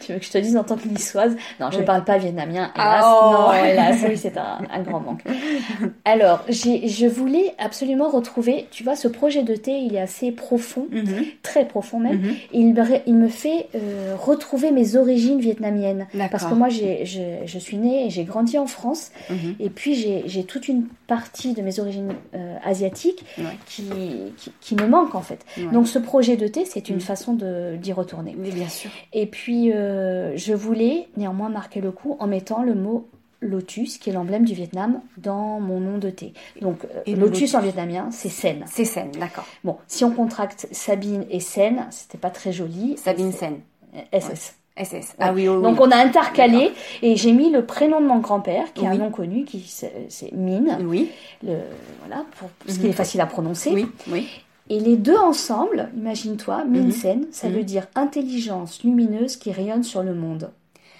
Tu 0.00 0.12
veux 0.12 0.18
que 0.18 0.24
je 0.26 0.30
te 0.30 0.36
dise 0.38 0.56
en 0.58 0.64
tant 0.64 0.76
que 0.76 0.86
niçoise 0.88 1.34
Non, 1.58 1.70
je 1.70 1.76
ne 1.76 1.80
Oui. 1.80 1.86
parle 1.86 2.04
pas 2.04 2.18
vietnamien. 2.18 2.70
Hélas, 2.74 3.02
Ah, 3.04 3.20
oh. 3.24 3.32
non, 3.32 3.52
hélas, 3.64 4.04
oui, 4.06 4.16
c'est 4.18 4.36
un, 4.36 4.58
un 4.70 4.82
grand 4.82 5.00
manque. 5.00 5.22
Alors, 6.04 6.44
je 6.48 7.06
voulais 7.06 7.54
absolument 7.58 8.10
retrouver, 8.10 8.66
tu 8.70 8.84
vois, 8.84 8.94
ce 8.96 9.08
projet 9.08 9.42
de 9.42 9.54
thé, 9.56 9.78
il 9.78 9.94
est 9.94 10.00
assez 10.00 10.32
profond, 10.32 10.86
très 11.42 11.66
profond 11.66 11.98
même. 11.98 12.20
Mhm. 12.20 12.34
Il, 12.52 12.74
me 12.74 12.82
ré- 12.82 13.02
il 13.06 13.14
me 13.16 13.28
fait 13.28 13.68
euh, 13.74 14.14
retrouver 14.18 14.70
mes 14.70 14.96
origines 14.96 15.40
vietnamiennes. 15.40 16.06
Parce 16.30 16.44
que 16.44 16.54
moi, 16.54 16.68
je, 16.68 17.40
je 17.46 17.58
suis 17.58 17.78
née 17.78 18.06
et 18.06 18.10
j'ai 18.10 18.24
grandi 18.24 18.58
en 18.58 18.66
France. 18.66 19.12
Mhm. 19.30 19.54
Et 19.60 19.70
puis, 19.70 19.94
j'ai, 19.94 20.24
j'ai 20.26 20.44
toute 20.44 20.68
une 20.68 20.86
partie 21.06 21.54
de 21.54 21.62
mes 21.62 21.80
origines 21.80 22.12
euh, 22.34 22.56
asiatiques 22.64 23.24
Ouais. 23.38 23.44
qui, 23.66 23.84
qui, 24.36 24.41
qui 24.60 24.74
me 24.74 24.86
manque, 24.86 25.14
en 25.14 25.22
fait. 25.22 25.44
Ouais. 25.56 25.70
Donc, 25.72 25.88
ce 25.88 25.98
projet 25.98 26.36
de 26.36 26.46
thé, 26.48 26.64
c'est 26.64 26.88
une 26.88 26.96
Mhm. 26.96 27.00
façon 27.00 27.34
d'y 27.34 27.92
retourner. 27.92 28.34
Mais 28.38 28.50
bien 28.50 28.68
sûr. 28.68 28.90
Et 29.12 29.26
puis, 29.26 29.72
euh, 29.72 30.36
je 30.36 30.52
voulais 30.54 31.08
néanmoins 31.16 31.48
marquer 31.48 31.80
le 31.80 31.92
coup 31.92 32.16
en 32.18 32.26
mettant 32.26 32.62
le 32.62 32.74
mot 32.74 33.08
lotus, 33.40 33.98
qui 33.98 34.08
est 34.10 34.12
l'emblème 34.12 34.44
du 34.44 34.54
Vietnam, 34.54 35.00
dans 35.16 35.58
mon 35.58 35.80
nom 35.80 35.98
de 35.98 36.10
thé. 36.10 36.32
Donc, 36.60 36.84
euh, 36.84 37.00
Et 37.06 37.16
lotus, 37.16 37.40
lotus. 37.40 37.54
en 37.56 37.60
vietnamien, 37.60 38.08
c'est 38.12 38.28
Sen. 38.28 38.64
C'est 38.70 38.84
Sen, 38.84 39.10
d'accord. 39.18 39.46
Bon, 39.64 39.76
si 39.88 40.04
on 40.04 40.12
contracte 40.12 40.68
Sabine 40.70 41.24
et 41.28 41.40
Sen, 41.40 41.86
c'était 41.90 42.18
pas 42.18 42.30
très 42.30 42.52
joli. 42.52 42.96
Sabine 42.98 43.32
Sen. 43.32 43.58
SS. 44.12 44.54
SS. 44.76 45.14
Ah 45.18 45.32
oui, 45.32 45.48
oui, 45.48 45.56
oui. 45.56 45.62
Donc, 45.62 45.80
on 45.80 45.90
a 45.90 45.96
intercalé 45.96 46.72
et 47.02 47.16
j'ai 47.16 47.32
mis 47.32 47.50
le 47.50 47.64
prénom 47.66 48.00
de 48.00 48.06
mon 48.06 48.18
grand-père, 48.18 48.72
qui 48.72 48.84
est 48.84 48.88
Oui. 48.88 48.94
un 48.96 48.98
nom 48.98 49.10
connu, 49.10 49.44
qui 49.44 49.60
c'est 49.66 50.06
c'est 50.08 50.32
Min, 50.32 50.80
Oui, 50.80 51.10
le, 51.42 51.58
voilà, 52.00 52.24
pour, 52.38 52.48
parce 52.64 52.74
Mhm. 52.76 52.80
qu'il 52.80 52.90
est 52.90 52.94
facile 52.94 53.20
à 53.20 53.26
prononcer. 53.26 53.70
oui, 53.72 53.86
oui. 54.08 54.28
Et 54.70 54.78
les 54.80 54.96
deux 54.96 55.16
ensemble, 55.18 55.90
imagine-toi, 55.96 56.64
Min 56.64 56.84
Mhm. 56.84 56.90
Sen, 56.92 57.26
ça 57.32 57.48
Mhm. 57.48 57.54
veut 57.56 57.64
dire 57.64 57.86
intelligence 57.94 58.82
lumineuse 58.84 59.36
qui 59.36 59.52
rayonne 59.52 59.82
sur 59.82 60.02
le 60.02 60.14
monde, 60.14 60.50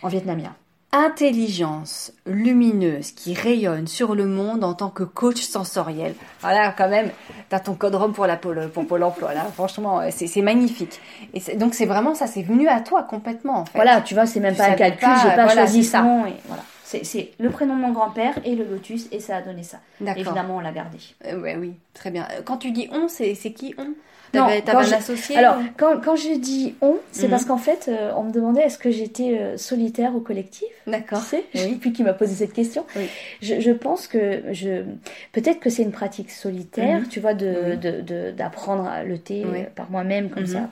en 0.02 0.08
vietnamien. 0.08 0.54
Intelligence 0.94 2.12
lumineuse 2.26 3.12
qui 3.12 3.33
rayonne 3.33 3.87
sur 3.87 4.14
le 4.14 4.26
monde 4.26 4.62
en 4.62 4.74
tant 4.74 4.90
que 4.90 5.02
coach 5.05 5.40
sensoriel. 5.40 6.14
Voilà, 6.42 6.72
quand 6.76 6.88
même, 6.88 7.11
t'as 7.48 7.61
ton 7.61 7.74
code 7.74 7.94
ROM 7.94 8.12
pour 8.12 8.26
la 8.26 8.37
pôle, 8.37 8.68
pour 8.74 8.87
Pôle 8.87 9.02
emploi, 9.02 9.33
là. 9.33 9.46
Franchement, 9.55 10.00
euh, 10.00 10.09
c'est 10.14 10.42
magnifique. 10.42 11.00
Et 11.33 11.40
c'est- 11.40 11.57
donc, 11.57 11.74
c'est 11.74 11.87
vraiment 11.87 12.14
ça, 12.14 12.26
c'est 12.26 12.42
venu 12.42 12.68
à 12.68 12.81
toi 12.81 13.05
complètement, 13.05 13.59
en 13.61 13.64
fait. 13.64 13.72
Voilà, 13.78 14.02
tu 14.02 14.12
vois, 14.12 14.26
c'est 14.26 14.40
même 14.40 14.52
Tu 14.52 14.59
pas 14.59 14.66
un 14.66 14.72
calcul, 14.74 15.09
j'ai 15.22 15.28
pas 15.35 15.44
voilà, 15.44 15.62
choisi 15.62 15.83
ça. 15.83 16.02
nom. 16.02 16.26
Et 16.26 16.35
voilà. 16.46 16.62
C'est 17.02 17.31
le 17.38 17.50
prénom 17.50 17.76
de 17.76 17.81
mon 17.81 17.92
grand-père 17.92 18.35
et 18.44 18.55
le 18.55 18.64
lotus, 18.64 19.07
et 19.12 19.20
ça 19.20 19.37
a 19.37 19.42
donné 19.42 19.62
ça. 19.62 19.78
Évidemment, 20.16 20.57
on 20.57 20.61
l'a 20.61 20.72
gardé. 20.72 20.98
Euh, 21.26 21.40
ouais, 21.40 21.57
oui, 21.57 21.72
très 21.94 22.11
bien. 22.11 22.26
Euh, 22.33 22.42
Quand 22.44 22.57
tu 22.59 22.70
dis 22.72 22.88
on, 22.92 23.09
c'est 23.09 23.35
qui 23.52 23.74
on? 23.78 23.94
Non, 24.35 24.46
T'avais 24.64 24.94
un 24.94 24.96
associé 24.96 25.37
Alors, 25.37 25.59
ou- 25.59 25.64
quand, 25.76 26.00
quand 26.02 26.16
je 26.16 26.38
dis 26.38 26.74
on, 26.81 26.94
c'est 27.11 27.24
Mhm. 27.24 27.31
parce 27.31 27.44
qu'en 27.44 27.59
fait, 27.59 27.88
euh, 27.88 28.12
on 28.16 28.22
me 28.22 28.33
demandait 28.33 28.62
est-ce 28.62 28.78
que 28.78 28.90
j'étais 28.90 29.37
euh, 29.38 29.59
solitaire 29.59 30.14
ou 30.16 30.20
collectif 30.20 30.68
D'accord. 30.87 31.20
Tu 31.22 31.26
sais, 31.26 31.44
Oui. 31.55 31.72
depuis 31.74 31.92
qu'il 31.92 32.07
m'a 32.07 32.14
posé 32.14 32.35
cette 32.35 32.55
question. 32.55 32.87
Oui. 32.96 33.09
Je, 33.42 33.61
je 33.61 33.70
pense 33.72 34.07
que 34.07 34.42
je 34.52 34.85
peut-être 35.33 35.61
que 35.61 35.68
c'est 35.68 35.83
une 35.83 35.92
pratique 35.92 36.31
solitaire, 36.31 37.00
Mhm. 37.00 37.09
tu 37.09 37.20
vois, 37.20 37.35
de 37.35 37.55
Oui. 37.72 37.76
de- 37.76 38.00
de- 38.00 38.31
d'apprendre 38.31 38.88
le 39.07 39.18
thé 39.18 39.44
par 39.76 39.90
moi-même 39.90 40.31
comme 40.31 40.44
Mhm. 40.44 40.48
ça 40.48 40.70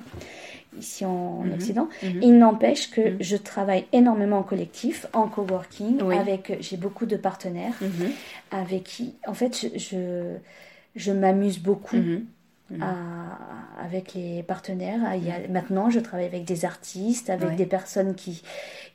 ici 0.78 1.04
en 1.04 1.42
Mhm. 1.42 1.52
Occident. 1.54 1.88
Mhm. 2.02 2.22
Il 2.22 2.38
n'empêche 2.38 2.90
que 2.90 3.00
Mhm. 3.10 3.16
je 3.20 3.36
travaille 3.36 3.86
énormément 3.92 4.38
en 4.38 4.42
collectif, 4.42 5.06
en 5.12 5.26
coworking, 5.28 6.02
Oui. 6.02 6.16
avec 6.16 6.56
j'ai 6.60 6.76
beaucoup 6.76 7.06
de 7.06 7.16
partenaires 7.16 7.74
avec 8.50 8.84
qui, 8.84 9.14
en 9.26 9.34
fait, 9.34 9.54
je 9.56 9.78
je, 9.78 10.34
je 10.96 11.12
m'amuse 11.12 11.58
beaucoup. 11.58 11.96
À- 12.80 13.84
avec 13.84 14.14
les 14.14 14.44
partenaires. 14.44 15.00
Il 15.16 15.24
y 15.26 15.30
a, 15.32 15.48
maintenant, 15.48 15.90
je 15.90 15.98
travaille 15.98 16.26
avec 16.26 16.44
des 16.44 16.64
artistes, 16.64 17.28
avec 17.28 17.48
Ouais. 17.48 17.56
des 17.56 17.66
personnes 17.66 18.14
qui, 18.14 18.42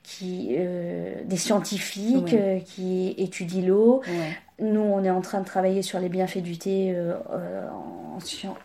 qui 0.02 0.56
euh, 0.58 1.16
des 1.26 1.36
scientifiques 1.36 2.32
Ouais. 2.32 2.40
euh, 2.40 2.60
qui 2.60 3.14
étudient 3.18 3.66
l'eau. 3.68 4.02
Ouais. 4.08 4.66
Nous, 4.66 4.80
on 4.80 5.04
est 5.04 5.10
en 5.10 5.20
train 5.20 5.42
de 5.42 5.46
travailler 5.46 5.82
sur 5.82 6.00
les 6.00 6.08
bienfaits 6.08 6.38
du 6.42 6.58
thé 6.58 6.94
euh, 6.96 7.16
euh, 7.32 7.68
en, 8.16 8.20
scien- 8.20 8.56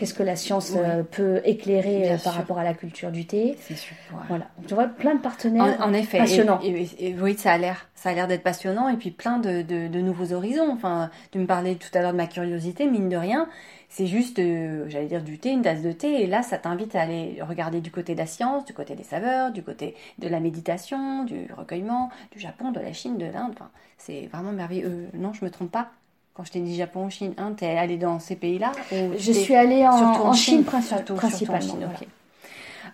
qu'est-ce 0.00 0.14
que 0.14 0.22
la 0.22 0.34
science 0.34 0.70
Oui. 0.74 0.80
euh, 0.82 1.02
peut 1.02 1.42
éclairer 1.44 2.00
Bien 2.00 2.08
euh, 2.14 2.18
par 2.18 2.32
sûr. 2.32 2.32
rapport 2.32 2.58
à 2.58 2.64
la 2.64 2.72
culture 2.74 3.10
du 3.12 3.26
thé. 3.26 3.56
C'est 3.60 3.76
super. 3.76 3.96
ouais. 4.12 4.24
Voilà. 4.28 4.46
Donc, 4.56 4.66
tu 4.66 4.74
vois, 4.74 4.86
plein 4.86 5.14
de 5.14 5.20
partenaires 5.20 5.76
En, 5.80 5.90
en 5.90 5.92
effet, 5.92 6.16
et- 6.16 6.20
passionnants. 6.20 6.58
et- 6.64 6.88
et- 6.98 7.08
et 7.10 7.14
oui, 7.20 7.36
ça 7.38 7.52
a 7.52 7.58
l'air, 7.58 7.86
ça 7.94 8.08
a 8.10 8.14
l'air 8.14 8.26
d'être 8.26 8.42
passionnant 8.42 8.88
et 8.88 8.96
puis 8.96 9.10
plein 9.10 9.38
de, 9.38 9.62
de, 9.62 9.86
de 9.88 10.00
nouveaux 10.00 10.32
horizons. 10.32 10.72
Enfin, 10.72 11.10
tu 11.30 11.38
me 11.38 11.46
parlais 11.46 11.74
tout 11.74 11.90
à 11.96 12.00
l'heure 12.00 12.12
de 12.12 12.16
ma 12.16 12.26
curiosité, 12.26 12.86
mine 12.86 13.08
de 13.10 13.16
rien, 13.16 13.46
c'est 13.90 14.06
juste, 14.06 14.38
euh, 14.38 14.84
j'allais 14.88 15.06
dire 15.06 15.22
du 15.22 15.38
thé, 15.38 15.50
une 15.50 15.62
tasse 15.62 15.82
de 15.82 15.92
thé, 15.92 16.22
et 16.22 16.26
là, 16.26 16.42
ça 16.42 16.56
t'invite 16.58 16.94
à 16.96 17.02
aller 17.02 17.38
regarder 17.42 17.80
du 17.80 17.90
côté 17.90 18.14
de 18.14 18.18
la 18.18 18.26
science, 18.26 18.64
du 18.64 18.72
côté 18.72 18.94
des 18.94 19.02
saveurs, 19.04 19.50
du 19.52 19.62
côté 19.62 19.94
de 20.18 20.28
la 20.28 20.40
méditation, 20.40 21.24
du 21.24 21.48
recueillement, 21.56 22.08
du 22.32 22.38
Japon, 22.40 22.70
de 22.70 22.80
la 22.80 22.92
Chine, 22.92 23.18
de 23.18 23.26
l'Inde. 23.26 23.50
Enfin, 23.52 23.68
c'est 23.98 24.28
vraiment 24.32 24.52
merveilleux. 24.52 24.86
Euh, 24.86 25.06
non, 25.18 25.32
je 25.32 25.44
me 25.44 25.50
trompe 25.50 25.70
pas. 25.70 25.90
Quand 26.34 26.44
je 26.44 26.52
t'ai 26.52 26.60
dit 26.60 26.76
Japon, 26.76 27.10
Chine, 27.10 27.34
Inde, 27.38 27.56
t'es 27.56 27.76
allé 27.76 27.96
dans 27.96 28.18
ces 28.18 28.36
pays-là 28.36 28.72
Je 28.90 29.32
suis 29.32 29.54
allée 29.54 29.86
en, 29.86 30.32
Chine, 30.32 30.64
principalement. 30.64 31.60
Chine, 31.60 31.76
voilà. 31.78 31.90
ok. 32.00 32.06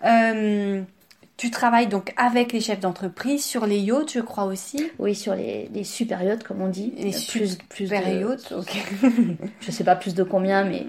Euh, 0.04 0.82
tu 1.36 1.50
travailles 1.50 1.86
donc 1.86 2.14
avec 2.16 2.52
les 2.52 2.60
chefs 2.60 2.80
d'entreprise 2.80 3.44
sur 3.44 3.66
les 3.66 3.78
yachts, 3.78 4.12
je 4.14 4.20
crois 4.20 4.44
aussi. 4.44 4.90
Oui, 4.98 5.14
sur 5.14 5.34
les, 5.34 5.68
les 5.72 5.84
super 5.84 6.22
yachts, 6.22 6.42
comme 6.44 6.62
on 6.62 6.68
dit. 6.68 6.94
Les 6.96 7.14
Euh, 7.14 7.18
plus, 7.28 7.58
plus 7.68 7.84
Super 7.86 8.10
de, 8.10 8.20
yachts, 8.20 8.52
ok. 8.52 8.84
Je 9.60 9.70
sais 9.70 9.84
pas 9.84 9.96
plus 9.96 10.14
de 10.14 10.22
combien, 10.22 10.64
mais 10.64 10.86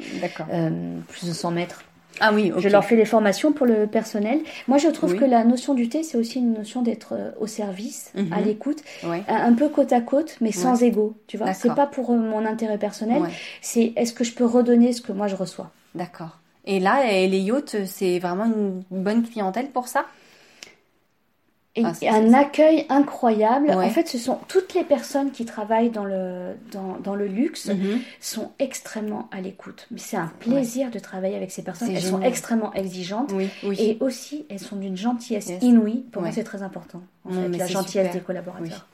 euh, 0.52 1.00
plus 1.10 1.28
de 1.28 1.34
100 1.34 1.52
mètres. 1.52 1.84
Ah 2.20 2.32
oui. 2.34 2.52
Je 2.58 2.68
leur 2.70 2.84
fais 2.86 2.96
les 2.96 3.06
formations 3.06 3.52
pour 3.54 3.66
le 3.66 3.88
personnel. 3.88 4.40
Moi, 4.68 4.78
je 4.78 4.88
trouve 4.90 5.12
Oui. 5.14 5.18
que 5.20 5.26
la 5.26 5.44
notion 5.44 5.74
du 5.74 5.90
thé, 5.90 6.04
c'est 6.04 6.18
aussi 6.18 6.40
une 6.40 6.54
notion 6.54 6.82
d'être 6.82 7.14
euh, 7.14 7.32
au 7.40 7.48
service, 7.48 8.12
Mhm. 8.16 8.34
à 8.34 8.42
l'écoute, 8.42 8.80
Ouais. 9.04 9.24
un 9.28 9.54
peu 9.54 9.70
côte 9.70 9.94
à 9.94 10.02
côte, 10.02 10.38
mais 10.42 10.52
sans 10.52 10.82
ego. 10.84 11.16
Tu 11.28 11.38
vois, 11.38 11.54
c'est 11.54 11.74
pas 11.76 11.86
pour 11.88 12.12
euh, 12.12 12.16
mon 12.18 12.46
intérêt 12.46 12.78
personnel. 12.78 13.22
Ouais. 13.22 13.30
C'est 13.62 13.94
est-ce 13.96 14.14
que 14.14 14.24
je 14.24 14.34
peux 14.34 14.46
redonner 14.46 14.94
ce 14.94 15.02
que 15.02 15.12
moi 15.12 15.28
je 15.28 15.36
reçois? 15.36 15.72
D'accord. 15.96 16.38
Et 16.66 16.80
là, 16.80 17.02
les 17.06 17.40
yachts, 17.40 17.78
c'est 17.86 18.20
vraiment 18.20 18.46
une 18.46 18.84
bonne 18.92 19.24
clientèle 19.24 19.68
pour 19.68 19.88
ça? 19.88 20.06
Et 21.80 21.84
Ah, 21.86 22.16
un 22.16 22.34
accueil 22.34 22.86
incroyable. 22.90 23.68
Ouais. 23.68 23.86
En 23.86 23.90
fait, 23.92 24.08
ce 24.08 24.18
sont 24.18 24.40
toutes 24.48 24.74
les 24.74 24.84
personnes 24.84 25.30
qui 25.32 25.46
travaillent 25.46 25.92
dans 25.92 26.04
le, 26.06 26.56
dans, 26.72 26.98
dans 27.04 27.14
le 27.16 27.28
luxe 27.28 27.68
Mhm. 27.68 28.00
sont 28.20 28.52
extrêmement 28.58 29.30
à 29.32 29.40
l'écoute. 29.42 29.88
Mais 29.92 30.00
c'est 30.00 30.18
un 30.18 30.32
plaisir 30.40 30.90
de 30.90 30.98
travailler 31.00 31.36
avec 31.36 31.52
ces 31.52 31.62
personnes. 31.62 31.92
Elles 31.92 32.02
sont 32.02 32.22
extrêmement 32.22 32.74
exigeantes. 32.74 33.32
Oui, 33.32 33.48
oui. 33.64 33.76
Et 33.80 33.98
aussi, 34.02 34.46
elles 34.50 34.60
sont 34.60 34.76
d'une 34.76 34.98
gentillesse 34.98 35.48
Yes. 35.50 35.62
inouïe. 35.64 36.04
Pour 36.12 36.24
Ouais. 36.24 36.30
moi, 36.30 36.36
c'est 36.36 36.44
très 36.44 36.64
important. 36.64 37.02
En 37.26 37.30
fait, 37.32 37.48
la 37.58 37.68
gentillesse 37.68 38.08
super. 38.08 38.12
des 38.14 38.22
collaborateurs. 38.22 38.88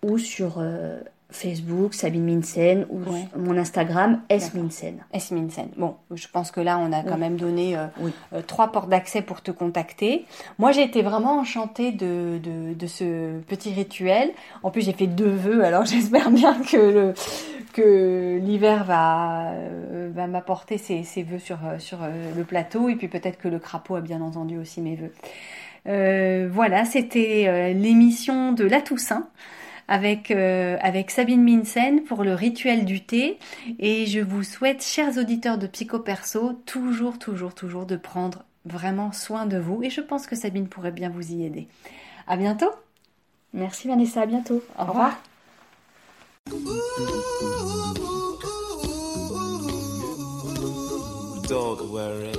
ou 0.03 0.17
sur 0.17 0.59
euh, 0.59 1.01
Facebook, 1.31 1.93
Sabine 1.93 2.23
Minsen, 2.25 2.85
ou 2.89 2.99
Ouais. 3.09 3.25
mon 3.37 3.57
Instagram, 3.57 4.21
S. 4.29 4.53
Minsen. 4.53 4.97
S. 5.13 5.31
Minsen. 5.31 5.69
Bon, 5.77 5.95
je 6.13 6.27
pense 6.27 6.51
que 6.51 6.59
là, 6.61 6.77
on 6.77 6.91
a 6.91 7.03
quand 7.03 7.13
Oui. 7.15 7.19
même 7.21 7.37
donné 7.37 7.77
euh, 7.77 7.85
Oui. 7.99 8.11
euh, 8.33 8.41
trois 8.45 8.71
portes 8.71 8.89
d'accès 8.89 9.21
pour 9.21 9.41
te 9.41 9.51
contacter. 9.51 10.25
Moi, 10.59 10.71
j'ai 10.71 10.83
été 10.83 11.01
vraiment 11.01 11.39
enchantée 11.39 11.91
de, 11.91 12.37
de, 12.43 12.73
de 12.73 12.87
ce 12.87 13.39
petit 13.41 13.73
rituel. 13.73 14.31
En 14.63 14.71
plus, 14.71 14.81
j'ai 14.85 14.93
fait 14.93 15.07
deux 15.07 15.29
vœux, 15.33 15.63
alors 15.63 15.85
j'espère 15.91 16.29
bien 16.31 16.53
que 16.55 16.77
le 16.77 17.13
que 17.73 18.37
l'hiver 18.43 18.83
va 18.83 19.51
euh, 19.53 20.09
va 20.13 20.27
m'apporter 20.27 20.77
ses, 20.77 21.03
ses 21.03 21.23
vœux 21.23 21.39
sur 21.39 21.57
sur 21.79 21.99
le 22.35 22.43
plateau 22.43 22.89
et 22.89 22.95
puis 22.95 23.07
peut-être 23.07 23.37
que 23.37 23.47
le 23.47 23.59
crapaud 23.59 23.95
a 23.95 24.01
bien 24.01 24.19
entendu 24.21 24.57
aussi 24.57 24.81
mes 24.81 24.97
vœux. 24.97 25.13
Voilà, 26.51 26.85
c'était 26.85 27.73
l'émission 27.73 28.51
de 28.51 28.65
la 28.65 28.81
Toussaint 28.81 29.27
avec 29.91 30.31
euh, 30.31 30.77
avec 30.79 31.11
Sabine 31.11 31.43
Minsen 31.43 32.05
pour 32.05 32.23
le 32.23 32.33
rituel 32.33 32.85
du 32.85 33.03
thé. 33.03 33.37
Et 33.77 34.05
je 34.05 34.21
vous 34.21 34.41
souhaite, 34.41 34.81
chers 34.81 35.17
auditeurs 35.17 35.57
de 35.57 35.67
Psycho 35.67 35.99
Perso, 35.99 36.53
toujours, 36.65 37.19
toujours, 37.19 37.53
toujours 37.53 37.85
de 37.85 37.97
prendre 37.97 38.45
vraiment 38.63 39.11
soin 39.11 39.45
de 39.45 39.57
vous. 39.57 39.83
Et 39.83 39.89
je 39.89 39.99
pense 39.99 40.27
que 40.27 40.35
Sabine 40.37 40.69
pourrait 40.69 40.93
bien 40.93 41.09
vous 41.09 41.33
y 41.33 41.43
aider. 41.43 41.67
À 42.25 42.37
bientôt. 42.37 42.71
Merci 43.53 43.89
Vanessa, 43.89 44.21
à 44.21 44.25
bientôt. 44.25 44.63
Au 44.79 44.85
revoir. 44.85 45.21
Don't 51.49 51.91
worry. 51.91 52.31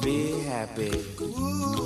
Be 0.00 0.32
happy. 0.48 1.85